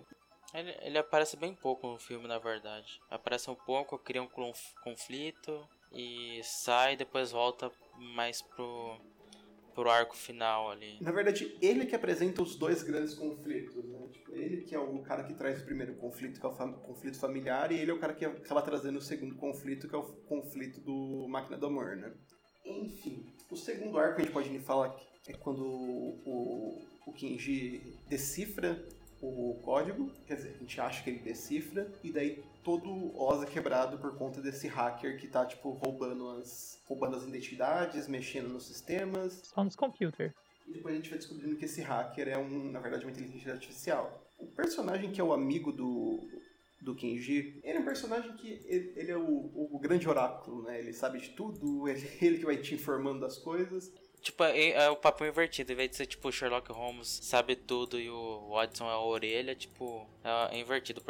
Ele, 0.54 0.76
ele 0.82 0.98
aparece 0.98 1.38
bem 1.38 1.54
pouco 1.56 1.88
no 1.88 1.98
filme, 1.98 2.28
na 2.28 2.38
verdade. 2.38 3.00
Aparece 3.10 3.50
um 3.50 3.56
pouco, 3.56 3.98
cria 3.98 4.22
um 4.22 4.28
conf- 4.28 4.74
conflito 4.84 5.68
e 5.92 6.42
sai, 6.44 6.96
depois 6.98 7.32
volta 7.32 7.72
mais 7.96 8.42
pro, 8.42 8.98
pro 9.74 9.90
arco 9.90 10.16
final 10.16 10.70
ali. 10.70 10.98
Na 11.02 11.12
verdade, 11.12 11.58
ele 11.62 11.86
que 11.86 11.96
apresenta 11.96 12.42
os 12.44 12.56
dois 12.56 12.84
grandes 12.84 13.14
conflitos, 13.14 13.76
né? 13.86 14.08
Tipo, 14.12 14.36
ele 14.36 14.62
que 14.64 14.76
é 14.76 14.80
o 14.80 15.02
cara 15.04 15.24
que 15.24 15.34
traz 15.34 15.62
o 15.62 15.66
primeiro 15.66 15.96
conflito, 15.96 16.40
que 16.40 16.46
é 16.46 16.50
o 16.50 16.54
fam- 16.54 16.74
conflito 16.74 17.18
familiar, 17.20 17.72
e 17.72 17.80
ele 17.80 17.92
é 17.92 17.94
o 17.94 18.00
cara 18.00 18.14
que 18.14 18.26
acaba 18.26 18.62
trazendo 18.62 18.98
o 18.98 19.02
segundo 19.02 19.36
conflito, 19.36 19.88
que 19.88 19.96
é 19.96 19.98
o 19.98 20.04
conflito 20.28 20.82
do 20.82 21.28
Máquina 21.30 21.58
do 21.58 21.68
Amor, 21.68 21.96
né? 21.96 22.14
Enfim, 22.66 23.26
o 23.50 23.56
segundo 23.56 23.98
arco 23.98 24.20
a 24.20 24.24
gente 24.24 24.34
pode 24.34 24.60
falar 24.60 24.96
é 25.28 25.34
quando 25.34 25.64
o, 25.66 26.82
o 27.06 27.14
Kenji 27.14 27.98
decifra 28.08 28.84
o 29.28 29.60
código, 29.62 30.12
quer 30.26 30.36
dizer, 30.36 30.56
a 30.56 30.58
gente 30.58 30.82
acha 30.82 31.04
que 31.04 31.10
ele 31.10 31.20
decifra, 31.20 31.92
e 32.04 32.12
daí 32.12 32.44
todo 32.64 32.90
o 32.90 33.22
Oz 33.22 33.44
é 33.44 33.46
quebrado 33.46 33.98
por 33.98 34.18
conta 34.18 34.42
desse 34.42 34.68
hacker 34.68 35.18
que 35.20 35.28
tá, 35.28 35.46
tipo, 35.46 35.70
roubando 35.70 36.30
as, 36.32 36.82
roubando 36.86 37.16
as 37.18 37.24
identidades, 37.24 38.08
mexendo 38.08 38.50
nos 38.50 38.66
sistemas, 38.66 39.42
Só 39.44 39.64
nos 39.64 39.76
computers. 39.76 40.34
E 40.68 40.74
depois 40.74 40.94
a 40.94 40.98
gente 40.98 41.10
vai 41.10 41.20
descobrindo 41.20 41.56
que 41.56 41.66
esse 41.66 41.82
hacker 41.82 42.28
é, 42.28 42.38
um, 42.38 42.72
na 42.72 42.80
verdade, 42.80 43.06
uma 43.06 43.12
inteligência 43.12 43.54
artificial. 43.54 44.26
O 44.40 44.48
personagem 44.48 45.12
que 45.12 45.20
é 45.20 45.24
o 45.24 45.34
amigo 45.34 45.72
do, 45.72 46.20
do 46.82 46.96
Kenji, 46.96 47.60
ele 47.64 47.78
é 47.78 47.80
um 47.80 47.86
personagem 47.86 48.34
que 48.34 48.62
ele, 48.66 48.94
ele 48.96 49.12
é 49.12 49.18
o, 49.18 49.70
o, 49.72 49.80
grande 49.80 50.10
oráculo, 50.10 50.64
né? 50.64 50.80
Ele 50.80 50.94
sabe 50.94 51.20
de 51.20 51.30
tudo, 51.30 51.88
ele, 51.90 52.08
ele 52.22 52.38
que 52.40 52.46
vai 52.46 52.58
te 52.58 52.74
informando 52.74 53.20
das 53.20 53.38
coisas. 53.38 53.92
Tipo, 54.22 54.44
é, 54.44 54.70
é, 54.70 54.90
o 54.90 54.96
papel 54.96 55.28
invertido. 55.28 55.72
Em 55.72 55.76
vez 55.76 55.90
de 55.92 55.98
ser, 55.98 56.06
tipo, 56.06 56.32
Sherlock 56.32 56.72
Holmes 56.72 57.08
sabe 57.24 57.56
tudo 57.56 58.00
e 58.00 58.10
o 58.10 58.50
Watson 58.50 58.88
é 58.88 58.94
a 58.94 59.00
orelha, 59.00 59.56
tipo, 59.56 60.08
é, 60.24 60.56
é 60.56 60.60
invertido. 60.60 61.04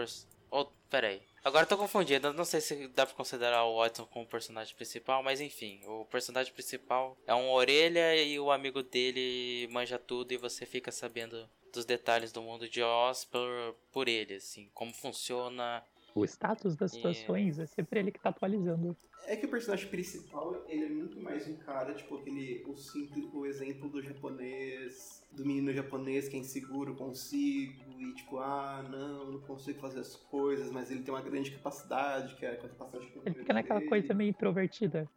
Oh, 0.50 0.65
pera 0.89 1.08
aí. 1.08 1.21
Agora 1.43 1.63
eu 1.63 1.69
tô 1.69 1.78
confundindo, 1.78 2.32
não 2.34 2.45
sei 2.45 2.62
se 2.62 2.88
dá 2.89 3.06
pra 3.06 3.15
considerar 3.15 3.63
o 3.63 3.78
Watson 3.78 4.06
como 4.06 4.28
personagem 4.28 4.76
principal, 4.76 5.24
mas 5.24 5.41
enfim, 5.41 5.82
o 5.88 6.06
personagem 6.06 6.54
principal 6.54 7.17
é 7.26 7.34
um 7.34 7.50
orelha 7.50 8.15
e 8.15 8.39
o 8.39 8.52
amigo 8.52 8.84
dele 8.84 9.67
manja 9.71 9.97
tudo 9.97 10.34
e 10.34 10.38
você 10.38 10.67
fica 10.67 10.91
sabendo 10.91 11.50
dos 11.74 11.84
detalhes 11.84 12.32
do 12.32 12.41
mundo 12.41 12.69
de 12.69 12.84
Oz 12.84 13.26
por, 13.26 13.76
por 13.91 14.08
ele, 14.08 14.36
assim, 14.36 14.69
como 14.74 14.93
funciona. 14.93 15.84
O 16.13 16.24
status 16.26 16.76
das 16.76 16.91
situações 16.91 17.58
é 17.58 17.65
sempre 17.65 18.02
ele 18.02 18.12
que 18.12 18.19
tá 18.19 18.30
atualizando. 18.30 18.95
É 19.27 19.36
que 19.36 19.45
o 19.45 19.49
personagem 19.49 19.88
principal, 19.88 20.65
ele 20.67 20.86
é 20.86 20.89
muito 20.89 21.21
mais 21.21 21.47
um 21.47 21.55
cara, 21.57 21.93
tipo, 21.93 22.17
aquele, 22.17 22.63
o 22.67 22.75
simples, 22.75 23.25
o 23.34 23.45
exemplo 23.45 23.88
do 23.88 24.01
japonês, 24.01 25.23
do 25.31 25.45
menino 25.45 25.71
japonês 25.73 26.27
que 26.27 26.36
é 26.36 26.39
inseguro 26.39 26.95
consigo 26.95 27.73
e 27.97 28.13
tipo, 28.13 28.39
ah, 28.39 28.84
não, 28.89 29.31
não 29.31 29.39
consigo 29.41 29.79
fazer 29.79 29.99
as 29.99 30.15
coisas, 30.15 30.71
mas 30.71 30.91
ele 30.91 31.03
tem 31.03 31.13
uma 31.13 31.21
grande 31.21 31.51
capacidade, 31.51 32.36
que 32.36 32.45
é 32.45 32.51
a 32.51 32.57
capacidade 32.57 33.07
que 33.07 33.19
Ele 33.25 33.36
fica 33.36 33.53
naquela 33.53 33.81
coisa 33.81 34.13
meio 34.13 34.29
introvertida. 34.29 35.10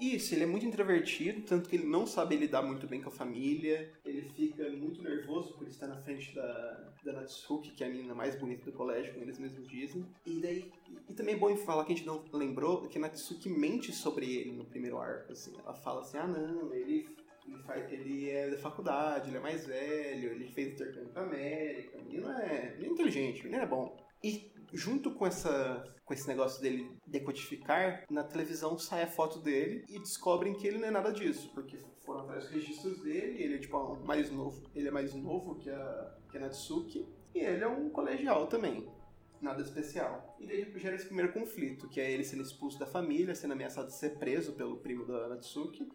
Isso, 0.00 0.34
ele 0.34 0.44
é 0.44 0.46
muito 0.46 0.64
introvertido, 0.64 1.42
tanto 1.42 1.68
que 1.68 1.76
ele 1.76 1.86
não 1.86 2.06
sabe 2.06 2.34
lidar 2.34 2.62
muito 2.62 2.86
bem 2.86 3.02
com 3.02 3.10
a 3.10 3.12
família. 3.12 3.92
Ele 4.02 4.22
fica 4.30 4.68
muito 4.70 5.02
nervoso 5.02 5.52
por 5.58 5.68
estar 5.68 5.86
na 5.86 6.00
frente 6.00 6.34
da, 6.34 6.94
da 7.04 7.12
Natsuki, 7.12 7.72
que 7.72 7.84
é 7.84 7.86
a 7.86 7.90
menina 7.90 8.14
mais 8.14 8.34
bonita 8.34 8.64
do 8.64 8.72
colégio, 8.72 9.12
como 9.12 9.24
eles 9.24 9.38
mesmos 9.38 9.68
dizem. 9.68 10.06
E 10.24 10.40
daí, 10.40 10.72
e 11.06 11.12
também 11.12 11.34
é 11.34 11.38
bom 11.38 11.54
falar 11.58 11.84
que 11.84 11.92
a 11.92 11.96
gente 11.96 12.06
não 12.06 12.24
lembrou 12.32 12.88
que 12.88 12.96
a 12.96 13.00
Natsuki 13.00 13.50
mente 13.50 13.92
sobre 13.92 14.24
ele 14.34 14.52
no 14.52 14.64
primeiro 14.64 14.98
arco, 14.98 15.32
assim. 15.32 15.52
Ela 15.58 15.74
fala 15.74 16.00
assim, 16.00 16.16
ah 16.16 16.26
não, 16.26 16.72
ele 16.72 17.06
ele, 17.46 17.58
faz, 17.64 17.92
ele 17.92 18.30
é 18.30 18.50
da 18.50 18.58
faculdade, 18.58 19.28
ele 19.28 19.36
é 19.36 19.40
mais 19.40 19.66
velho, 19.66 20.30
ele 20.30 20.46
fez 20.46 20.74
intercâmbio 20.74 21.08
pra 21.08 21.22
América. 21.22 21.98
O 21.98 22.04
menino 22.04 22.30
é, 22.30 22.74
ele 22.76 22.86
é 22.86 22.88
inteligente, 22.88 23.40
o 23.40 23.44
menino 23.44 23.62
é 23.62 23.66
bom. 23.66 23.96
E 24.22 24.52
junto 24.72 25.12
com 25.12 25.26
essa 25.26 25.84
com 26.10 26.14
esse 26.14 26.26
negócio 26.26 26.60
dele 26.60 26.90
decodificar, 27.06 28.04
na 28.10 28.24
televisão 28.24 28.76
sai 28.76 29.04
a 29.04 29.06
foto 29.06 29.38
dele 29.38 29.84
e 29.88 29.96
descobrem 30.00 30.54
que 30.54 30.66
ele 30.66 30.78
não 30.78 30.88
é 30.88 30.90
nada 30.90 31.12
disso, 31.12 31.52
porque 31.54 31.78
foram 32.04 32.22
atrás 32.22 32.42
dos 32.42 32.52
registros 32.52 33.00
dele, 33.00 33.40
ele 33.40 33.54
é 33.54 33.58
tipo 33.58 33.96
mais 34.04 34.28
novo, 34.28 34.60
ele 34.74 34.88
é 34.88 34.90
mais 34.90 35.14
novo 35.14 35.54
que 35.54 35.70
a, 35.70 36.18
que 36.28 36.36
a 36.36 36.40
Natsuki, 36.40 37.06
e 37.32 37.38
ele 37.38 37.62
é 37.62 37.68
um 37.68 37.88
colegial 37.90 38.48
também. 38.48 38.88
Nada 39.40 39.62
especial. 39.62 40.36
E 40.40 40.46
daí 40.46 40.70
gera 40.80 40.96
esse 40.96 41.06
primeiro 41.06 41.32
conflito, 41.32 41.88
que 41.88 42.00
é 42.00 42.10
ele 42.10 42.24
sendo 42.24 42.42
expulso 42.42 42.76
da 42.76 42.86
família, 42.86 43.34
sendo 43.34 43.52
ameaçado 43.52 43.86
de 43.86 43.94
ser 43.94 44.18
preso 44.18 44.54
pelo 44.54 44.78
primo 44.78 45.06
da 45.06 45.28
Natsuki. 45.28 45.88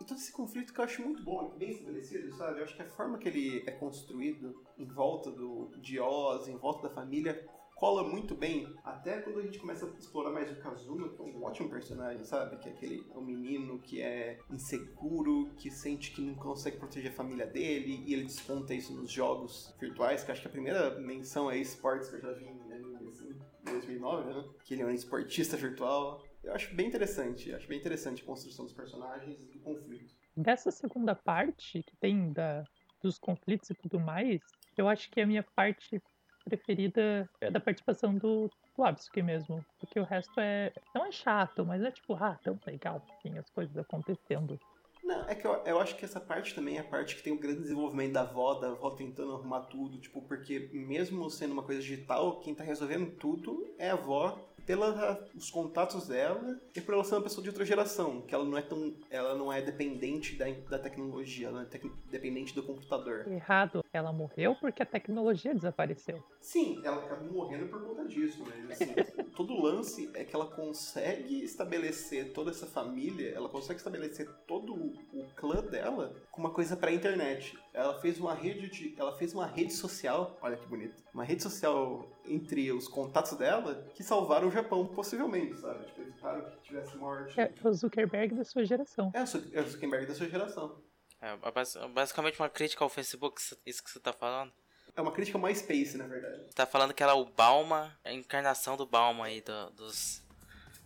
E 0.00 0.04
todo 0.04 0.18
esse 0.18 0.32
conflito 0.32 0.72
que 0.72 0.80
eu 0.80 0.84
acho 0.84 1.02
muito 1.02 1.22
bom, 1.22 1.54
bem 1.56 1.70
estabelecido, 1.70 2.34
sabe? 2.36 2.58
Eu 2.58 2.64
acho 2.64 2.74
que 2.74 2.82
a 2.82 2.88
forma 2.88 3.18
que 3.18 3.28
ele 3.28 3.62
é 3.66 3.70
construído 3.70 4.64
em 4.76 4.86
volta 4.86 5.30
do, 5.30 5.70
de 5.78 6.00
Oz, 6.00 6.48
em 6.48 6.56
volta 6.56 6.88
da 6.88 6.94
família, 6.94 7.48
cola 7.80 8.06
muito 8.06 8.34
bem, 8.34 8.70
até 8.84 9.22
quando 9.22 9.40
a 9.40 9.42
gente 9.42 9.58
começa 9.58 9.86
a 9.86 9.98
explorar 9.98 10.30
mais 10.30 10.52
o 10.52 10.56
Kazuma, 10.56 11.08
que 11.08 11.18
é 11.18 11.24
um 11.24 11.42
ótimo 11.42 11.70
personagem, 11.70 12.22
sabe? 12.22 12.58
Que 12.58 12.68
é 12.68 12.72
aquele 12.72 13.06
é 13.10 13.16
um 13.16 13.22
menino 13.22 13.78
que 13.78 14.02
é 14.02 14.38
inseguro, 14.50 15.50
que 15.56 15.70
sente 15.70 16.12
que 16.12 16.20
não 16.20 16.34
consegue 16.34 16.76
proteger 16.76 17.10
a 17.10 17.14
família 17.14 17.46
dele, 17.46 18.04
e 18.06 18.12
ele 18.12 18.24
desconta 18.24 18.74
isso 18.74 18.92
nos 18.92 19.10
jogos 19.10 19.74
virtuais, 19.80 20.22
que 20.22 20.30
acho 20.30 20.42
que 20.42 20.48
a 20.48 20.50
primeira 20.50 21.00
menção 21.00 21.50
é 21.50 21.56
esportes 21.56 22.10
que 22.10 22.16
eu 22.16 22.20
já 22.20 22.32
vi 22.32 22.44
em 22.44 22.70
anime, 22.70 23.08
assim, 23.08 23.34
2009, 23.64 24.34
né? 24.34 24.44
Que 24.62 24.74
ele 24.74 24.82
é 24.82 24.86
um 24.86 24.90
esportista 24.90 25.56
virtual. 25.56 26.22
Eu 26.44 26.52
acho 26.52 26.74
bem 26.74 26.86
interessante, 26.86 27.50
acho 27.54 27.66
bem 27.66 27.78
interessante 27.78 28.22
a 28.22 28.26
construção 28.26 28.66
dos 28.66 28.74
personagens 28.74 29.42
e 29.42 29.46
do 29.46 29.58
conflito. 29.58 30.14
Dessa 30.36 30.70
segunda 30.70 31.14
parte, 31.14 31.82
que 31.82 31.96
tem 31.96 32.30
da, 32.30 32.62
dos 33.02 33.18
conflitos 33.18 33.70
e 33.70 33.74
tudo 33.74 33.98
mais, 33.98 34.42
eu 34.76 34.86
acho 34.86 35.10
que 35.10 35.20
a 35.20 35.26
minha 35.26 35.42
parte 35.42 36.00
preferida 36.44 37.28
é 37.40 37.50
da 37.50 37.60
participação 37.60 38.14
do, 38.14 38.50
do 38.76 39.22
mesmo. 39.22 39.64
Porque 39.78 40.00
o 40.00 40.04
resto 40.04 40.38
é. 40.38 40.72
Não 40.94 41.06
é 41.06 41.12
chato, 41.12 41.64
mas 41.64 41.82
é 41.82 41.90
tipo, 41.90 42.14
ah, 42.14 42.38
tão 42.42 42.58
legal, 42.66 43.02
assim, 43.10 43.36
as 43.38 43.48
coisas 43.50 43.76
acontecendo. 43.76 44.58
Não, 45.02 45.28
é 45.28 45.34
que 45.34 45.46
eu, 45.46 45.54
eu 45.64 45.80
acho 45.80 45.96
que 45.96 46.04
essa 46.04 46.20
parte 46.20 46.54
também 46.54 46.76
é 46.76 46.80
a 46.80 46.84
parte 46.84 47.16
que 47.16 47.22
tem 47.22 47.32
o 47.32 47.38
grande 47.38 47.62
desenvolvimento 47.62 48.12
da 48.12 48.20
avó, 48.20 48.54
da 48.54 48.68
avó 48.68 48.90
tentando 48.90 49.32
arrumar 49.32 49.62
tudo, 49.62 49.98
tipo, 49.98 50.22
porque 50.22 50.70
mesmo 50.72 51.28
sendo 51.30 51.52
uma 51.52 51.62
coisa 51.62 51.80
digital, 51.80 52.38
quem 52.40 52.54
tá 52.54 52.62
resolvendo 52.62 53.10
tudo 53.16 53.66
é 53.78 53.90
a 53.90 53.94
avó 53.94 54.38
pelos 54.66 55.50
contatos 55.50 56.06
dela 56.06 56.60
e 56.74 56.80
por 56.80 56.94
ela 56.94 57.02
ser 57.02 57.16
uma 57.16 57.22
pessoa 57.22 57.42
de 57.42 57.48
outra 57.48 57.64
geração, 57.64 58.20
que 58.20 58.34
ela 58.34 58.44
não 58.44 58.56
é 58.56 58.62
tão, 58.62 58.94
ela 59.10 59.34
não 59.34 59.52
é 59.52 59.60
dependente 59.60 60.36
da, 60.36 60.46
da 60.68 60.78
tecnologia, 60.78 61.48
ela 61.48 61.62
é 61.62 61.64
tec, 61.64 61.84
dependente 62.10 62.54
do 62.54 62.62
computador. 62.62 63.26
Errado, 63.26 63.84
ela 63.92 64.12
morreu 64.12 64.54
porque 64.60 64.82
a 64.82 64.86
tecnologia 64.86 65.54
desapareceu. 65.54 66.22
Sim, 66.40 66.80
ela 66.84 67.04
acabou 67.04 67.32
morrendo 67.32 67.68
por 67.68 67.82
conta 67.84 68.06
disso, 68.06 68.44
mas 68.46 68.70
assim, 68.70 68.94
todo 69.36 69.52
o 69.54 69.62
lance 69.62 70.10
é 70.14 70.24
que 70.24 70.34
ela 70.34 70.46
consegue 70.46 71.42
estabelecer 71.42 72.32
toda 72.32 72.50
essa 72.50 72.66
família, 72.66 73.30
ela 73.34 73.48
consegue 73.48 73.78
estabelecer 73.78 74.28
todo 74.46 74.74
o 74.74 75.26
clã 75.34 75.62
dela 75.62 76.14
com 76.30 76.40
uma 76.40 76.52
coisa 76.52 76.76
para 76.76 76.92
internet. 76.92 77.58
Ela 77.72 78.00
fez 78.00 78.18
uma 78.20 78.34
rede 78.34 78.68
de, 78.68 78.94
ela 78.98 79.16
fez 79.16 79.34
uma 79.34 79.46
rede 79.46 79.72
social, 79.72 80.38
olha 80.40 80.56
que 80.56 80.66
bonito, 80.66 81.02
uma 81.12 81.24
rede 81.24 81.42
social 81.42 82.08
entre 82.24 82.70
os 82.72 82.86
contatos 82.86 83.32
dela 83.36 83.86
que 83.94 84.02
salvaram 84.02 84.48
o 84.48 84.50
Japão, 84.50 84.86
possivelmente, 84.86 85.56
sabe? 85.58 85.84
Tipo, 85.86 86.02
evitaram 86.02 86.44
que 86.44 86.60
tivesse 86.62 86.96
morte. 86.96 87.40
É 87.40 87.52
o 87.64 87.72
Zuckerberg 87.72 88.34
da 88.34 88.44
sua 88.44 88.64
geração. 88.64 89.10
É, 89.14 89.20
é 89.20 89.60
o 89.60 89.66
Zuckerberg 89.66 90.06
da 90.06 90.14
sua 90.14 90.28
geração. 90.28 90.76
É 91.20 91.88
basicamente 91.88 92.38
uma 92.40 92.48
crítica 92.48 92.82
ao 92.82 92.88
Facebook, 92.88 93.40
isso 93.66 93.84
que 93.84 93.90
você 93.90 94.00
tá 94.00 94.12
falando. 94.12 94.52
É 94.96 95.00
uma 95.00 95.12
crítica 95.12 95.36
ao 95.38 95.42
MySpace, 95.42 95.96
na 95.96 96.06
verdade. 96.06 96.44
Tá 96.54 96.66
falando 96.66 96.94
que 96.94 97.02
ela 97.02 97.12
é 97.12 97.14
o 97.14 97.24
Balma, 97.24 97.96
a 98.04 98.12
encarnação 98.12 98.76
do 98.76 98.86
Balma 98.86 99.26
aí, 99.26 99.40
do, 99.40 99.70
dos, 99.70 100.22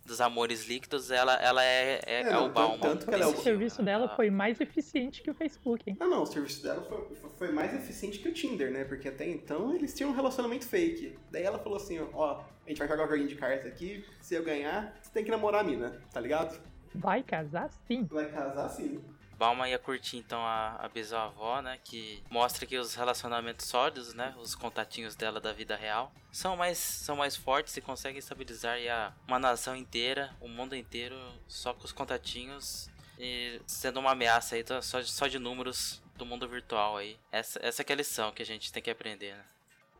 dos 0.05 0.21
amores 0.21 0.65
líquidos, 0.65 1.09
ela, 1.09 1.33
ela 1.35 1.63
é, 1.63 1.99
é, 2.05 2.21
é, 2.21 2.29
é 2.29 2.37
o 2.37 2.49
Balma. 2.49 2.77
Tanto 2.79 3.07
que 3.07 3.13
ela 3.13 3.23
é 3.23 3.27
o... 3.27 3.31
o 3.31 3.37
serviço 3.37 3.81
dela 3.81 4.13
foi 4.15 4.29
mais 4.29 4.61
eficiente 4.61 5.23
que 5.23 5.31
o 5.31 5.33
Facebook, 5.33 5.89
hein? 5.89 5.97
Não, 5.99 6.09
não, 6.09 6.23
o 6.23 6.25
serviço 6.25 6.61
dela 6.61 6.83
foi, 6.83 7.15
foi 7.37 7.51
mais 7.51 7.73
eficiente 7.73 8.19
que 8.19 8.29
o 8.29 8.33
Tinder, 8.33 8.71
né? 8.71 8.83
Porque 8.83 9.07
até 9.07 9.27
então 9.27 9.73
eles 9.73 9.93
tinham 9.93 10.11
um 10.11 10.13
relacionamento 10.13 10.67
fake. 10.67 11.17
Daí 11.31 11.43
ela 11.43 11.57
falou 11.57 11.77
assim, 11.77 11.99
ó, 12.13 12.43
a 12.65 12.69
gente 12.69 12.77
vai 12.77 12.87
jogar 12.87 13.05
um 13.05 13.09
joguinho 13.09 13.27
de 13.27 13.35
cartas 13.35 13.65
aqui, 13.65 14.05
se 14.21 14.35
eu 14.35 14.43
ganhar, 14.43 14.95
você 15.01 15.11
tem 15.11 15.23
que 15.23 15.31
namorar 15.31 15.61
a 15.61 15.63
mina, 15.63 16.01
tá 16.13 16.19
ligado? 16.19 16.59
Vai 16.93 17.23
casar 17.23 17.69
sim. 17.87 18.05
Vai 18.09 18.31
casar 18.31 18.69
sim. 18.69 19.03
Balma 19.37 19.67
ia 19.69 19.77
curtir 19.77 20.17
então 20.17 20.39
a, 20.39 20.77
a 20.81 20.87
bisavó, 20.87 21.61
né? 21.61 21.79
Que 21.83 22.23
mostra 22.29 22.65
que 22.65 22.77
os 22.77 22.95
relacionamentos 22.95 23.65
sólidos, 23.65 24.13
né? 24.13 24.33
Os 24.39 24.55
contatinhos 24.55 25.15
dela 25.15 25.39
da 25.41 25.51
vida 25.51 25.75
real 25.75 26.11
são 26.31 26.55
mais, 26.55 26.77
são 26.77 27.15
mais 27.15 27.35
fortes 27.35 27.75
e 27.77 27.81
conseguem 27.81 28.19
estabilizar 28.19 28.77
a, 28.89 29.13
uma 29.27 29.39
nação 29.39 29.75
inteira, 29.75 30.33
o 30.39 30.47
mundo 30.47 30.75
inteiro, 30.75 31.15
só 31.47 31.73
com 31.73 31.83
os 31.85 31.91
contatinhos 31.91 32.89
e 33.19 33.61
sendo 33.65 33.99
uma 33.99 34.11
ameaça 34.11 34.55
aí 34.55 34.63
só, 34.81 35.01
só 35.01 35.27
de 35.27 35.39
números 35.39 36.01
do 36.17 36.25
mundo 36.25 36.47
virtual 36.47 36.97
aí. 36.97 37.17
Essa, 37.31 37.59
essa 37.61 37.81
é 37.81 37.93
a 37.93 37.95
lição 37.95 38.31
que 38.31 38.41
a 38.41 38.45
gente 38.45 38.71
tem 38.71 38.81
que 38.81 38.89
aprender, 38.89 39.33
né? 39.33 39.43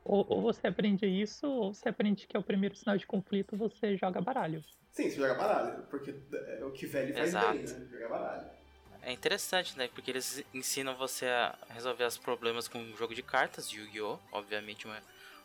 Ou, 0.03 0.25
ou, 0.29 0.41
você 0.41 0.67
aprende 0.67 1.07
isso, 1.07 1.47
ou 1.47 1.73
você 1.73 1.89
aprende 1.89 2.27
que 2.27 2.37
é 2.37 2.39
o 2.39 2.43
primeiro 2.43 2.75
sinal 2.75 2.95
de 2.95 3.07
conflito, 3.07 3.57
você 3.57 3.97
joga 3.97 4.21
baralho. 4.21 4.63
Sim, 4.91 5.09
você 5.09 5.15
joga 5.15 5.33
baralho, 5.33 5.83
porque 5.89 6.13
é 6.31 6.63
o 6.63 6.71
que 6.71 6.85
velho 6.85 7.13
faz 7.13 7.29
Exato. 7.29 7.57
bem, 7.57 7.63
né? 7.63 7.87
Jogar 7.89 8.09
baralho. 8.09 8.49
É 9.05 9.11
interessante, 9.11 9.77
né? 9.77 9.87
Porque 9.93 10.09
eles 10.09 10.43
ensinam 10.51 10.95
você 10.95 11.27
a 11.27 11.55
resolver 11.69 12.05
os 12.05 12.17
problemas 12.17 12.67
com 12.67 12.79
um 12.79 12.97
jogo 12.97 13.13
de 13.13 13.21
cartas, 13.21 13.71
Yu-Gi-Oh! 13.71 14.17
Obviamente 14.31 14.87
uma, 14.87 14.97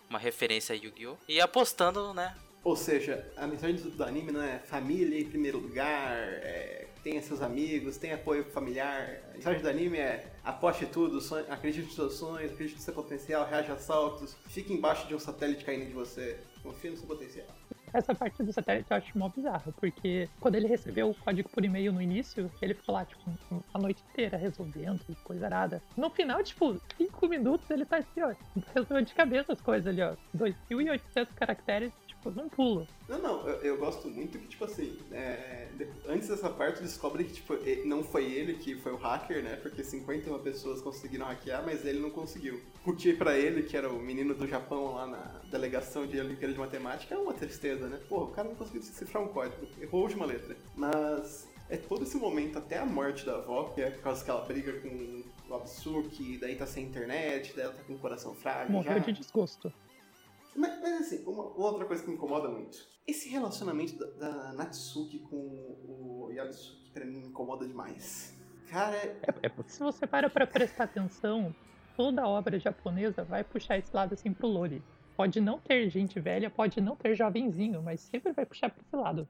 uma 0.09 0.19
referência 0.19 0.75
a 0.75 0.77
Yu-Gi-Oh! 0.77 1.19
E 1.29 1.43
apostando, 1.43 2.15
né? 2.15 2.35
Ou 2.65 2.75
seja, 2.75 3.31
a 3.37 3.47
mensagem 3.47 3.77
do 3.77 4.03
anime 4.03 4.33
não 4.33 4.43
é 4.43 4.61
família 4.61 5.21
em 5.21 5.27
primeiro 5.27 5.59
lugar, 5.59 6.17
é, 6.17 6.87
tenha 7.05 7.21
seus 7.21 7.43
amigos, 7.43 7.99
tenha 7.99 8.15
apoio 8.15 8.45
familiar. 8.45 9.21
A 9.29 9.35
mensagem 9.35 9.61
do 9.61 9.69
anime 9.69 9.99
é 9.99 10.33
aposte 10.43 10.87
tudo, 10.87 11.21
sonhe, 11.21 11.45
acredite 11.51 11.85
nos 11.85 11.95
seus 11.95 12.15
sonhos, 12.15 12.53
acredite 12.53 12.77
no 12.77 12.83
seu 12.83 12.95
potencial, 12.95 13.47
reaja 13.47 13.75
a 13.75 13.79
saltos, 13.79 14.37
fique 14.49 14.73
embaixo 14.73 15.07
de 15.07 15.15
um 15.15 15.19
satélite 15.19 15.67
caindo 15.67 15.87
de 15.87 15.93
você. 15.93 16.39
Confie 16.63 16.91
no 16.91 16.97
seu 16.97 17.07
potencial. 17.07 17.47
Essa 17.93 18.15
parte 18.15 18.43
do 18.43 18.53
satélite 18.53 18.91
eu 18.91 18.97
acho 18.97 19.19
mó 19.19 19.29
bizarro, 19.29 19.73
porque 19.81 20.29
quando 20.39 20.55
ele 20.55 20.67
recebeu 20.67 21.11
o 21.11 21.15
código 21.15 21.49
por 21.49 21.65
e-mail 21.65 21.93
no 21.93 22.01
início, 22.01 22.51
ele 22.63 22.75
ficou 22.75 22.95
lá, 22.95 23.05
tipo, 23.05 23.31
a 23.75 23.79
noite 23.79 24.03
inteira 24.11 24.37
resolvendo, 24.37 25.01
coisa 25.25 25.47
arada. 25.47 25.83
No 25.97 26.11
final, 26.11 26.43
tipo, 26.43 26.81
cinco 26.97 27.29
minutos 27.29 27.69
ele 27.71 27.85
tá 27.85 27.99
assim, 27.99 28.23
ó, 28.23 28.35
resolveu 28.75 29.03
de 29.05 29.15
cabeça 29.15 29.53
as 29.53 29.61
coisas 29.61 29.87
ali, 29.87 30.03
ó. 30.03 30.15
2.800 30.37 31.29
caracteres, 31.35 31.93
Foi 32.23 32.33
um 32.33 32.49
pulo. 32.49 32.87
Não, 33.09 33.19
não, 33.19 33.49
eu, 33.49 33.55
eu 33.63 33.79
gosto 33.79 34.09
muito 34.09 34.39
que, 34.39 34.47
tipo 34.47 34.65
assim, 34.65 34.99
é, 35.11 35.69
antes 36.07 36.29
dessa 36.29 36.51
parte 36.51 36.83
descobre 36.83 37.25
que, 37.25 37.33
tipo, 37.33 37.55
não 37.87 38.03
foi 38.05 38.31
ele 38.31 38.55
que 38.55 38.77
foi 38.77 38.93
o 38.93 38.97
hacker, 38.97 39.43
né? 39.43 39.57
Porque 39.57 39.83
51 39.83 40.39
pessoas 40.41 40.83
conseguiram 40.83 41.27
hackear, 41.27 41.65
mas 41.65 41.85
ele 41.85 41.99
não 41.99 42.11
conseguiu. 42.11 42.61
Porque 42.85 43.15
pra 43.15 43.37
ele, 43.37 43.63
que 43.63 43.77
era 43.77 43.91
o 43.91 43.99
menino 43.99 44.35
do 44.35 44.47
Japão 44.47 44.95
lá 44.95 45.07
na 45.07 45.41
delegação 45.51 46.07
de 46.07 46.21
Olimpíada 46.21 46.53
de 46.53 46.61
Matemática, 46.61 47.15
é 47.15 47.19
uma 47.19 47.33
tristeza, 47.33 47.89
né? 47.89 47.99
Pô, 48.09 48.25
o 48.25 48.29
cara 48.29 48.49
não 48.49 48.55
conseguiu 48.55 48.81
decifrar 48.81 49.23
um 49.23 49.29
código, 49.29 49.67
errou 49.81 50.01
a 50.01 50.05
última 50.05 50.27
letra. 50.27 50.57
Mas 50.77 51.49
é 51.71 51.77
todo 51.77 52.03
esse 52.03 52.17
momento 52.17 52.59
até 52.59 52.79
a 52.79 52.85
morte 52.85 53.25
da 53.25 53.37
avó, 53.37 53.65
que 53.75 53.81
é 53.81 53.91
por 53.91 54.03
causa 54.03 54.25
que 54.25 54.31
ela 54.31 54.45
briga 54.45 54.73
com 54.81 55.23
o 55.49 55.55
Absuki, 55.55 56.37
daí 56.39 56.57
tá 56.57 56.67
sem 56.67 56.85
internet, 56.85 57.53
daí 57.55 57.65
ela 57.65 57.75
tá 57.75 57.83
com 57.83 57.95
o 57.95 57.99
coração 57.99 58.35
frágil. 58.35 58.73
Morreu 58.73 58.95
já. 58.95 58.99
de 58.99 59.13
desgosto. 59.13 59.73
Mas, 60.55 60.81
mas, 60.81 61.01
assim, 61.03 61.25
uma, 61.25 61.45
outra 61.57 61.85
coisa 61.85 62.03
que 62.03 62.09
me 62.09 62.17
incomoda 62.17 62.49
muito. 62.49 62.79
Esse 63.07 63.29
relacionamento 63.29 63.97
da, 63.97 64.07
da 64.07 64.53
Natsuki 64.53 65.21
com 65.21 65.37
o 65.37 66.29
Yabsuki 66.33 66.91
pra 66.91 67.05
mim 67.05 67.21
me 67.21 67.27
incomoda 67.29 67.67
demais. 67.67 68.35
Cara, 68.69 68.97
é- 68.97 69.17
É, 69.23 69.47
é 69.47 69.53
se 69.67 69.81
você 69.81 70.07
para 70.07 70.29
pra 70.31 70.47
prestar 70.47 70.85
atenção, 70.85 71.55
toda 71.97 72.27
obra 72.27 72.59
japonesa 72.59 73.25
vai 73.25 73.43
puxar 73.45 73.79
esse 73.79 73.95
lado 73.95 74.15
assim 74.15 74.33
pro 74.33 74.47
lore. 74.49 74.83
Pode 75.17 75.41
não 75.41 75.59
ter 75.59 75.89
gente 75.91 76.19
velha, 76.19 76.49
pode 76.49 76.81
não 76.81 76.97
ter 76.97 77.15
jovenzinho, 77.15 77.83
mas 77.83 78.01
sempre 78.01 78.33
vai 78.33 78.47
puxar 78.47 78.71
pra 78.71 78.83
esse 78.83 78.97
lado. 78.97 79.29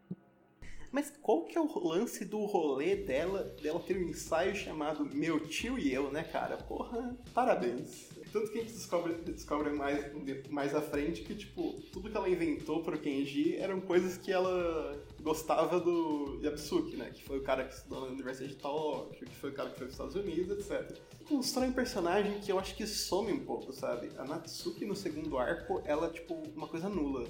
mas 0.93 1.11
qual 1.23 1.45
que 1.45 1.57
é 1.57 1.61
o 1.61 1.79
lance 1.89 2.25
do 2.25 2.45
rolê 2.47 2.97
dela, 2.97 3.45
dela 3.63 3.81
ter 3.81 3.97
um 3.97 4.09
ensaio 4.09 4.55
chamado 4.55 5.05
Meu 5.05 5.41
Tio 5.49 5.79
e 5.79 5.93
Eu, 5.93 6.11
né, 6.13 6.23
cara? 6.25 6.57
Porra, 6.59 7.17
parabéns. 7.35 8.11
Tanto 8.33 8.51
que 8.51 8.59
a 8.59 8.63
gente 8.63 8.73
descobre, 8.73 9.15
descobre 9.15 9.71
mais, 9.71 10.05
mais 10.51 10.75
à 10.75 10.81
frente 10.81 11.23
que, 11.23 11.35
tipo, 11.35 11.73
tudo 11.93 12.09
que 12.09 12.17
ela 12.17 12.29
inventou 12.29 12.83
pro 12.83 12.99
Kenji 12.99 13.57
eram 13.57 13.81
coisas 13.81 14.17
que 14.17 14.31
ela 14.31 15.05
gostava 15.21 15.81
do 15.81 16.39
Yabsuki, 16.43 16.97
né? 16.97 17.11
Que 17.11 17.25
foi 17.25 17.39
o 17.39 17.43
cara 17.43 17.65
que 17.65 17.75
estudou 17.75 18.03
na 18.03 18.07
Universidade 18.09 18.55
de 18.55 18.59
Tóquio, 18.61 19.27
que 19.27 19.35
foi 19.37 19.51
o 19.51 19.55
cara 19.55 19.71
que 19.71 19.79
foi 19.79 19.87
para 19.87 19.91
os 19.91 19.93
Estados 19.95 20.15
Unidos, 20.15 20.71
etc. 20.71 20.97
Constrói 21.29 21.69
um 21.69 21.73
personagem 21.73 22.41
que 22.41 22.51
eu 22.51 22.59
acho 22.59 22.75
que 22.77 22.87
some 22.87 23.33
um 23.33 23.45
pouco, 23.45 23.73
sabe? 23.73 24.11
A 24.17 24.25
Natsuki 24.25 24.85
no 24.85 24.95
segundo 24.95 25.37
arco, 25.39 25.83
ela 25.85 26.07
é, 26.07 26.11
tipo, 26.11 26.35
uma 26.55 26.69
coisa 26.69 26.89
nula. 26.89 27.27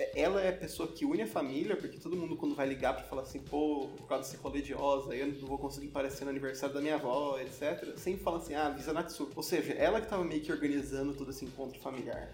É- 0.00 0.22
Ela 0.22 0.40
é 0.40 0.48
a 0.48 0.56
pessoa 0.56 0.90
que 0.90 1.04
une 1.04 1.22
a 1.22 1.26
família, 1.26 1.76
porque 1.76 1.98
todo 1.98 2.16
mundo 2.16 2.34
quando 2.36 2.54
vai 2.54 2.66
ligar 2.66 2.94
pra 2.94 3.04
falar 3.04 3.22
assim, 3.22 3.40
pô, 3.40 3.86
por 3.98 4.08
causa 4.08 4.24
desse 4.24 4.42
rolê 4.42 4.62
de 4.62 4.72
eu 4.72 5.26
não 5.26 5.46
vou 5.46 5.58
conseguir 5.58 5.88
aparecer 5.88 6.24
no 6.24 6.30
aniversário 6.30 6.74
da 6.74 6.80
minha 6.80 6.94
avó, 6.94 7.38
etc. 7.38 7.96
Sempre 7.98 8.22
fala 8.22 8.38
assim, 8.38 8.54
ah, 8.54 8.68
avisa 8.68 8.92
a 8.92 8.94
Natsuki. 8.94 9.32
Ou 9.36 9.42
seja, 9.42 9.74
ela 9.74 10.00
que 10.00 10.08
tava 10.08 10.24
meio 10.24 10.40
que 10.40 10.50
organizando 10.50 11.14
todo 11.14 11.30
esse 11.30 11.44
encontro 11.44 11.78
familiar. 11.80 12.32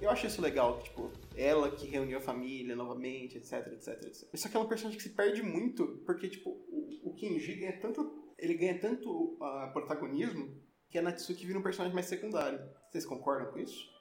Eu 0.00 0.10
acho 0.10 0.26
isso 0.26 0.40
legal, 0.40 0.80
tipo, 0.80 1.10
ela 1.36 1.70
que 1.70 1.86
reuniu 1.88 2.18
a 2.18 2.20
família 2.20 2.76
novamente, 2.76 3.36
etc, 3.36 3.66
etc, 3.72 3.88
etc. 4.04 4.28
Só 4.34 4.48
que 4.48 4.56
é 4.56 4.60
uma 4.60 4.68
personagem 4.68 4.96
que 4.96 5.02
se 5.02 5.14
perde 5.14 5.42
muito, 5.42 6.02
porque, 6.06 6.28
tipo, 6.28 6.50
o, 6.50 7.10
o 7.10 7.14
Kenji 7.14 7.54
ganha 7.54 7.80
tanto. 7.80 8.28
Ele 8.38 8.54
ganha 8.54 8.78
tanto 8.78 9.36
ah, 9.40 9.70
protagonismo 9.72 10.56
que 10.88 10.98
a 10.98 11.02
Natsuki 11.02 11.44
vira 11.44 11.58
um 11.58 11.62
personagem 11.62 11.94
mais 11.94 12.06
secundário. 12.06 12.60
Vocês 12.90 13.04
concordam 13.04 13.52
com 13.52 13.58
isso? 13.58 13.97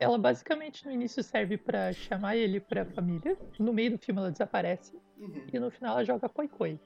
Ela 0.00 0.16
basicamente 0.16 0.86
no 0.86 0.90
início 0.90 1.22
serve 1.22 1.58
pra 1.58 1.92
chamar 1.92 2.34
ele 2.34 2.58
pra 2.58 2.86
família, 2.86 3.36
no 3.58 3.70
meio 3.70 3.90
do 3.92 3.98
filme 3.98 4.18
ela 4.18 4.30
desaparece 4.32 4.98
Uhum. 5.18 5.44
e 5.52 5.58
no 5.58 5.70
final 5.70 5.92
ela 5.96 6.04
joga 6.04 6.26
koi 6.30 6.48
koi. 6.48 6.80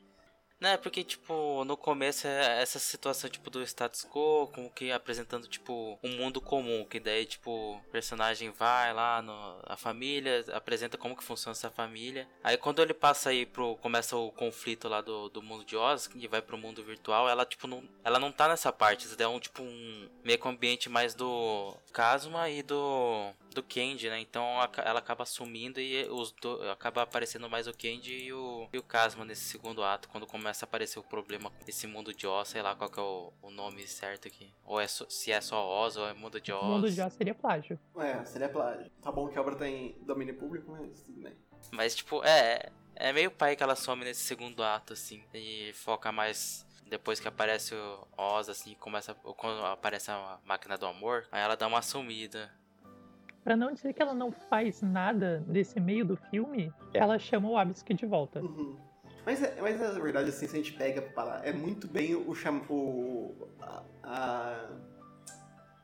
Né, 0.65 0.79
porque, 0.79 1.05
tipo, 1.05 1.63
no 1.67 1.77
começo 1.77 2.27
é 2.27 2.63
essa 2.63 2.79
situação, 2.79 3.29
tipo, 3.29 3.51
do 3.51 3.63
status 3.63 4.03
quo, 4.03 4.47
como 4.47 4.71
que 4.71 4.91
apresentando, 4.91 5.47
tipo, 5.47 5.99
um 6.03 6.17
mundo 6.17 6.41
comum, 6.41 6.87
que 6.87 6.99
daí, 6.99 7.27
tipo, 7.27 7.51
o 7.51 7.81
personagem 7.93 8.51
vai 8.51 8.95
lá, 8.95 9.21
no, 9.21 9.59
a 9.67 9.77
família, 9.77 10.43
apresenta 10.55 10.97
como 10.97 11.15
que 11.15 11.23
funciona 11.23 11.53
essa 11.53 11.69
família. 11.69 12.27
Aí 12.43 12.57
quando 12.57 12.81
ele 12.81 12.95
passa 12.95 13.29
aí 13.29 13.45
pro, 13.45 13.77
começa 13.77 14.17
o 14.17 14.33
conflito 14.33 14.89
lá 14.89 15.03
do, 15.03 15.29
do 15.29 15.43
mundo 15.43 15.67
de 15.67 15.77
Oz, 15.77 16.07
que 16.07 16.27
vai 16.27 16.41
pro 16.41 16.57
mundo 16.57 16.83
virtual, 16.83 17.29
ela, 17.29 17.45
tipo, 17.45 17.67
não, 17.67 17.87
ela 18.03 18.19
não 18.19 18.33
tá 18.33 18.49
nessa 18.49 18.73
parte, 18.73 19.05
isso 19.05 19.19
daí 19.19 19.27
é 19.27 19.29
um, 19.29 19.39
tipo, 19.39 19.63
um 19.63 20.09
meio 20.25 20.39
que 20.39 20.49
um 20.49 20.51
ambiente 20.51 20.89
mais 20.89 21.15
do 21.15 21.77
Kazuma 21.93 22.49
e 22.49 22.63
do, 22.63 23.35
do 23.55 23.63
Kenji, 23.63 24.11
né, 24.11 24.19
então 24.21 24.45
ela 24.85 24.99
acaba 24.99 25.25
sumindo 25.25 25.81
e 25.81 26.07
os 26.09 26.33
do, 26.33 26.61
acaba 26.71 27.03
aparecendo 27.03 27.49
mais 27.49 27.67
o 27.67 27.73
Kenji 27.73 28.13
e 28.25 28.33
o, 28.33 28.69
e 28.73 28.79
o 28.79 28.83
Kazuma 28.83 29.25
nesse 29.25 29.45
segundo 29.45 29.83
ato, 29.83 30.09
quando 30.09 30.27
começa 30.27 30.65
a 30.65 30.67
aparecer 30.67 30.99
o 30.99 31.03
problema 31.03 31.49
com 31.51 31.65
esse 31.67 31.87
mundo 31.87 32.13
de 32.13 32.27
Oz, 32.27 32.49
sei 32.49 32.61
lá 32.61 32.75
qual 32.75 32.91
que 32.91 32.99
é 32.99 33.03
o, 33.03 33.33
o 33.41 33.51
nome 33.51 33.87
certo 33.87 34.29
aqui. 34.29 34.53
Ou 34.65 34.81
é 34.81 34.87
só- 34.87 35.09
se 35.09 35.33
é 35.33 35.41
só 35.41 35.65
Oz 35.67 35.97
ou 35.97 36.07
é 36.09 36.13
mundo 36.13 36.41
de 36.41 36.53
Oz. 36.53 36.63
O 36.63 36.67
mundo 36.67 36.91
já 36.91 37.09
seria 37.09 37.35
plágio. 37.35 37.79
É, 37.97 38.25
seria 38.25 38.49
plágio. 38.49 38.91
Tá 39.01 39.11
bom 39.11 39.29
que 39.29 39.39
a 39.39 39.41
obra 39.41 39.55
tá 39.57 39.69
em 39.69 39.97
domínio 40.03 40.37
público, 40.37 40.71
mas 40.73 41.01
tudo 41.03 41.23
bem. 41.23 41.35
Mas 41.71 41.95
tipo, 41.95 42.23
é. 42.25 42.71
É 42.97 43.13
meio 43.13 43.31
pai 43.31 43.57
que 43.57 43.63
ela 43.63 43.75
some 43.75 44.05
nesse 44.05 44.23
segundo 44.23 44.63
ato, 44.63 44.93
assim. 44.93 45.25
E 45.35 45.73
foca 45.75 46.13
mais. 46.13 46.65
Depois 46.87 47.19
que 47.19 47.27
aparece 47.27 47.75
o 47.75 48.07
Oz, 48.17 48.49
assim, 48.49 48.75
começa. 48.75 49.17
ou 49.25 49.35
Quando 49.35 49.65
aparece 49.65 50.11
a 50.11 50.39
máquina 50.45 50.77
do 50.79 50.87
amor, 50.87 51.27
aí 51.33 51.43
ela 51.43 51.57
dá 51.57 51.67
uma 51.67 51.83
sumida. 51.83 52.53
Pra 53.45 53.55
não 53.57 53.73
dizer 53.73 53.93
que 53.93 54.01
ela 54.01 54.15
não 54.15 54.33
faz 54.33 54.81
nada 54.81 55.45
nesse 55.47 55.79
meio 55.79 56.05
do 56.05 56.17
filme, 56.17 56.73
ela 56.95 57.19
chama 57.19 57.49
o 57.51 57.59
Abisuki 57.59 57.93
de 57.95 58.07
volta. 58.07 58.41
Uhum. 58.41 58.77
Mas, 59.27 59.43
é, 59.43 59.55
mas 59.61 59.79
na 59.79 59.91
verdade, 60.01 60.31
assim, 60.31 60.47
se 60.49 60.55
a 60.57 60.59
gente 60.59 60.73
pega 60.73 61.03
pra 61.03 61.13
parar, 61.13 61.47
é 61.47 61.53
muito 61.53 61.87
bem 61.87 62.15
o 62.15 62.35
cham... 62.35 62.63
O, 62.71 63.35
a, 63.61 63.83
a- 64.03 64.69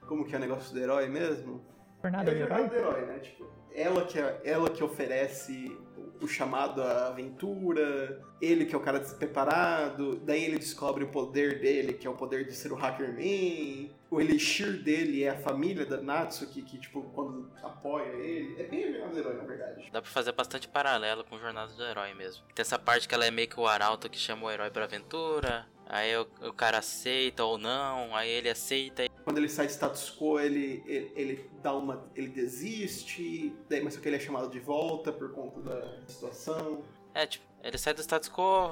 Como 0.08 0.24
que 0.24 0.34
é 0.34 0.38
o 0.38 0.40
negócio 0.40 0.72
do 0.74 0.80
herói 0.80 1.06
mesmo? 1.08 1.62
Jornada 2.02 2.30
é 2.30 2.34
do 2.34 2.40
herói. 2.40 2.48
jornada 2.48 2.68
do 2.68 2.74
herói, 2.76 3.06
né? 3.06 3.18
Tipo, 3.18 3.46
ela 3.74 4.04
que, 4.06 4.18
é- 4.18 4.40
ela 4.44 4.70
que 4.70 4.82
oferece 4.82 5.78
o 6.20 6.28
chamado 6.28 6.82
à 6.82 7.08
aventura, 7.08 8.20
ele 8.40 8.64
que 8.64 8.74
é 8.74 8.78
o 8.78 8.80
cara 8.80 8.98
despreparado, 8.98 10.16
daí 10.16 10.44
ele 10.44 10.58
descobre 10.58 11.04
o 11.04 11.08
poder 11.08 11.60
dele, 11.60 11.94
que 11.94 12.06
é 12.06 12.10
o 12.10 12.14
poder 12.14 12.46
de 12.46 12.54
ser 12.54 12.72
o 12.72 12.74
Hacker 12.74 13.12
Man, 13.12 13.90
o 14.10 14.20
elixir 14.20 14.82
dele 14.82 15.22
é 15.22 15.30
a 15.30 15.38
família 15.38 15.86
da 15.86 15.96
Natsuki, 15.98 16.62
que, 16.62 16.78
tipo, 16.78 17.02
quando 17.14 17.48
apoia 17.62 18.08
ele. 18.16 18.60
É 18.60 18.64
bem 18.64 18.84
a 18.84 18.92
jornada 18.92 19.12
do 19.12 19.18
herói, 19.20 19.36
na 19.36 19.44
verdade. 19.44 19.90
Dá 19.92 20.02
pra 20.02 20.10
fazer 20.10 20.32
bastante 20.32 20.66
paralelo 20.66 21.24
com 21.24 21.38
Jornada 21.38 21.72
do 21.72 21.82
Herói 21.82 22.12
mesmo. 22.14 22.44
Tem 22.54 22.62
essa 22.62 22.78
parte 22.78 23.06
que 23.06 23.14
ela 23.14 23.24
é 23.24 23.30
meio 23.30 23.48
que 23.48 23.58
o 23.58 23.66
arauto 23.66 24.10
que 24.10 24.18
chama 24.18 24.46
o 24.46 24.50
herói 24.50 24.70
pra 24.70 24.84
aventura. 24.84 25.66
Aí 25.92 26.16
o, 26.16 26.22
o 26.42 26.52
cara 26.52 26.78
aceita 26.78 27.44
ou 27.44 27.58
não, 27.58 28.14
aí 28.14 28.30
ele 28.30 28.48
aceita 28.48 29.08
Quando 29.24 29.38
ele 29.38 29.48
sai 29.48 29.66
status 29.66 30.08
quo, 30.16 30.38
ele, 30.38 30.84
ele, 30.86 31.12
ele 31.16 31.50
dá 31.60 31.74
uma. 31.74 32.08
ele 32.14 32.28
desiste, 32.28 33.52
daí 33.68 33.82
mas 33.82 33.94
só 33.94 34.00
que 34.00 34.08
ele 34.08 34.14
é 34.14 34.20
chamado 34.20 34.48
de 34.48 34.60
volta 34.60 35.12
por 35.12 35.32
conta 35.32 35.60
da 35.60 36.06
situação. 36.06 36.84
É, 37.12 37.26
tipo, 37.26 37.44
ele 37.60 37.76
sai 37.76 37.92
do 37.92 38.00
status 38.00 38.28
quo, 38.28 38.70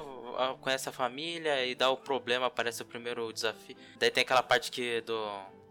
conhece 0.61 0.87
a 0.87 0.93
família 0.93 1.65
e 1.65 1.75
dá 1.75 1.89
o 1.89 1.97
problema, 1.97 2.45
aparece 2.45 2.81
o 2.83 2.85
primeiro 2.85 3.33
desafio. 3.33 3.75
Daí 3.97 4.09
tem 4.09 4.21
aquela 4.21 4.41
parte 4.41 4.71
que 4.71 5.01
do 5.01 5.27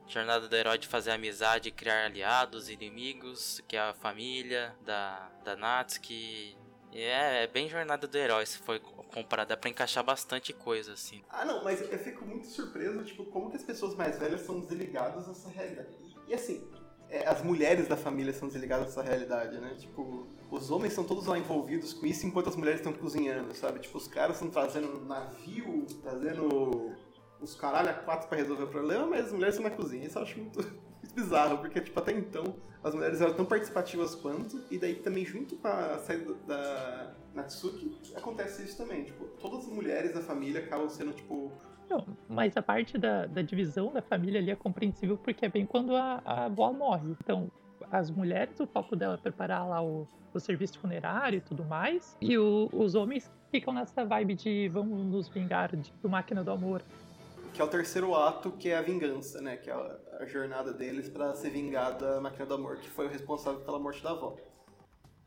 Jornada 0.07 0.49
do 0.49 0.55
Herói 0.55 0.77
de 0.77 0.87
fazer 0.87 1.13
amizade, 1.13 1.71
criar 1.71 2.05
aliados, 2.05 2.69
inimigos, 2.69 3.63
que 3.67 3.75
é 3.75 3.81
a 3.81 3.95
família 3.95 4.77
da, 4.85 5.31
da 5.43 5.57
Natsuki. 5.57 6.58
E 6.93 7.03
é, 7.03 7.45
é 7.45 7.47
bem 7.47 7.69
Jornada 7.69 8.07
do 8.07 8.17
Herói, 8.17 8.47
se 8.47 8.59
foi 8.59 8.81
comparado, 9.13 9.51
dá 9.51 9.57
pra 9.57 9.71
encaixar 9.71 10.03
bastante 10.05 10.53
coisa, 10.53 10.93
assim. 10.93 11.23
Ah, 11.29 11.45
não, 11.45 11.63
mas 11.63 11.81
eu 11.81 11.99
fico 11.99 12.25
muito 12.25 12.47
surpreso, 12.47 13.05
tipo, 13.05 13.25
como 13.27 13.51
que 13.51 13.57
as 13.57 13.63
pessoas 13.63 13.95
mais 13.95 14.19
velhas 14.19 14.41
são 14.43 14.61
desligadas 14.61 15.27
dessa 15.27 15.49
realidade. 15.51 15.89
E, 16.03 16.31
e 16.31 16.35
assim, 16.35 16.67
é, 17.11 17.27
as 17.27 17.43
mulheres 17.43 17.89
da 17.89 17.97
família 17.97 18.33
são 18.33 18.49
desligadas 18.49 18.87
dessa 18.87 19.03
realidade, 19.03 19.59
né? 19.59 19.75
Tipo, 19.79 20.27
os 20.51 20.71
homens 20.71 20.93
são 20.93 21.05
todos 21.05 21.27
lá 21.27 21.39
envolvidos 21.39 21.93
com 21.93 22.07
isso 22.07 22.27
enquanto 22.27 22.49
as 22.49 22.57
mulheres 22.57 22.81
estão 22.81 22.93
cozinhando, 22.93 23.55
sabe? 23.55 23.81
Tipo, 23.81 23.99
os 23.99 24.09
caras 24.09 24.37
estão 24.37 24.51
trazendo 24.51 25.05
navio, 25.05 25.87
trazendo 26.03 26.95
os 27.41 27.55
caralho 27.55 27.91
a 27.91 27.95
quatro 27.95 28.29
pra 28.29 28.37
resolver 28.37 28.65
o 28.65 28.69
problema, 28.69 29.07
mas 29.07 29.27
as 29.27 29.33
mulheres 29.33 29.55
estão 29.55 29.71
na 29.71 29.77
cozinha. 29.77 30.07
Isso 30.07 30.19
eu 30.19 30.23
acho 30.23 30.39
muito 30.39 30.88
bizarro, 31.23 31.59
porque, 31.59 31.81
tipo, 31.81 31.99
até 31.99 32.13
então 32.13 32.55
as 32.83 32.95
mulheres 32.95 33.21
eram 33.21 33.35
tão 33.35 33.45
participativas 33.45 34.15
quanto, 34.15 34.63
e 34.71 34.79
daí 34.79 34.95
também 34.95 35.25
junto 35.25 35.57
com 35.57 35.67
a 35.67 35.99
saída 35.99 36.35
da 36.47 37.13
Natsuki, 37.35 37.91
acontece 38.15 38.63
isso 38.63 38.77
também. 38.77 39.05
Tipo, 39.05 39.25
todas 39.41 39.67
as 39.67 39.73
mulheres 39.73 40.15
da 40.15 40.21
família 40.21 40.61
acabam 40.61 40.89
sendo, 40.89 41.13
tipo, 41.13 41.51
Não, 41.91 42.05
mas 42.29 42.57
a 42.57 42.63
parte 42.63 42.97
da, 42.97 43.27
da 43.27 43.43
divisão 43.43 43.93
da 43.93 44.01
família 44.03 44.41
ali 44.41 44.51
é 44.51 44.57
compreensível 44.57 45.17
porque 45.19 45.45
é 45.45 45.49
bem 45.49 45.67
quando 45.67 45.97
a, 45.97 46.23
a 46.25 46.45
avó 46.45 46.73
morre. 46.73 47.17
Então, 47.23 47.51
as 47.91 48.11
mulheres, 48.11 48.59
o 48.61 48.67
foco 48.67 48.95
dela 48.95 49.15
é 49.15 49.17
preparar 49.17 49.67
lá 49.67 49.83
o, 49.83 50.07
o 50.35 50.39
serviço 50.39 50.79
funerário 50.79 51.39
e 51.39 51.41
tudo 51.41 51.65
mais. 51.65 52.17
E 52.21 52.37
o- 52.39 52.69
os 52.73 52.95
homens 52.95 53.31
ficam 53.51 53.73
nessa 53.73 54.05
vibe 54.05 54.35
de 54.35 54.69
vamos 54.69 55.05
nos 55.07 55.29
vingar 55.29 55.75
de, 55.75 55.93
do 56.03 56.09
Máquina 56.09 56.45
do 56.45 56.51
Amor. 56.51 56.83
Que 57.59 57.63
é 57.63 57.65
o 57.65 57.69
terceiro 57.69 58.15
ato, 58.15 58.53
que 58.53 58.69
é 58.69 58.79
a 58.79 58.83
vingança, 58.83 59.41
né? 59.41 59.57
Que 59.57 59.69
é 59.69 59.73
a, 59.73 59.99
a 60.21 60.27
jornada 60.27 60.73
deles 60.73 61.09
pra 61.09 61.35
se 61.35 61.51
vingar 61.51 61.99
da 61.99 62.21
máquina 62.21 62.47
do 62.47 62.55
amor, 62.55 62.77
que 62.77 62.89
foi 62.89 63.07
o 63.07 63.09
responsável 63.09 63.59
pela 63.63 63.81
morte 63.81 64.01
da 64.01 64.13
avó. 64.13 64.37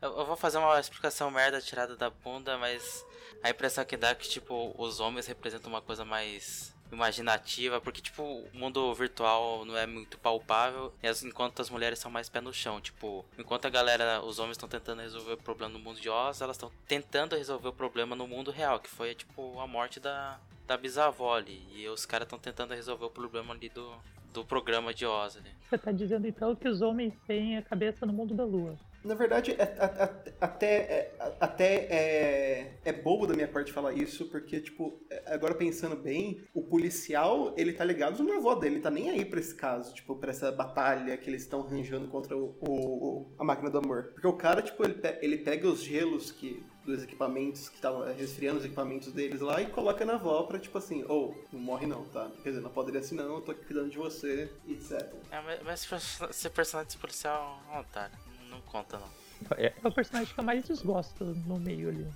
Eu, 0.00 0.16
eu 0.16 0.24
vou 0.24 0.34
fazer 0.34 0.56
uma 0.56 0.80
explicação 0.80 1.30
merda 1.30 1.60
tirada 1.60 1.94
da 1.94 2.08
bunda, 2.08 2.56
mas 2.56 3.04
a 3.42 3.50
impressão 3.50 3.84
que 3.84 3.98
dá 3.98 4.08
é 4.08 4.14
que, 4.14 4.26
tipo, 4.26 4.74
os 4.78 4.98
homens 4.98 5.26
representam 5.26 5.68
uma 5.68 5.82
coisa 5.82 6.06
mais 6.06 6.74
imaginativa, 6.90 7.82
porque, 7.82 8.00
tipo, 8.00 8.22
o 8.22 8.48
mundo 8.54 8.94
virtual 8.94 9.66
não 9.66 9.76
é 9.76 9.86
muito 9.86 10.18
palpável, 10.18 10.90
enquanto 11.22 11.60
as 11.60 11.68
mulheres 11.68 11.98
são 11.98 12.10
mais 12.10 12.30
pé 12.30 12.40
no 12.40 12.52
chão, 12.52 12.80
tipo, 12.80 13.26
enquanto 13.38 13.66
a 13.66 13.70
galera, 13.70 14.22
os 14.22 14.38
homens 14.38 14.56
estão 14.56 14.68
tentando 14.70 15.02
resolver 15.02 15.34
o 15.34 15.36
problema 15.36 15.74
no 15.74 15.78
mundo 15.78 16.00
de 16.00 16.08
Oz, 16.08 16.40
elas 16.40 16.56
estão 16.56 16.72
tentando 16.88 17.36
resolver 17.36 17.68
o 17.68 17.72
problema 17.74 18.16
no 18.16 18.26
mundo 18.26 18.50
real, 18.50 18.80
que 18.80 18.88
foi, 18.88 19.14
tipo, 19.14 19.60
a 19.60 19.66
morte 19.66 20.00
da, 20.00 20.40
da 20.66 20.76
bisavó 20.76 21.34
ali, 21.34 21.62
e 21.74 21.88
os 21.88 22.06
caras 22.06 22.26
estão 22.26 22.38
tentando 22.38 22.74
resolver 22.74 23.04
o 23.04 23.10
problema 23.10 23.52
ali 23.54 23.68
do, 23.68 23.92
do 24.32 24.44
programa 24.44 24.94
de 24.94 25.04
Oz 25.04 25.36
ali. 25.36 25.50
Você 25.68 25.78
tá 25.78 25.92
dizendo 25.92 26.26
então 26.26 26.54
que 26.54 26.68
os 26.68 26.80
homens 26.82 27.14
têm 27.26 27.56
a 27.58 27.62
cabeça 27.62 28.06
no 28.06 28.12
mundo 28.12 28.34
da 28.34 28.44
lua. 28.44 28.76
Na 29.04 29.16
verdade, 29.16 29.50
é- 29.58 29.76
a- 29.80 30.04
a- 30.04 30.46
até, 30.46 30.74
é, 30.76 31.14
até 31.40 31.74
é, 31.90 32.78
é 32.84 32.92
bobo 32.92 33.26
da 33.26 33.34
minha 33.34 33.48
parte 33.48 33.72
falar 33.72 33.92
isso, 33.94 34.26
porque, 34.26 34.60
tipo, 34.60 35.02
é- 35.10 35.34
agora 35.34 35.54
pensando 35.56 35.96
bem, 35.96 36.40
o 36.54 36.62
policial, 36.62 37.52
ele 37.56 37.72
tá 37.72 37.84
ligado 37.84 38.22
na 38.22 38.36
avó 38.36 38.54
dele, 38.54 38.76
ele 38.76 38.82
tá 38.82 38.90
nem 38.92 39.10
aí 39.10 39.24
pra 39.24 39.40
esse 39.40 39.56
caso, 39.56 39.92
tipo, 39.92 40.14
pra 40.14 40.30
essa 40.30 40.52
batalha 40.52 41.16
que 41.16 41.28
eles 41.28 41.42
estão 41.42 41.62
arranjando 41.66 42.06
contra 42.06 42.36
o, 42.36 42.54
o- 42.60 43.34
a 43.36 43.42
máquina 43.42 43.70
do 43.70 43.78
amor. 43.78 44.10
Porque 44.12 44.26
o 44.28 44.34
cara, 44.34 44.62
tipo, 44.62 44.84
ele, 44.84 44.94
ele 45.20 45.38
pega 45.38 45.66
os 45.68 45.82
gelos 45.82 46.30
que 46.30 46.64
dos 46.84 47.02
equipamentos 47.02 47.68
que 47.68 47.76
estavam 47.76 48.04
resfriando 48.14 48.58
os 48.58 48.64
equipamentos 48.64 49.12
deles 49.12 49.40
lá 49.40 49.60
e 49.60 49.66
coloca 49.66 50.04
na 50.04 50.14
avó 50.14 50.42
pra, 50.42 50.58
tipo 50.58 50.76
assim, 50.78 51.04
ou, 51.08 51.36
não 51.52 51.60
morre 51.60 51.86
não, 51.86 52.04
tá? 52.06 52.30
Quer 52.42 52.50
dizer, 52.50 52.60
não 52.60 52.70
poderia 52.70 53.00
assim 53.00 53.14
não, 53.14 53.36
eu 53.36 53.40
tô 53.40 53.52
aqui 53.52 53.64
cuidando 53.64 53.90
de 53.90 53.98
você, 53.98 54.50
etc. 54.68 55.12
É, 55.30 55.62
mas, 55.64 55.88
ser 56.30 56.50
personagem 56.50 56.98
policial 56.98 57.60
é 57.70 57.76
um 57.76 57.80
otário, 57.80 58.16
não 58.50 58.60
conta 58.62 58.98
não. 58.98 59.22
É 59.56 59.72
o 59.82 59.90
personagem 59.90 60.32
que 60.32 60.38
eu 60.38 60.44
mais 60.44 60.64
desgosto 60.64 61.24
no 61.24 61.58
meio 61.58 61.88
ali. 61.88 62.06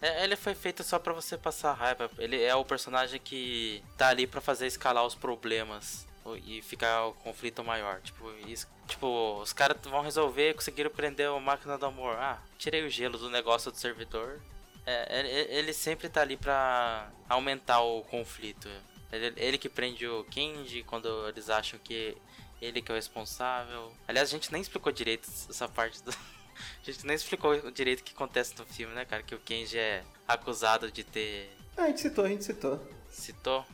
É, 0.00 0.24
ele 0.24 0.36
foi 0.36 0.54
feito 0.54 0.82
só 0.82 0.98
pra 0.98 1.12
você 1.12 1.36
passar 1.36 1.72
raiva. 1.74 2.10
Ele 2.18 2.40
é 2.40 2.54
o 2.54 2.64
personagem 2.64 3.20
que 3.20 3.82
tá 3.98 4.08
ali 4.08 4.26
pra 4.26 4.40
fazer 4.40 4.66
escalar 4.66 5.04
os 5.04 5.14
problemas 5.14 6.06
e 6.36 6.62
ficar 6.62 7.06
o 7.06 7.14
conflito 7.14 7.62
maior. 7.64 8.00
Tipo, 8.00 8.30
isso, 8.46 8.66
tipo 8.86 9.40
os 9.40 9.52
caras 9.52 9.76
vão 9.82 10.02
resolver, 10.02 10.54
conseguiram 10.54 10.90
prender 10.90 11.28
a 11.28 11.40
máquina 11.40 11.78
do 11.78 11.86
amor. 11.86 12.16
Ah, 12.16 12.42
tirei 12.58 12.84
o 12.84 12.90
gelo 12.90 13.18
do 13.18 13.30
negócio 13.30 13.70
do 13.70 13.78
servidor. 13.78 14.40
É, 14.86 15.20
ele, 15.20 15.28
ele 15.54 15.72
sempre 15.72 16.08
tá 16.08 16.22
ali 16.22 16.36
pra 16.36 17.10
aumentar 17.28 17.80
o 17.80 18.02
conflito. 18.02 18.68
Ele, 19.12 19.32
ele 19.36 19.58
que 19.58 19.68
prende 19.68 20.06
o 20.06 20.24
Kenji 20.24 20.82
quando 20.84 21.28
eles 21.28 21.50
acham 21.50 21.78
que 21.82 22.16
ele 22.60 22.82
que 22.82 22.90
é 22.90 22.94
o 22.94 22.96
responsável. 22.96 23.92
Aliás, 24.06 24.28
a 24.28 24.32
gente 24.32 24.52
nem 24.52 24.60
explicou 24.60 24.92
direito 24.92 25.28
essa 25.48 25.68
parte 25.68 26.02
do. 26.02 26.10
A 26.60 26.90
gente 26.90 27.06
nem 27.06 27.16
explicou 27.16 27.70
direito 27.70 28.00
o 28.00 28.04
que 28.04 28.12
acontece 28.12 28.54
no 28.58 28.66
filme, 28.66 28.94
né, 28.94 29.06
cara? 29.06 29.22
Que 29.22 29.34
o 29.34 29.38
Kenji 29.38 29.78
é 29.78 30.04
acusado 30.28 30.92
de 30.92 31.02
ter. 31.02 31.50
Ah, 31.74 31.84
a 31.84 31.86
gente 31.86 32.02
citou, 32.02 32.24
a 32.24 32.28
gente 32.28 32.44
citou. 32.44 32.86
Citou. 33.10 33.64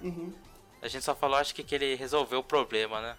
Uhum. 0.00 0.34
A 0.82 0.88
gente 0.88 1.04
só 1.04 1.14
falou, 1.14 1.36
acho 1.36 1.54
que, 1.54 1.62
que 1.62 1.76
ele 1.76 1.94
resolveu 1.94 2.40
o 2.40 2.44
problema, 2.44 3.00
né? 3.00 3.16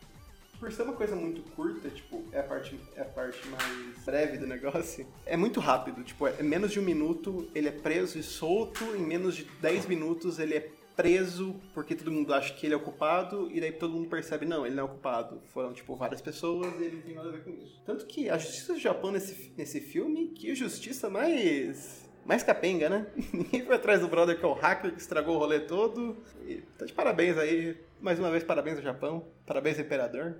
Por 0.60 0.71
ser 0.71 0.84
uma 0.84 0.93
coisa 0.93 1.15
muito 1.15 1.41
curta, 1.52 1.89
tipo, 1.89 2.23
é 2.32 2.41
a 2.41 2.43
parte, 2.43 2.78
é 2.95 3.02
a 3.02 3.06
parte 3.06 3.47
mais 3.47 4.06
breve 4.06 4.38
do 4.38 4.45
negócio, 4.45 5.08
é 5.26 5.38
muito 5.38 5.62
rápido. 5.62 6.04
Tipo, 6.04 6.28
é 6.28 6.43
menos 6.43 6.71
de 6.71 6.80
um 6.80 6.84
minuto, 6.84 7.49
ele 7.56 7.69
é 7.69 7.71
preso 7.71 8.19
e 8.19 8.23
solto, 8.23 8.84
em 8.95 9.02
menos 9.02 9.36
de 9.36 9.45
10 9.62 9.88
minutos 9.88 10.39
ele 10.39 10.56
é 10.56 10.71
preso 10.95 11.56
porque 11.73 11.95
todo 11.95 12.12
mundo 12.12 12.34
acha 12.34 12.54
que 12.54 12.67
ele 12.67 12.73
é 12.73 12.78
o 12.78 12.82
culpado, 12.82 13.49
e 13.52 13.60
daí 13.60 13.71
todo 13.71 13.93
mundo 13.93 14.10
percebe, 14.10 14.45
não, 14.45 14.65
ele 14.65 14.76
não 14.76 14.84
é 14.84 14.86
o 14.86 14.89
culpado. 14.89 15.41
Foram, 15.54 15.73
tipo, 15.73 15.95
várias 15.95 16.21
pessoas 16.21 16.73
e 16.80 16.84
ele 16.84 16.97
não 16.97 17.02
tem 17.02 17.15
nada 17.15 17.30
a 17.30 17.32
ver 17.32 17.43
com 17.43 17.52
isso. 17.52 17.82
Tanto 17.86 18.06
que 18.06 18.30
a 18.30 18.38
justiça 18.38 18.73
do 18.73 18.80
Japão 18.80 19.12
nesse, 19.12 19.54
nesse 19.58 19.80
filme, 19.80 20.28
que 20.30 20.54
justiça 20.54 21.10
mais... 21.10 22.02
Mais 22.25 22.43
capenga, 22.43 22.89
né? 22.89 23.05
Ninguém 23.33 23.65
foi 23.65 23.75
atrás 23.75 24.01
do 24.01 24.07
brother 24.07 24.38
que 24.38 24.45
é 24.45 24.47
o 24.47 24.53
hacker 24.53 24.91
que 24.91 24.99
estragou 24.99 25.36
o 25.36 25.39
rolê 25.39 25.59
todo. 25.59 26.17
E 26.45 26.62
tá 26.77 26.86
de 26.86 26.93
parabéns 26.93 27.38
aí. 27.38 27.77
Mais 27.99 28.19
uma 28.19 28.31
vez, 28.31 28.43
parabéns 28.43 28.77
ao 28.77 28.83
Japão. 28.83 29.25
Parabéns, 29.45 29.79
Imperador. 29.79 30.36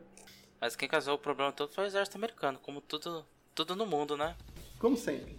Mas 0.60 0.76
quem 0.76 0.88
causou 0.88 1.16
o 1.16 1.18
problema 1.18 1.52
todo 1.52 1.74
foi 1.74 1.84
o 1.84 1.88
exército 1.88 2.18
americano, 2.18 2.58
como 2.62 2.80
tudo, 2.80 3.26
tudo 3.54 3.76
no 3.76 3.86
mundo, 3.86 4.16
né? 4.16 4.36
Como 4.80 4.96
sempre. 4.96 5.36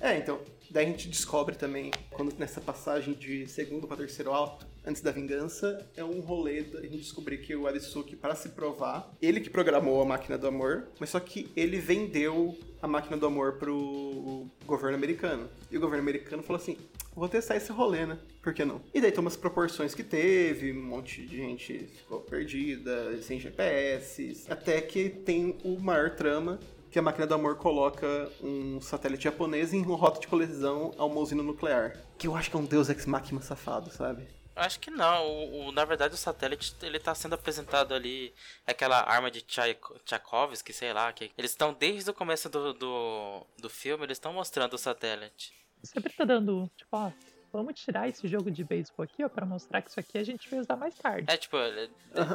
É, 0.00 0.16
então, 0.16 0.40
daí 0.70 0.86
a 0.86 0.88
gente 0.88 1.08
descobre 1.08 1.56
também, 1.56 1.90
quando 2.10 2.32
nessa 2.38 2.60
passagem 2.60 3.14
de 3.14 3.46
segundo 3.46 3.86
para 3.86 3.96
terceiro 3.96 4.32
alto, 4.32 4.66
antes 4.86 5.02
da 5.02 5.10
vingança, 5.10 5.86
é 5.96 6.04
um 6.04 6.20
rolê 6.20 6.62
da 6.62 6.80
gente 6.80 6.98
descobrir 6.98 7.38
que 7.38 7.54
o 7.54 7.66
Arisuki, 7.66 8.16
para 8.16 8.34
se 8.34 8.50
provar, 8.50 9.12
ele 9.20 9.40
que 9.40 9.50
programou 9.50 10.00
a 10.00 10.04
máquina 10.04 10.38
do 10.38 10.46
amor, 10.46 10.88
mas 10.98 11.10
só 11.10 11.20
que 11.20 11.50
ele 11.54 11.78
vendeu 11.78 12.56
a 12.80 12.86
máquina 12.86 13.16
do 13.16 13.26
amor 13.26 13.58
pro 13.58 14.46
governo 14.66 14.96
americano. 14.96 15.48
E 15.70 15.76
o 15.76 15.80
governo 15.80 16.02
americano 16.02 16.42
falou 16.42 16.60
assim: 16.60 16.78
vou 17.14 17.28
testar 17.28 17.56
esse 17.56 17.72
rolê, 17.72 18.06
né? 18.06 18.18
Por 18.40 18.54
que 18.54 18.64
não? 18.64 18.80
E 18.94 19.00
daí 19.00 19.12
toma 19.12 19.28
as 19.28 19.36
proporções 19.36 19.94
que 19.94 20.02
teve, 20.02 20.72
um 20.72 20.82
monte 20.82 21.26
de 21.26 21.36
gente 21.36 21.86
ficou 21.96 22.20
perdida, 22.20 23.20
sem 23.20 23.38
GPS, 23.38 24.44
até 24.48 24.80
que 24.80 25.10
tem 25.10 25.58
o 25.64 25.78
maior 25.78 26.14
trama, 26.14 26.58
que 26.90 26.98
a 26.98 27.02
máquina 27.02 27.26
do 27.26 27.34
amor 27.34 27.56
coloca 27.56 28.30
um 28.42 28.80
satélite 28.80 29.24
japonês 29.24 29.72
em 29.72 29.82
rota 29.82 30.20
de 30.20 30.26
colisão 30.26 30.92
a 30.98 31.04
uma 31.04 31.20
usina 31.20 31.42
nuclear. 31.42 31.96
Que 32.16 32.26
eu 32.26 32.34
acho 32.36 32.50
que 32.50 32.56
é 32.56 32.58
um 32.58 32.64
deus 32.64 32.88
ex-máquina 32.88 33.40
safado, 33.40 33.90
sabe? 33.90 34.26
Acho 34.56 34.80
que 34.80 34.90
não. 34.90 35.24
O, 35.26 35.68
o- 35.68 35.72
na 35.72 35.84
verdade, 35.84 36.14
o 36.14 36.16
satélite 36.16 36.74
ele 36.82 36.98
tá 36.98 37.14
sendo 37.14 37.34
apresentado 37.34 37.94
ali. 37.94 38.34
Aquela 38.66 39.00
arma 39.08 39.30
de 39.30 39.40
Tchaik- 39.42 40.00
Tchaikovsky, 40.04 40.72
sei 40.72 40.92
lá. 40.92 41.12
Que 41.12 41.30
eles 41.38 41.52
estão 41.52 41.72
desde 41.72 42.10
o 42.10 42.14
começo 42.14 42.48
do, 42.48 42.72
do, 42.74 43.46
do 43.56 43.70
filme, 43.70 44.02
eles 44.04 44.16
estão 44.16 44.32
mostrando 44.32 44.74
o 44.74 44.78
satélite. 44.78 45.52
Sempre 45.84 46.12
tá 46.12 46.24
dando, 46.24 46.68
tipo, 46.76 46.88
ó, 46.90 47.12
vamos 47.52 47.78
tirar 47.80 48.08
esse 48.08 48.26
jogo 48.26 48.50
de 48.50 48.64
beisebol 48.64 49.04
aqui, 49.04 49.22
ó, 49.24 49.28
pra 49.28 49.46
mostrar 49.46 49.80
que 49.80 49.90
isso 49.90 50.00
aqui 50.00 50.18
a 50.18 50.24
gente 50.24 50.50
vai 50.50 50.58
usar 50.58 50.74
mais 50.74 50.92
tarde. 50.96 51.32
É 51.32 51.36
tipo, 51.36 51.56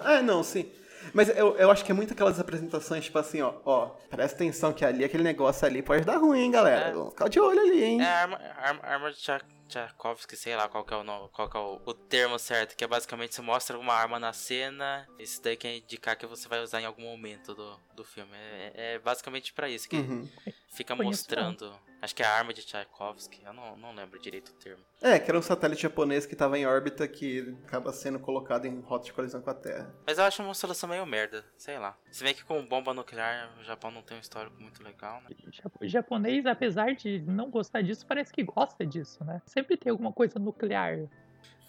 Ah, 0.05 0.21
não, 0.21 0.41
sim. 0.43 0.71
Mas 1.13 1.29
eu, 1.29 1.55
eu 1.57 1.71
acho 1.71 1.83
que 1.83 1.91
é 1.91 1.95
muito 1.95 2.13
aquelas 2.13 2.39
apresentações, 2.39 3.05
tipo 3.05 3.17
assim, 3.17 3.41
ó, 3.41 3.53
ó, 3.65 3.87
presta 4.09 4.35
atenção 4.37 4.71
que 4.73 4.85
ali, 4.85 5.03
aquele 5.03 5.23
negócio 5.23 5.65
ali 5.65 5.81
pode 5.81 6.05
dar 6.05 6.17
ruim, 6.17 6.41
hein, 6.43 6.51
galera. 6.51 6.89
É. 6.89 7.09
Ficar 7.09 7.27
de 7.29 7.39
olho 7.39 7.59
ali, 7.59 7.83
hein. 7.83 8.01
é 8.01 8.05
a 8.05 8.21
arma, 8.21 8.37
arma, 8.57 8.79
arma 8.83 9.11
de 9.11 9.17
Tcha- 9.17 9.41
Tchaikovsky, 9.67 10.35
sei 10.35 10.55
lá 10.55 10.67
qual 10.69 10.83
que 10.85 10.93
é, 10.93 10.97
o, 10.97 11.03
nome, 11.03 11.29
qual 11.31 11.49
que 11.49 11.57
é 11.57 11.59
o, 11.59 11.81
o 11.85 11.93
termo 11.93 12.37
certo. 12.37 12.75
Que 12.75 12.83
é 12.83 12.87
basicamente 12.87 13.33
você 13.33 13.41
mostra 13.41 13.77
uma 13.77 13.93
arma 13.93 14.19
na 14.19 14.31
cena. 14.33 15.07
Isso 15.17 15.41
daí 15.41 15.55
quer 15.57 15.75
indicar 15.77 16.15
que 16.15 16.25
você 16.27 16.47
vai 16.47 16.61
usar 16.61 16.79
em 16.81 16.85
algum 16.85 17.01
momento 17.03 17.55
do, 17.55 17.79
do 17.95 18.03
filme. 18.03 18.31
É, 18.35 18.93
é 18.95 18.99
basicamente 18.99 19.51
pra 19.53 19.67
isso 19.69 19.89
que 19.89 19.95
Uhum. 19.97 20.27
Fica 20.73 20.95
Conheço 20.95 21.21
mostrando. 21.21 21.73
Acho 22.01 22.13
que 22.13 22.21
é 22.21 22.25
a 22.25 22.33
arma 22.33 22.53
de 22.53 22.65
Tchaikovsky. 22.65 23.41
Eu 23.45 23.53
não, 23.53 23.77
não 23.77 23.95
lembro 23.95 24.19
direito 24.19 24.49
o 24.49 24.53
termo. 24.55 24.83
É, 25.01 25.17
que 25.17 25.31
era 25.31 25.39
um 25.39 25.41
satélite 25.41 25.83
japonês 25.83 26.25
que 26.25 26.35
tava 26.35 26.59
em 26.59 26.65
órbita 26.65 27.07
que 27.07 27.55
acaba 27.65 27.93
sendo 27.93 28.19
colocado 28.19 28.65
em 28.65 28.81
rota 28.81 29.05
de 29.05 29.13
colisão 29.13 29.41
com 29.41 29.49
a 29.49 29.53
Terra. 29.53 29.95
Mas 30.05 30.17
eu 30.17 30.25
acho 30.25 30.43
uma 30.43 30.53
solução 30.53 30.89
meio 30.89 31.05
merda, 31.05 31.45
sei 31.57 31.79
lá. 31.79 31.97
Se 32.11 32.21
bem 32.21 32.33
que 32.33 32.43
com 32.43 32.65
bomba 32.65 32.93
nuclear 32.93 33.57
o 33.57 33.63
Japão 33.63 33.89
não 33.89 34.01
tem 34.01 34.17
um 34.17 34.19
histórico 34.19 34.61
muito 34.61 34.83
legal, 34.83 35.21
né? 35.21 35.29
O 35.79 35.87
japonês, 35.87 36.45
apesar 36.45 36.93
de 36.93 37.21
não 37.21 37.49
gostar 37.49 37.81
disso, 37.81 38.05
parece 38.05 38.33
que 38.33 38.43
gosta 38.43 38.85
disso, 38.85 39.23
né? 39.23 39.41
Sempre 39.45 39.77
tem 39.77 39.89
alguma 39.89 40.11
coisa 40.11 40.37
nuclear. 40.37 41.07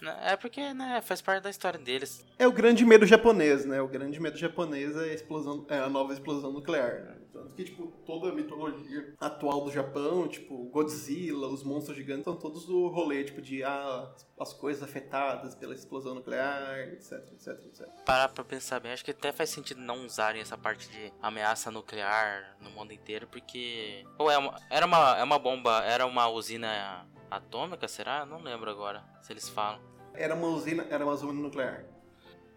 Né, 0.05 0.17
É 0.23 0.37
porque, 0.37 0.75
né, 0.75 1.01
faz 1.03 1.23
parte 1.23 1.43
da 1.43 1.51
história 1.51 1.79
deles. 1.79 2.25
É 2.39 2.47
o 2.47 2.53
grande 2.53 2.85
medo 2.85 3.07
japonês, 3.07 3.65
né? 3.65 3.81
O 3.81 3.89
grande 3.89 4.21
medo 4.21 4.37
japonês 4.37 4.95
é 4.97 5.05
a 5.05 5.15
explosão, 5.15 5.65
é 5.69 5.79
a 5.79 5.89
nova 5.89 6.13
explosão 6.13 6.53
nuclear. 6.53 7.03
Né? 7.03 7.17
Tanto 7.33 7.55
que, 7.55 7.65
tipo, 7.65 7.89
toda 8.07 8.29
a 8.29 8.33
mitologia 8.33 9.13
atual 9.21 9.65
do 9.65 9.73
Japão, 9.73 10.29
tipo, 10.29 10.65
Godzilla, 10.71 11.49
os 11.49 11.65
monstros 11.65 11.97
gigantes, 11.97 12.25
são 12.25 12.37
todos 12.37 12.65
do 12.65 12.87
rolê, 12.89 13.25
tipo, 13.25 13.43
de 13.43 13.65
ah, 13.65 14.09
as 14.39 14.53
coisas 14.53 14.83
afetadas 14.83 15.55
pela 15.55 15.75
explosão 15.75 16.15
nuclear, 16.15 16.79
etc, 16.93 17.13
etc, 17.33 17.49
etc. 17.67 17.89
Parar 18.07 18.29
pra 18.29 18.45
pensar 18.45 18.79
bem, 18.79 18.93
acho 18.93 19.05
que 19.05 19.11
até 19.11 19.33
faz 19.33 19.51
sentido 19.51 19.81
não 19.81 20.05
usarem 20.07 20.41
essa 20.41 20.57
parte 20.57 20.89
de 20.89 21.13
ameaça 21.21 21.71
nuclear 21.73 22.57
no 22.61 22.71
mundo 22.71 22.93
inteiro, 22.93 23.27
porque. 23.27 24.05
Ou 24.17 24.31
é 24.31 24.39
uma, 24.39 24.55
era 24.71 24.87
uma, 24.87 25.19
é 25.19 25.25
uma 25.25 25.39
bomba, 25.39 25.83
era 25.85 26.07
uma 26.07 26.29
usina 26.29 27.05
atômica, 27.31 27.89
será? 27.89 28.21
Eu 28.21 28.27
não 28.27 28.43
lembro 28.43 28.71
agora 28.71 29.05
se 29.23 29.33
eles 29.33 29.49
falam. 29.49 29.81
Era 30.15 30.35
uma 30.35 30.49
usina, 30.49 30.87
era 30.91 31.05
uma 31.05 31.13
usina 31.13 31.33
nuclear. 31.33 31.85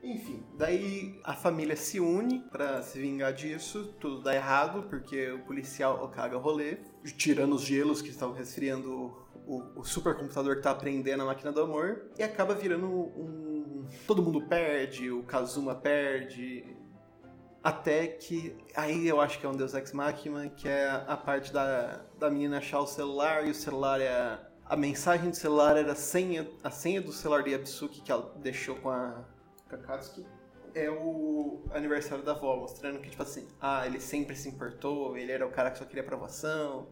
Enfim, 0.04 0.46
daí 0.56 1.20
a 1.24 1.34
família 1.34 1.76
se 1.76 2.00
une 2.00 2.40
pra 2.52 2.82
se 2.82 3.00
vingar 3.00 3.34
disso, 3.34 3.96
tudo 4.00 4.22
dá 4.22 4.36
errado, 4.36 4.84
porque 4.84 5.32
o 5.32 5.40
policial 5.40 6.08
caga 6.10 6.38
o 6.38 6.40
rolê, 6.40 6.78
tirando 7.18 7.56
os 7.56 7.64
gelos 7.64 8.02
que 8.02 8.10
estavam 8.10 8.36
resfriando 8.36 9.12
o, 9.48 9.80
o 9.80 9.84
supercomputador 9.84 10.58
que 10.58 10.62
tá 10.62 10.72
aprendendo 10.72 11.24
a 11.24 11.26
máquina 11.26 11.52
do 11.52 11.62
amor, 11.62 12.12
e 12.18 12.24
acaba 12.24 12.54
virando 12.54 12.88
um. 12.88 13.88
Todo 14.06 14.22
mundo 14.22 14.42
perde, 14.48 15.10
o 15.10 15.24
Kazuma 15.24 15.74
perde. 15.74 16.78
Até 17.64 18.08
que. 18.08 18.56
Aí 18.76 19.08
eu 19.08 19.20
acho 19.20 19.40
que 19.40 19.46
é 19.46 19.50
um 19.50 19.56
Deus 19.56 19.74
Ex 19.74 19.94
Machina, 19.94 20.48
que 20.50 20.68
é 20.68 20.90
a 20.90 21.18
parte 21.18 21.52
da, 21.52 22.06
da 22.20 22.30
menina 22.30 22.60
achar 22.60 22.80
o 22.80 22.88
celular, 22.88 23.48
e 23.48 23.52
o 23.52 23.56
celular 23.56 24.00
é. 24.00 24.40
A 24.70 24.76
mensagem 24.76 25.30
do 25.30 25.36
celular 25.36 25.78
era 25.78 25.94
a 25.94 25.96
senha, 25.96 26.50
a 26.64 26.70
senha 26.70 27.02
do 27.02 27.12
celular 27.14 27.44
de 27.44 27.52
Yabsuki 27.52 28.02
que 28.02 28.12
ela 28.12 28.34
deixou 28.38 28.76
com 28.76 28.90
a 28.90 29.24
Kakatsuki. 29.70 30.26
É 30.76 30.90
o 30.90 31.64
aniversário 31.72 32.24
da 32.24 32.34
avó, 32.34 32.58
mostrando 32.58 33.00
que, 33.00 33.10
tipo 33.10 33.24
assim, 33.24 33.48
ah, 33.62 33.88
ele 33.88 34.00
sempre 34.00 34.36
se 34.36 34.50
importou, 34.50 35.18
ele 35.18 35.32
era 35.32 35.48
o 35.48 35.50
cara 35.52 35.72
que 35.72 35.78
só 35.78 35.86
queria 35.86 36.04
aprovação. 36.04 36.90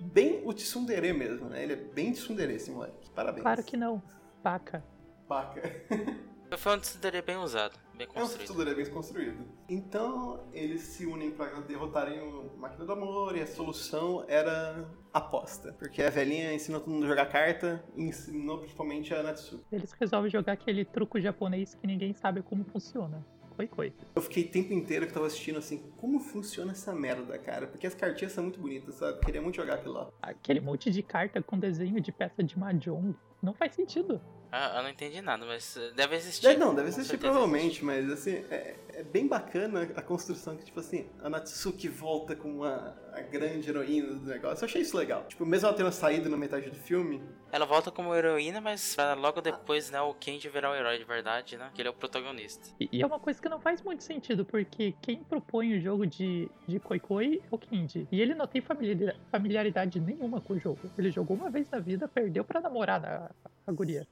Bem 0.00 0.42
o 0.44 0.52
tsundere 0.52 1.12
mesmo, 1.12 1.48
né? 1.48 1.62
Ele 1.62 1.74
é 1.74 1.76
bem 1.76 2.12
tsundere 2.12 2.54
esse 2.54 2.70
moleque. 2.70 3.10
Parabéns. 3.10 3.42
Claro 3.42 3.62
que 3.62 3.76
não. 3.76 4.02
Paca. 4.42 4.82
Paca. 5.28 5.62
Foi 6.56 6.76
um 6.76 6.80
Tsundere 6.80 7.20
bem 7.20 7.36
usado, 7.36 7.78
bem 7.94 8.06
É 8.06 8.18
um 8.18 8.22
construído. 8.22 8.46
tudo 8.48 8.74
bem 8.74 8.86
construído. 8.86 9.44
Então, 9.68 10.48
eles 10.52 10.80
se 10.80 11.04
unem 11.04 11.30
pra 11.30 11.46
derrotarem 11.60 12.20
o 12.22 12.56
Máquina 12.56 12.86
do 12.86 12.92
Amor 12.92 13.36
e 13.36 13.42
a 13.42 13.46
solução 13.46 14.24
era 14.26 14.88
aposta. 15.18 15.72
Porque 15.78 16.02
a 16.02 16.10
velhinha 16.10 16.52
ensinou 16.52 16.80
todo 16.80 16.92
mundo 16.92 17.04
a 17.04 17.08
jogar 17.08 17.26
carta 17.26 17.84
e 17.96 18.02
ensinou 18.02 18.58
principalmente 18.58 19.14
a 19.14 19.22
Natsuki. 19.22 19.64
Eles 19.70 19.92
resolvem 19.92 20.30
jogar 20.30 20.52
aquele 20.52 20.84
truco 20.84 21.20
japonês 21.20 21.74
que 21.74 21.86
ninguém 21.86 22.12
sabe 22.12 22.42
como 22.42 22.64
funciona. 22.64 23.24
Coi, 23.58 23.66
coi. 23.66 23.92
Eu 24.14 24.22
fiquei 24.22 24.44
o 24.44 24.48
tempo 24.48 24.72
inteiro 24.72 25.04
que 25.04 25.12
tava 25.12 25.26
assistindo 25.26 25.58
assim, 25.58 25.82
como 25.96 26.20
funciona 26.20 26.70
essa 26.70 26.94
merda, 26.94 27.36
cara? 27.38 27.66
Porque 27.66 27.88
as 27.88 27.94
cartinhas 27.94 28.32
são 28.32 28.44
muito 28.44 28.60
bonitas, 28.60 28.94
sabe? 28.94 29.18
Queria 29.18 29.42
muito 29.42 29.56
jogar 29.56 29.74
aquilo 29.74 29.94
lá. 29.94 30.08
Aquele 30.22 30.60
monte 30.60 30.92
de 30.92 31.02
carta 31.02 31.42
com 31.42 31.58
desenho 31.58 32.00
de 32.00 32.12
peça 32.12 32.40
de 32.40 32.56
mahjong. 32.56 33.16
Não 33.42 33.54
faz 33.54 33.74
sentido. 33.74 34.20
Ah, 34.50 34.78
eu 34.78 34.82
não 34.82 34.88
entendi 34.88 35.20
nada, 35.20 35.44
mas 35.44 35.76
eh, 35.76 35.90
deve 35.94 36.16
existir. 36.16 36.46
Deve, 36.46 36.58
não, 36.58 36.74
deve 36.74 36.88
existir 36.88 37.18
provavelmente, 37.18 37.84
mas 37.84 38.10
assim, 38.10 38.36
é, 38.50 38.76
é 38.94 39.02
bem 39.02 39.28
bacana 39.28 39.82
a 39.94 40.00
construção 40.00 40.56
que, 40.56 40.64
tipo 40.64 40.80
assim, 40.80 41.06
a 41.22 41.28
Natsuki 41.28 41.86
volta 41.86 42.34
com 42.34 42.64
a, 42.64 42.94
a 43.12 43.20
grande 43.20 43.68
heroína 43.68 44.14
do 44.14 44.24
negócio. 44.24 44.64
Eu 44.64 44.66
achei 44.66 44.80
isso 44.80 44.96
legal. 44.96 45.24
Tipo, 45.28 45.44
mesmo 45.44 45.68
ela 45.68 45.76
tendo 45.76 45.92
saído 45.92 46.30
na 46.30 46.36
metade 46.38 46.70
do 46.70 46.76
filme, 46.76 47.22
Ela 47.52 47.66
volta 47.66 47.90
como 47.90 48.14
heroína, 48.14 48.58
mas 48.58 48.96
logo 49.18 49.42
depois, 49.42 49.90
né, 49.90 50.00
o 50.00 50.14
Kenji 50.14 50.48
virar 50.48 50.70
o 50.70 50.74
herói 50.74 50.96
de 50.96 51.04
verdade, 51.04 51.58
né? 51.58 51.70
Que 51.74 51.82
ele 51.82 51.88
é 51.88 51.90
o 51.90 51.94
protagonista. 51.94 52.68
E, 52.80 52.88
e 52.90 53.02
é 53.02 53.06
uma 53.06 53.20
coisa 53.20 53.38
que 53.42 53.48
não 53.50 53.60
faz 53.60 53.82
muito 53.82 54.02
sentido, 54.02 54.46
porque 54.46 54.94
quem 55.02 55.22
propõe 55.24 55.76
o 55.76 55.80
jogo 55.80 56.06
de, 56.06 56.50
de 56.66 56.80
Koi 56.80 56.98
Koi 56.98 57.42
é 57.44 57.54
o 57.54 57.58
Kenji. 57.58 58.08
E 58.10 58.18
ele 58.18 58.34
não 58.34 58.46
tem 58.46 58.62
familiar- 58.62 59.14
familiaridade 59.30 60.00
nenhuma 60.00 60.40
com 60.40 60.54
o 60.54 60.58
jogo. 60.58 60.80
Ele 60.96 61.10
jogou 61.10 61.36
uma 61.36 61.50
vez 61.50 61.68
na 61.68 61.78
vida, 61.78 62.08
perdeu 62.08 62.44
pra 62.44 62.62
namorar 62.62 63.27
a, 63.44 63.50
a 63.66 63.72
guria. 63.72 64.06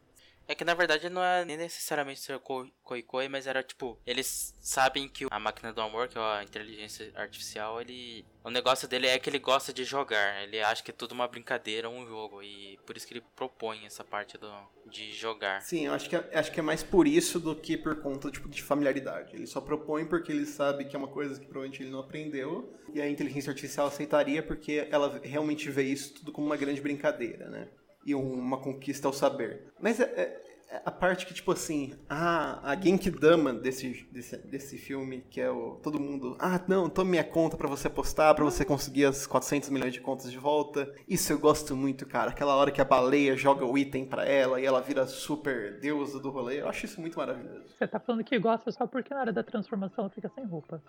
É 0.49 0.55
que 0.55 0.65
na 0.65 0.75
verdade 0.75 1.11
não 1.11 1.23
é 1.23 1.45
nem 1.45 1.57
necessariamente 1.57 2.21
ser 2.21 2.39
Koi 2.39 2.73
Koi, 2.85 3.03
Koi, 3.03 3.29
mas 3.29 3.49
era 3.49 3.65
tipo, 3.65 3.99
eles 4.07 4.55
sabem 4.61 5.09
que 5.09 5.27
a 5.29 5.41
máquina 5.41 5.73
do 5.73 5.81
amor, 5.81 6.07
que 6.07 6.17
é 6.17 6.21
a 6.21 6.45
inteligência 6.45 7.11
artificial, 7.17 7.81
ele. 7.81 8.25
O 8.45 8.51
negócio 8.51 8.87
dele 8.87 9.09
é 9.09 9.19
que 9.19 9.29
ele 9.29 9.41
gosta 9.41 9.73
de 9.73 9.83
jogar. 9.83 10.41
Ele 10.45 10.61
acha 10.61 10.85
que 10.85 10.93
é 10.93 10.95
tudo 10.95 11.11
uma 11.13 11.27
brincadeira, 11.27 11.91
um 11.91 12.07
jogo. 12.07 12.45
E 12.45 12.79
por 12.87 12.97
isso 12.97 13.05
que 13.05 13.15
ele 13.15 13.25
propõe 13.35 13.85
essa 13.87 14.05
parte 14.05 14.39
do, 14.39 14.49
de 14.89 15.13
jogar. 15.13 15.63
sim, 15.63 15.87
eu 15.87 15.95
acho 15.95 16.09
que, 16.09 16.15
é, 16.15 16.39
acho 16.39 16.53
que 16.53 16.61
é 16.61 16.63
mais 16.63 16.85
por 16.85 17.09
isso 17.09 17.41
do 17.41 17.57
que 17.57 17.77
por 17.77 18.01
conta 18.01 18.31
tipo, 18.31 18.49
de 18.49 18.63
familiaridade. 18.63 19.35
Ele 19.35 19.49
só 19.49 19.61
propõe 19.61 20.07
porque 20.07 20.31
ele 20.31 20.47
sabe 20.47 20.85
que 20.85 20.95
é 20.95 20.99
uma 20.99 21.09
coisa 21.09 21.41
que 21.41 21.47
provavelmente 21.47 21.83
ele 21.83 21.91
não 21.91 21.99
aprendeu, 21.99 22.73
e 22.95 23.01
a 23.01 23.11
inteligência 23.11 23.51
artificial 23.51 23.89
aceitaria 23.89 24.45
porque 24.45 24.87
ela 24.93 25.21
realmente 25.25 25.69
vê 25.71 25.83
isso 25.83 26.15
tudo 26.15 26.31
como 26.31 26.47
uma 26.47 26.57
grande 26.57 26.81
brincadeira, 26.81 27.49
né? 27.49 27.69
E 28.07 28.15
um- 28.15 28.33
uma 28.35 28.57
conquista 28.59 29.09
ao 29.09 29.13
saber. 29.13 29.65
Mas 29.81 29.99
é, 30.01 30.05
é- 30.05 30.47
a 30.85 30.91
parte 30.91 31.27
que, 31.27 31.33
tipo 31.35 31.53
assim, 31.53 31.95
ah, 32.09 32.61
a 32.63 32.75
Genkidama 32.81 33.53
desse, 33.53 34.07
desse, 34.13 34.37
desse 34.39 34.77
filme, 34.79 35.25
que 35.31 35.41
é 35.41 35.51
o. 35.51 35.77
Todo 35.83 35.99
mundo. 36.01 36.37
Ah, 36.41 36.61
não, 36.69 36.89
tome 36.91 37.11
minha 37.13 37.25
conta 37.25 37.57
pra 37.57 37.69
você 37.69 37.87
apostar, 37.87 38.35
pra 38.35 38.45
você 38.45 38.65
conseguir 38.65 39.05
as 39.07 39.27
400 39.27 39.71
milhões 39.71 39.93
de 39.93 40.01
contas 40.01 40.31
de 40.31 40.39
volta. 40.39 40.93
Isso 41.09 41.33
eu 41.33 41.39
gosto 41.39 41.75
muito, 41.77 42.05
cara. 42.07 42.31
Aquela 42.31 42.55
hora 42.57 42.71
que 42.73 42.81
a 42.81 42.85
baleia 42.85 43.37
joga 43.37 43.65
o 43.65 43.77
item 43.79 44.05
pra 44.07 44.25
ela 44.25 44.61
e 44.61 44.65
ela 44.67 44.81
vira 44.81 45.07
super 45.07 45.79
deusa 45.81 46.19
do 46.21 46.31
rolê. 46.31 46.61
Eu 46.61 46.69
acho 46.69 46.85
isso 46.85 47.01
muito 47.01 47.17
maravilhoso. 47.19 47.65
Você 47.79 47.87
tá 47.87 47.99
falando 48.01 48.23
que 48.25 48.39
gosta 48.39 48.71
só 48.73 48.87
porque 48.87 49.15
na 49.15 49.21
hora 49.21 49.33
da 49.33 49.43
transformação 49.43 50.05
ela 50.05 50.11
fica 50.15 50.29
sem 50.35 50.45
roupa. 50.45 50.83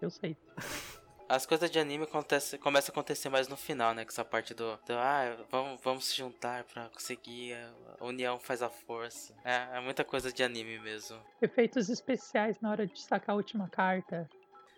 Eu 0.00 0.10
sei. 0.10 0.36
As 1.34 1.44
coisas 1.44 1.68
de 1.68 1.80
anime 1.80 2.04
acontece, 2.04 2.56
começam 2.58 2.92
a 2.92 2.94
acontecer 2.94 3.28
mais 3.28 3.48
no 3.48 3.56
final, 3.56 3.92
né? 3.92 4.04
Com 4.04 4.10
essa 4.10 4.24
parte 4.24 4.54
do. 4.54 4.78
do, 4.86 4.92
ah, 4.92 5.36
vamos, 5.50 5.80
vamos 5.82 6.04
se 6.06 6.16
juntar 6.16 6.62
pra 6.64 6.88
conseguir. 6.90 7.56
A 8.00 8.04
união 8.04 8.38
faz 8.38 8.62
a 8.62 8.68
força. 8.68 9.34
É, 9.44 9.78
é 9.78 9.80
muita 9.80 10.04
coisa 10.04 10.32
de 10.32 10.44
anime 10.44 10.78
mesmo. 10.78 11.16
Efeitos 11.42 11.88
especiais 11.88 12.60
na 12.60 12.70
hora 12.70 12.86
de 12.86 13.00
sacar 13.00 13.34
a 13.34 13.36
última 13.36 13.68
carta. 13.68 14.28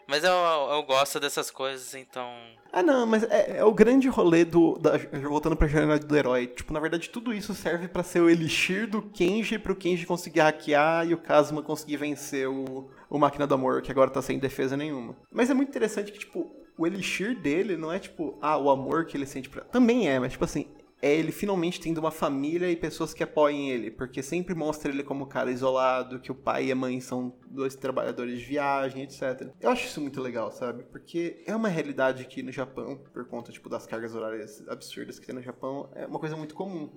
Mas 0.09 0.23
eu, 0.25 0.33
eu 0.33 0.83
gosto 0.85 1.21
dessas 1.21 1.51
coisas, 1.51 1.95
então. 1.95 2.33
Ah, 2.73 2.83
não, 2.83 3.05
mas 3.05 3.25
é, 3.25 3.59
é 3.59 3.65
o 3.65 3.75
grande 3.75 4.09
rolê 4.09 4.45
do. 4.45 4.79
Da, 4.79 4.93
voltando 5.29 5.57
pra 5.57 5.67
jornada 5.67 6.07
do 6.07 6.17
herói. 6.17 6.47
Tipo, 6.47 6.73
na 6.73 6.81
verdade, 6.81 7.11
tudo 7.11 7.35
isso 7.35 7.53
serve 7.55 7.87
pra 7.87 8.03
ser 8.03 8.21
o 8.21 8.31
elixir 8.31 8.89
do 8.89 9.03
Kenji 9.03 9.59
pro 9.59 9.77
Kenji 9.77 10.07
conseguir 10.07 10.41
hackear 10.41 11.07
e 11.07 11.13
o 11.13 11.19
Kazuma 11.19 11.61
conseguir 11.61 11.97
vencer 11.99 12.49
o, 12.49 12.89
o 13.09 13.19
Máquina 13.19 13.47
do 13.47 13.55
Amor, 13.55 13.83
que 13.83 13.91
agora 13.91 14.11
tá 14.11 14.21
sem 14.21 14.39
defesa 14.39 14.77
nenhuma. 14.77 15.17
Mas 15.31 15.51
é 15.51 15.55
muito 15.55 15.69
interessante 15.69 16.13
que, 16.13 16.19
tipo, 16.19 16.51
o 16.79 16.87
elixir 16.87 17.39
dele 17.41 17.77
não 17.77 17.93
é 17.93 17.99
tipo, 17.99 18.39
ah, 18.41 18.59
o 18.59 18.71
amor 18.71 19.07
que 19.07 19.17
ele 19.17 19.27
sente 19.27 19.49
pra. 19.49 19.65
Também 19.65 20.09
é, 20.09 20.19
mas 20.19 20.33
tipo 20.33 20.45
assim. 20.45 20.69
É 21.03 21.15
ele 21.15 21.31
finalmente 21.31 21.79
tendo 21.79 21.99
uma 21.99 22.11
família 22.11 22.71
e 22.71 22.75
pessoas 22.75 23.13
que 23.13 23.23
apoiem 23.23 23.71
ele, 23.71 23.91
porque 23.91 24.23
sempre 24.23 24.55
mostra 24.55 24.91
ele 24.91 25.03
como 25.03 25.25
um 25.25 25.29
cara 25.29 25.51
isolado, 25.51 26.19
que 26.19 26.33
o 26.33 26.35
pai 26.35 26.65
e 26.65 26.73
a 26.73 26.75
mãe 26.75 27.03
são 27.03 27.35
dois 27.47 27.77
trabalhadores 27.77 28.39
de 28.39 28.45
viagem, 28.47 29.03
etc. 29.03 29.53
Eu 29.61 29.69
acho 29.69 29.85
isso 29.85 30.01
muito 30.01 30.23
legal, 30.23 30.51
sabe? 30.51 30.85
Porque 30.85 31.45
é 31.47 31.55
uma 31.55 31.69
realidade 31.69 32.23
aqui 32.23 32.43
no 32.43 32.51
Japão, 32.51 32.97
por 33.13 33.27
conta 33.27 33.53
tipo 33.53 33.69
das 33.69 33.87
cargas 33.87 34.15
horárias 34.15 34.67
absurdas 34.69 35.19
que 35.19 35.27
tem 35.27 35.35
no 35.35 35.43
Japão, 35.43 35.91
é 35.95 36.07
uma 36.07 36.19
coisa 36.19 36.35
muito 36.35 36.55
comum. 36.55 36.91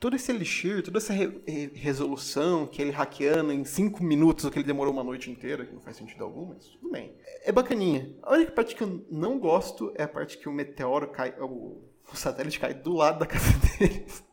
Todo 0.00 0.16
esse 0.16 0.32
elixir, 0.32 0.82
toda 0.82 0.96
essa 0.96 1.12
re- 1.12 1.42
re- 1.46 1.70
resolução 1.74 2.66
que 2.66 2.80
ele 2.80 2.90
hackeando 2.90 3.52
em 3.52 3.64
5 3.66 4.02
minutos, 4.02 4.46
o 4.46 4.50
que 4.50 4.58
ele 4.58 4.66
demorou 4.66 4.92
uma 4.94 5.04
noite 5.04 5.30
inteira, 5.30 5.66
que 5.66 5.74
não 5.74 5.80
faz 5.82 5.98
sentido 5.98 6.24
algum, 6.24 6.46
mas 6.46 6.64
tudo 6.68 6.90
bem. 6.90 7.14
É, 7.22 7.50
é 7.50 7.52
bacaninha. 7.52 8.10
A 8.22 8.32
única 8.34 8.50
parte 8.52 8.74
que 8.74 8.82
eu 8.82 9.04
não 9.10 9.38
gosto 9.38 9.92
é 9.94 10.02
a 10.04 10.08
parte 10.08 10.38
que 10.38 10.48
o 10.48 10.52
meteoro 10.52 11.08
cai, 11.08 11.34
o, 11.38 11.82
o 12.10 12.16
satélite 12.16 12.58
cai 12.58 12.72
do 12.72 12.94
lado 12.94 13.18
da 13.18 13.26
casa 13.28 13.52
deles 13.78 14.24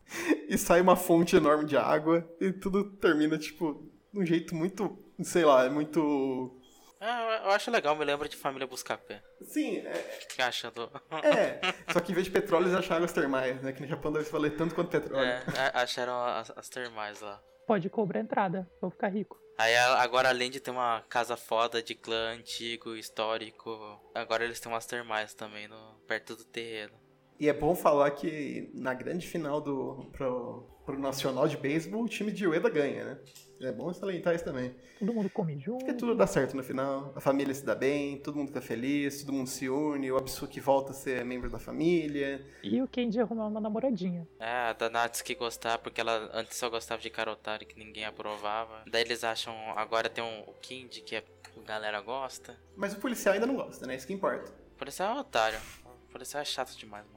e 0.48 0.58
sai 0.58 0.80
uma 0.80 0.96
fonte 0.96 1.36
enorme 1.36 1.66
de 1.66 1.76
água 1.76 2.26
e 2.40 2.54
tudo 2.54 2.86
termina, 2.92 3.38
tipo, 3.38 3.84
de 4.14 4.20
um 4.22 4.26
jeito 4.26 4.56
muito, 4.56 4.98
sei 5.22 5.44
lá, 5.44 5.66
é 5.66 5.70
muito... 5.70 6.57
Ah, 7.00 7.42
eu- 7.46 7.52
acho 7.52 7.70
legal, 7.70 7.96
me 7.96 8.04
lembra 8.04 8.28
de 8.28 8.36
Família 8.36 8.66
Buscapé. 8.68 9.22
Sim, 9.44 9.78
é, 9.86 10.20
O 10.24 10.28
que 10.36 10.42
acha 10.42 10.72
do. 10.72 10.90
é. 11.24 11.60
Só 11.94 12.00
que 12.00 12.12
em 12.12 12.16
vez 12.16 12.26
de 12.26 12.32
petróleo, 12.32 12.66
eles 12.66 12.76
acharam 12.76 12.98
águas 12.98 13.14
termais, 13.14 13.62
né? 13.62 13.72
Que 13.72 13.82
no 13.82 13.88
Japão 13.88 14.12
deve 14.12 14.30
valer 14.30 14.56
tanto 14.58 14.74
quanto 14.74 14.90
petróleo. 14.90 15.28
É, 15.28 15.44
acharam 15.74 16.24
as, 16.26 16.52
as 16.56 16.70
termais 16.70 17.22
lá. 17.22 17.42
Pode 17.68 17.90
cobrar 17.90 18.20
entrada, 18.20 18.70
vou 18.82 18.90
ficar 18.90 19.10
rico. 19.10 19.38
Aí 19.60 19.76
agora, 19.76 20.30
além 20.30 20.52
de 20.52 20.60
ter 20.60 20.70
uma 20.72 21.02
casa 21.10 21.36
foda 21.36 21.82
de 21.82 21.96
clã 21.96 22.34
antigo, 22.36 22.96
histórico, 22.96 23.72
agora 24.14 24.46
eles 24.46 24.60
têm 24.60 24.72
umas 24.72 24.86
termais 24.86 25.34
também 25.34 25.68
no, 25.68 25.96
perto 26.08 26.36
do 26.36 26.46
terreno. 26.46 26.94
E 27.40 27.48
é 27.48 27.54
bom 27.54 27.76
falar 27.76 28.12
que 28.12 28.70
na 28.74 28.94
grande 28.94 29.28
final 29.28 29.62
do 29.62 30.08
pro, 30.12 30.68
pro 30.86 30.98
Nacional 30.98 31.48
de 31.48 31.56
Beisebol, 31.56 32.04
o 32.04 32.08
time 32.08 32.32
de 32.32 32.48
Ueda 32.48 32.70
ganha, 32.70 33.06
né? 33.06 33.20
É 33.62 33.72
bom 33.72 33.92
salientar 33.94 34.36
isso 34.36 34.44
também. 34.44 34.74
Todo 35.00 35.14
mundo 35.14 35.30
come 35.30 35.60
junto. 35.60 35.80
Porque 35.80 35.94
tudo 35.94 36.16
dá 36.16 36.26
certo 36.26 36.56
no 36.56 36.64
final, 36.64 37.12
a 37.16 37.20
família 37.20 37.54
se 37.54 37.66
dá 37.66 37.76
bem, 37.76 38.18
todo 38.18 38.36
mundo 38.36 38.48
fica 38.48 38.62
feliz, 38.62 39.22
todo 39.22 39.34
mundo 39.34 39.48
se 39.48 39.70
une, 39.70 40.12
o 40.12 40.18
Absuki 40.18 40.60
volta 40.60 40.92
a 40.92 40.94
ser 40.94 41.24
membro 41.26 41.50
da 41.50 41.60
família. 41.60 42.44
E 42.64 42.82
o 42.82 42.88
Kenji 42.88 43.20
arrumar 43.20 43.48
uma 43.48 43.60
namoradinha. 43.60 44.28
É, 44.40 44.70
a 44.70 44.74
da 44.74 44.90
Natsuki 44.90 45.36
gostar, 45.36 45.78
porque 45.80 46.02
ela 46.02 46.30
antes 46.34 46.58
só 46.58 46.70
gostava 46.70 47.02
de 47.02 47.10
Karotari, 47.10 47.66
que 47.66 47.78
ninguém 47.78 48.06
aprovava. 48.06 48.84
Daí 48.90 49.04
eles 49.04 49.24
acham, 49.24 49.54
agora 49.76 50.10
tem 50.10 50.24
um, 50.24 50.42
o 50.42 50.54
que, 50.62 50.88
é, 51.12 51.22
que 51.22 51.60
a 51.60 51.64
galera 51.66 52.02
gosta. 52.02 52.56
Mas 52.76 52.94
o 52.94 53.00
policial 53.00 53.34
ainda 53.34 53.46
não 53.46 53.56
gosta, 53.56 53.86
né? 53.86 53.96
Isso 53.96 54.08
que 54.08 54.14
importa. 54.14 54.52
O 54.76 54.78
policial 54.78 55.14
é 55.14 55.18
um 55.18 55.20
otário. 55.20 55.60
O 55.86 56.12
policial 56.12 56.42
é 56.42 56.46
chato 56.46 56.76
demais, 56.76 57.06
mano. 57.08 57.17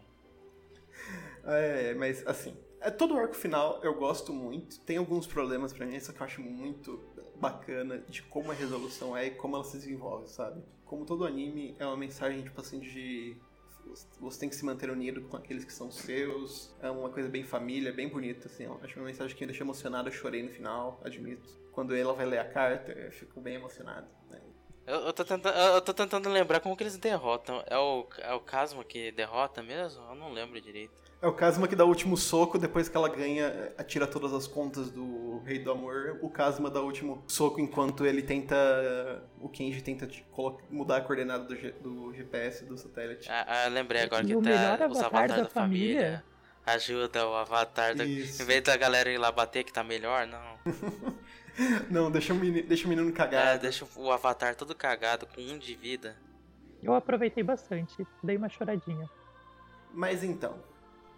É, 1.44 1.94
mas 1.94 2.26
assim, 2.26 2.56
é, 2.80 2.90
todo 2.90 3.14
o 3.14 3.18
arco 3.18 3.34
final 3.34 3.78
eu 3.82 3.94
gosto 3.94 4.32
muito. 4.32 4.80
Tem 4.80 4.96
alguns 4.96 5.26
problemas 5.26 5.72
pra 5.72 5.86
mim, 5.86 6.00
só 6.00 6.12
que 6.12 6.20
eu 6.20 6.24
acho 6.24 6.40
muito 6.42 6.98
bacana 7.36 7.98
de 8.08 8.22
como 8.22 8.50
a 8.50 8.54
resolução 8.54 9.16
é 9.16 9.26
e 9.26 9.30
como 9.32 9.56
ela 9.56 9.64
se 9.64 9.76
desenvolve, 9.76 10.28
sabe? 10.28 10.62
Como 10.84 11.04
todo 11.04 11.24
anime 11.24 11.74
é 11.78 11.86
uma 11.86 11.96
mensagem, 11.96 12.42
tipo 12.42 12.60
assim, 12.60 12.80
de. 12.80 13.36
Você 14.20 14.40
tem 14.40 14.48
que 14.48 14.54
se 14.54 14.64
manter 14.64 14.90
unido 14.90 15.22
com 15.22 15.36
aqueles 15.36 15.64
que 15.64 15.72
são 15.72 15.90
seus. 15.90 16.74
É 16.80 16.90
uma 16.90 17.08
coisa 17.08 17.28
bem 17.28 17.42
família, 17.42 17.92
bem 17.92 18.08
bonita, 18.08 18.46
assim. 18.46 18.64
Eu 18.64 18.78
acho 18.82 18.98
uma 18.98 19.06
mensagem 19.06 19.34
que 19.36 19.42
me 19.42 19.48
deixa 19.48 19.64
emocionado. 19.64 20.08
Eu 20.08 20.12
chorei 20.12 20.42
no 20.42 20.50
final, 20.50 21.00
admito. 21.04 21.48
Quando 21.72 21.94
ela 21.94 22.12
vai 22.12 22.26
ler 22.26 22.38
a 22.38 22.44
carta, 22.44 22.92
eu 22.92 23.10
fico 23.10 23.40
bem 23.40 23.54
emocionado. 23.54 24.06
Né? 24.28 24.40
Eu, 24.86 25.00
eu, 25.00 25.12
tô 25.12 25.24
tentando, 25.24 25.56
eu 25.56 25.80
tô 25.80 25.94
tentando 25.94 26.28
lembrar 26.28 26.60
como 26.60 26.76
que 26.76 26.82
eles 26.82 26.96
derrotam. 26.98 27.62
É 27.66 27.78
o, 27.78 28.06
é 28.18 28.32
o 28.32 28.40
Kazuma 28.40 28.84
que 28.84 29.10
derrota 29.12 29.62
mesmo? 29.62 30.02
Eu 30.04 30.14
não 30.14 30.32
lembro 30.32 30.60
direito. 30.60 31.09
É 31.22 31.26
o 31.26 31.32
Kazuma 31.34 31.68
que 31.68 31.76
dá 31.76 31.84
o 31.84 31.88
último 31.88 32.16
soco, 32.16 32.58
depois 32.58 32.88
que 32.88 32.96
ela 32.96 33.08
ganha, 33.08 33.72
atira 33.76 34.06
todas 34.06 34.32
as 34.32 34.46
contas 34.46 34.90
do 34.90 35.42
Rei 35.44 35.58
do 35.58 35.70
Amor. 35.70 36.18
O 36.22 36.30
Kazuma 36.30 36.70
dá 36.70 36.80
o 36.80 36.86
último 36.86 37.22
soco 37.28 37.60
enquanto 37.60 38.06
ele 38.06 38.22
tenta. 38.22 38.56
O 39.38 39.46
Kenji 39.48 39.82
tenta 39.82 40.08
mudar 40.70 40.96
a 40.96 41.00
coordenada 41.02 41.44
do, 41.44 41.54
G- 41.54 41.72
do 41.72 42.14
GPS 42.14 42.64
do 42.64 42.78
satélite. 42.78 43.28
Ah, 43.30 43.64
ah, 43.66 43.68
lembrei 43.68 44.02
agora 44.02 44.22
E 44.24 44.28
que 44.28 44.34
melhor 44.36 44.78
tá 44.78 44.86
os 44.86 44.96
avatar 44.98 45.06
avatares 45.20 45.36
da 45.36 45.42
da 45.42 45.48
família. 45.50 45.94
família. 46.00 46.24
Ajuda 46.66 47.26
o 47.28 47.34
avatar 47.34 47.94
da. 47.94 48.04
Isso. 48.04 48.40
Em 48.40 48.44
vez 48.46 48.62
da 48.62 48.76
galera 48.78 49.10
ir 49.10 49.18
lá 49.18 49.30
bater 49.30 49.62
que 49.64 49.72
tá 49.72 49.84
melhor, 49.84 50.26
não. 50.26 50.58
Não, 51.90 52.10
deixa 52.10 52.32
o 52.32 52.36
menino, 52.36 52.66
deixa 52.66 52.86
o 52.86 52.88
menino 52.88 53.08
É, 53.10 53.12
cagado. 53.12 53.60
deixa 53.60 53.86
o 53.96 54.10
avatar 54.10 54.54
todo 54.54 54.74
cagado 54.74 55.26
com 55.26 55.42
um 55.42 55.58
de 55.58 55.74
vida. 55.74 56.16
Eu 56.82 56.94
aproveitei 56.94 57.42
bastante, 57.42 58.06
dei 58.22 58.36
uma 58.38 58.48
choradinha. 58.48 59.10
Mas 59.92 60.24
então, 60.24 60.54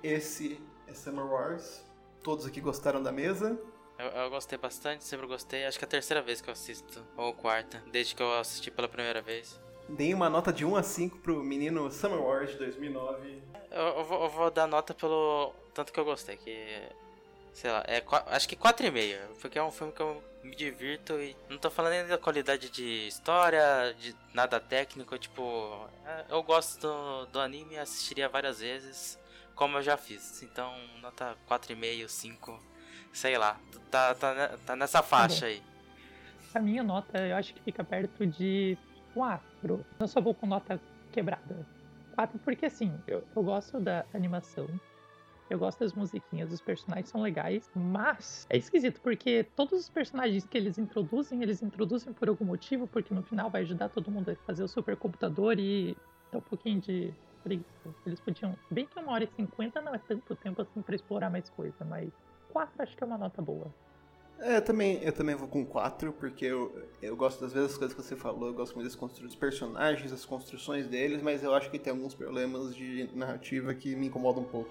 esse 0.02 0.60
é 0.86 0.94
Summer 0.94 1.24
Wars. 1.24 1.82
Todos 2.22 2.46
aqui 2.46 2.60
gostaram 2.60 3.02
da 3.02 3.12
mesa. 3.12 3.58
Eu, 3.98 4.06
eu 4.06 4.30
gostei 4.30 4.58
bastante, 4.58 5.04
sempre 5.04 5.26
gostei. 5.26 5.64
Acho 5.64 5.78
que 5.78 5.84
é 5.84 5.86
a 5.86 5.90
terceira 5.90 6.22
vez 6.22 6.40
que 6.40 6.48
eu 6.48 6.52
assisto, 6.52 7.04
ou 7.16 7.32
quarta, 7.32 7.82
desde 7.90 8.14
que 8.14 8.22
eu 8.22 8.38
assisti 8.38 8.70
pela 8.70 8.88
primeira 8.88 9.22
vez. 9.22 9.60
Dei 9.88 10.14
uma 10.14 10.30
nota 10.30 10.52
de 10.52 10.64
1 10.64 10.76
a 10.76 10.82
5 10.82 11.18
pro 11.18 11.42
menino 11.42 11.90
Summer 11.90 12.20
Wars 12.20 12.50
de 12.50 12.58
2009. 12.58 13.42
Eu, 13.70 13.80
eu 13.80 14.04
vou, 14.04 14.22
eu 14.24 14.30
vou 14.30 14.50
dar 14.50 14.66
nota 14.66 14.94
pelo 14.94 15.52
tanto 15.74 15.92
que 15.92 16.00
eu 16.00 16.04
gostei, 16.04 16.36
que 16.36 16.88
sei 17.52 17.70
lá, 17.70 17.84
é 17.86 18.02
acho 18.28 18.48
que 18.48 18.56
4,5, 18.56 19.18
porque 19.40 19.58
é 19.58 19.62
um 19.62 19.70
filme 19.70 19.92
que 19.92 20.00
eu 20.00 20.22
me 20.42 20.56
divirto 20.56 21.20
e 21.20 21.36
não 21.48 21.58
tô 21.58 21.70
falando 21.70 21.92
nem 21.92 22.06
da 22.06 22.18
qualidade 22.18 22.70
de 22.70 23.06
história, 23.06 23.94
de 23.98 24.14
nada 24.34 24.58
técnico, 24.58 25.16
tipo, 25.18 25.86
é, 26.04 26.24
eu 26.30 26.42
gosto 26.42 26.80
do, 26.80 27.26
do 27.26 27.40
anime 27.40 27.78
assistiria 27.78 28.28
várias 28.28 28.60
vezes, 28.60 29.18
como 29.54 29.78
eu 29.78 29.82
já 29.82 29.96
fiz. 29.96 30.42
Então, 30.42 30.72
nota 31.00 31.36
4,5, 31.48 32.08
5, 32.08 32.60
sei 33.12 33.36
lá, 33.38 33.58
tá, 33.90 34.14
tá, 34.14 34.34
ne- 34.34 34.56
tá 34.66 34.76
nessa 34.76 35.02
faixa 35.02 35.46
aí. 35.46 35.62
A 36.54 36.60
minha 36.60 36.82
nota, 36.82 37.18
eu 37.18 37.36
acho 37.36 37.54
que 37.54 37.62
fica 37.62 37.82
perto 37.82 38.26
de 38.26 38.76
4. 39.14 39.84
Eu 39.98 40.08
só 40.08 40.20
vou 40.20 40.34
com 40.34 40.46
nota 40.46 40.78
quebrada. 41.10 41.66
4 42.14 42.38
porque, 42.40 42.66
assim, 42.66 42.92
eu, 43.06 43.24
eu 43.34 43.42
gosto 43.42 43.80
da 43.80 44.04
animação. 44.12 44.68
Eu 45.48 45.58
gosto 45.58 45.80
das 45.80 45.92
musiquinhas, 45.92 46.50
os 46.50 46.62
personagens 46.62 47.10
são 47.10 47.20
legais, 47.20 47.70
mas 47.74 48.46
é 48.48 48.56
esquisito, 48.56 49.00
porque 49.02 49.44
todos 49.54 49.80
os 49.80 49.88
personagens 49.88 50.46
que 50.46 50.56
eles 50.56 50.78
introduzem, 50.78 51.42
eles 51.42 51.62
introduzem 51.62 52.10
por 52.12 52.28
algum 52.28 52.44
motivo, 52.46 52.86
porque 52.86 53.12
no 53.12 53.22
final 53.22 53.50
vai 53.50 53.60
ajudar 53.62 53.90
todo 53.90 54.10
mundo 54.10 54.30
a 54.30 54.36
fazer 54.46 54.62
o 54.62 54.68
supercomputador 54.68 55.58
e 55.58 55.94
dá 56.30 56.38
um 56.38 56.42
pouquinho 56.42 56.80
de 56.80 57.12
Eles 58.06 58.20
podiam. 58.20 58.56
Bem 58.70 58.86
que 58.86 58.98
uma 58.98 59.12
hora 59.12 59.24
e 59.24 59.28
cinquenta 59.36 59.80
não 59.80 59.94
é 59.94 59.98
tanto 59.98 60.34
tempo 60.36 60.62
assim 60.62 60.80
pra 60.82 60.94
explorar 60.94 61.30
mais 61.30 61.48
coisa, 61.50 61.84
mas 61.84 62.10
4 62.52 62.82
acho 62.82 62.96
que 62.96 63.02
é 63.02 63.06
uma 63.06 63.18
nota 63.18 63.40
boa. 63.42 63.72
É, 64.38 64.56
eu 64.56 64.62
também, 64.62 65.00
eu 65.02 65.12
também 65.12 65.36
vou 65.36 65.46
com 65.46 65.64
4, 65.64 66.12
porque 66.14 66.46
eu, 66.46 66.88
eu 67.00 67.14
gosto 67.16 67.40
das 67.40 67.54
mesmas 67.54 67.78
coisas 67.78 67.94
que 67.96 68.02
você 68.02 68.16
falou, 68.16 68.48
eu 68.48 68.54
gosto 68.54 68.74
muito 68.74 68.86
das 68.88 68.96
constru- 68.96 69.26
dos 69.26 69.36
personagens, 69.36 70.10
das 70.10 70.24
construções 70.24 70.88
deles, 70.88 71.22
mas 71.22 71.44
eu 71.44 71.54
acho 71.54 71.70
que 71.70 71.78
tem 71.78 71.92
alguns 71.92 72.12
problemas 72.14 72.74
de 72.74 73.08
narrativa 73.14 73.72
que 73.72 73.94
me 73.94 74.08
incomodam 74.08 74.42
um 74.42 74.46
pouco. 74.46 74.70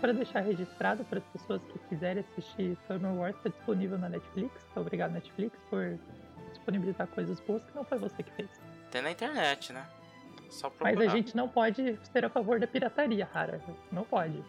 Para 0.00 0.12
deixar 0.12 0.40
registrado 0.40 1.04
para 1.04 1.18
as 1.18 1.24
pessoas 1.26 1.60
que 1.72 1.78
quiserem 1.88 2.24
assistir 2.30 2.76
Summer 2.86 3.12
Wars, 3.12 3.36
está 3.36 3.48
disponível 3.50 3.98
na 3.98 4.08
Netflix. 4.08 4.52
Então, 4.70 4.82
obrigado, 4.82 5.12
Netflix, 5.12 5.56
por 5.68 5.98
disponibilizar 6.52 7.06
coisas 7.08 7.38
boas 7.40 7.62
que 7.64 7.74
não 7.74 7.84
foi 7.84 7.98
você 7.98 8.22
que 8.22 8.30
fez. 8.32 8.48
Tem 8.90 9.02
na 9.02 9.10
internet, 9.10 9.72
né? 9.72 9.86
Só 10.48 10.68
procurar. 10.68 10.94
Mas 10.96 11.08
a 11.08 11.16
gente 11.16 11.36
não 11.36 11.48
pode 11.48 11.98
ser 12.12 12.24
a 12.24 12.28
favor 12.28 12.58
da 12.58 12.66
pirataria, 12.66 13.28
Rara. 13.32 13.60
Não 13.92 14.02
pode. 14.04 14.42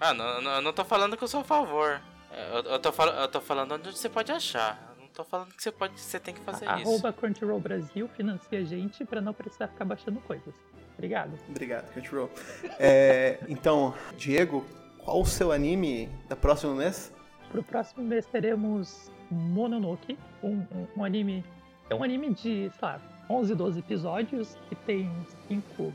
Ah, 0.00 0.14
não, 0.14 0.40
não, 0.40 0.50
eu 0.52 0.62
não 0.62 0.72
tô 0.72 0.84
falando 0.84 1.16
que 1.16 1.24
eu 1.24 1.28
sou 1.28 1.40
a 1.40 1.44
favor. 1.44 2.00
Eu, 2.30 2.72
eu, 2.72 2.78
tô, 2.78 2.92
fal- 2.92 3.08
eu 3.14 3.28
tô 3.28 3.40
falando 3.40 3.72
onde 3.72 3.90
você 3.90 4.08
pode 4.08 4.30
achar. 4.30 4.94
Eu 4.96 5.02
não 5.02 5.08
tô 5.08 5.24
falando 5.24 5.52
que 5.52 5.62
você 5.62 5.72
pode, 5.72 5.98
você 6.00 6.18
tem 6.20 6.32
que 6.32 6.40
fazer 6.40 6.64
isso. 6.64 6.72
Arroba 6.74 7.12
Crunchyroll 7.12 7.60
Brasil 7.60 8.08
financia 8.08 8.58
a 8.60 8.64
gente 8.64 9.04
para 9.04 9.20
não 9.20 9.32
precisar 9.34 9.68
ficar 9.68 9.84
baixando 9.84 10.20
coisas. 10.20 10.54
Obrigado. 10.94 11.36
Obrigado, 11.48 11.90
Crunchyroll. 11.92 12.30
É, 12.78 13.38
então, 13.48 13.94
Diego, 14.16 14.64
qual 15.04 15.20
o 15.20 15.24
seu 15.24 15.52
anime 15.52 16.08
da 16.28 16.36
próximo 16.36 16.74
mês? 16.74 17.12
Pro 17.50 17.62
próximo 17.62 18.04
mês 18.04 18.24
teremos 18.26 19.10
Mononoke, 19.30 20.18
um, 20.42 20.64
um, 20.96 21.04
anime. 21.04 21.44
É 21.90 21.94
um 21.94 22.02
anime 22.02 22.32
de, 22.32 22.70
sei 22.70 22.80
lá, 22.80 23.00
11, 23.28 23.54
12 23.54 23.78
episódios 23.80 24.56
que 24.68 24.74
tem 24.74 25.10
cinco, 25.48 25.92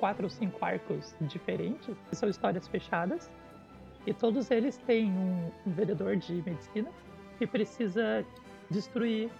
quatro 0.00 0.24
ou 0.24 0.30
cinco 0.30 0.64
arcos 0.64 1.14
diferentes, 1.20 1.94
que 2.08 2.16
são 2.16 2.28
histórias 2.28 2.66
fechadas. 2.66 3.30
E 4.06 4.14
todos 4.14 4.50
eles 4.50 4.76
têm 4.78 5.10
um, 5.10 5.50
um 5.66 5.72
vendedor 5.72 6.16
de 6.16 6.34
medicina 6.42 6.90
que 7.38 7.46
precisa 7.46 8.24
destruir 8.70 9.30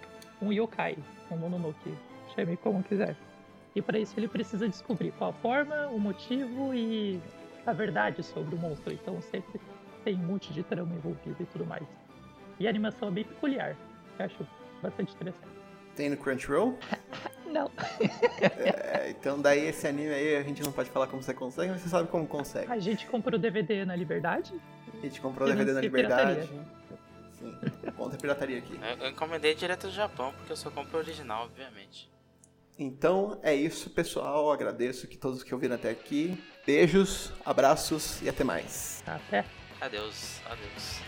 um 0.42 0.52
yokai, 0.52 0.96
um 1.30 1.36
Mononoke, 1.36 1.94
chame 2.34 2.56
como 2.56 2.82
quiser. 2.82 3.16
E 3.74 3.82
para 3.82 3.98
isso 3.98 4.18
ele 4.18 4.28
precisa 4.28 4.68
descobrir 4.68 5.12
qual 5.12 5.30
a 5.30 5.32
forma, 5.34 5.88
o 5.88 5.98
motivo 5.98 6.74
e 6.74 7.20
a 7.66 7.72
verdade 7.72 8.22
sobre 8.22 8.54
o 8.54 8.58
monstro. 8.58 8.92
Então 8.92 9.20
sempre 9.20 9.60
tem 10.04 10.14
um 10.14 10.18
monte 10.18 10.52
de 10.52 10.62
trama 10.62 10.94
envolvida 10.94 11.42
e 11.42 11.46
tudo 11.46 11.66
mais. 11.66 11.86
E 12.58 12.66
a 12.66 12.70
animação 12.70 13.08
é 13.08 13.10
bem 13.10 13.24
peculiar. 13.24 13.76
Eu 14.18 14.24
acho 14.24 14.46
bastante 14.80 15.14
interessante. 15.14 15.48
Tem 15.94 16.08
no 16.10 16.16
Crunchyroll? 16.16 16.78
Não. 17.46 17.70
É, 18.40 19.10
então 19.10 19.40
daí 19.40 19.66
esse 19.66 19.86
anime 19.86 20.12
aí 20.12 20.36
a 20.36 20.42
gente 20.42 20.62
não 20.62 20.72
pode 20.72 20.90
falar 20.90 21.06
como 21.06 21.22
você 21.22 21.32
consegue, 21.32 21.70
mas 21.70 21.80
você 21.80 21.88
sabe 21.88 22.08
como 22.08 22.26
consegue. 22.26 22.70
A 22.70 22.78
gente 22.78 23.06
comprou 23.06 23.38
o 23.38 23.40
DVD 23.40 23.84
na 23.84 23.96
Liberdade. 23.96 24.52
A 24.92 25.00
gente 25.00 25.20
comprou 25.20 25.48
o 25.48 25.50
DVD 25.50 25.72
na 25.72 25.80
Liberdade. 25.80 26.46
pirataria. 26.48 26.66
Sim, 27.32 27.54
conta 27.96 28.16
a 28.16 28.18
pirataria 28.18 28.58
aqui. 28.58 28.78
Eu, 28.82 29.04
eu 29.04 29.10
encomendei 29.10 29.54
direto 29.54 29.86
do 29.86 29.92
Japão, 29.92 30.32
porque 30.36 30.52
eu 30.52 30.56
só 30.56 30.70
compro 30.70 30.98
o 30.98 31.00
original, 31.00 31.44
obviamente. 31.44 32.10
Então 32.78 33.38
é 33.42 33.54
isso, 33.54 33.90
pessoal. 33.90 34.50
Agradeço 34.52 35.06
que 35.06 35.16
todos 35.16 35.42
que 35.42 35.54
ouviram 35.54 35.76
até 35.76 35.90
aqui. 35.90 36.36
Beijos, 36.66 37.32
abraços 37.44 38.20
e 38.22 38.28
até 38.28 38.44
mais. 38.44 39.02
Até. 39.06 39.44
Adeus, 39.80 40.40
adeus. 40.46 41.00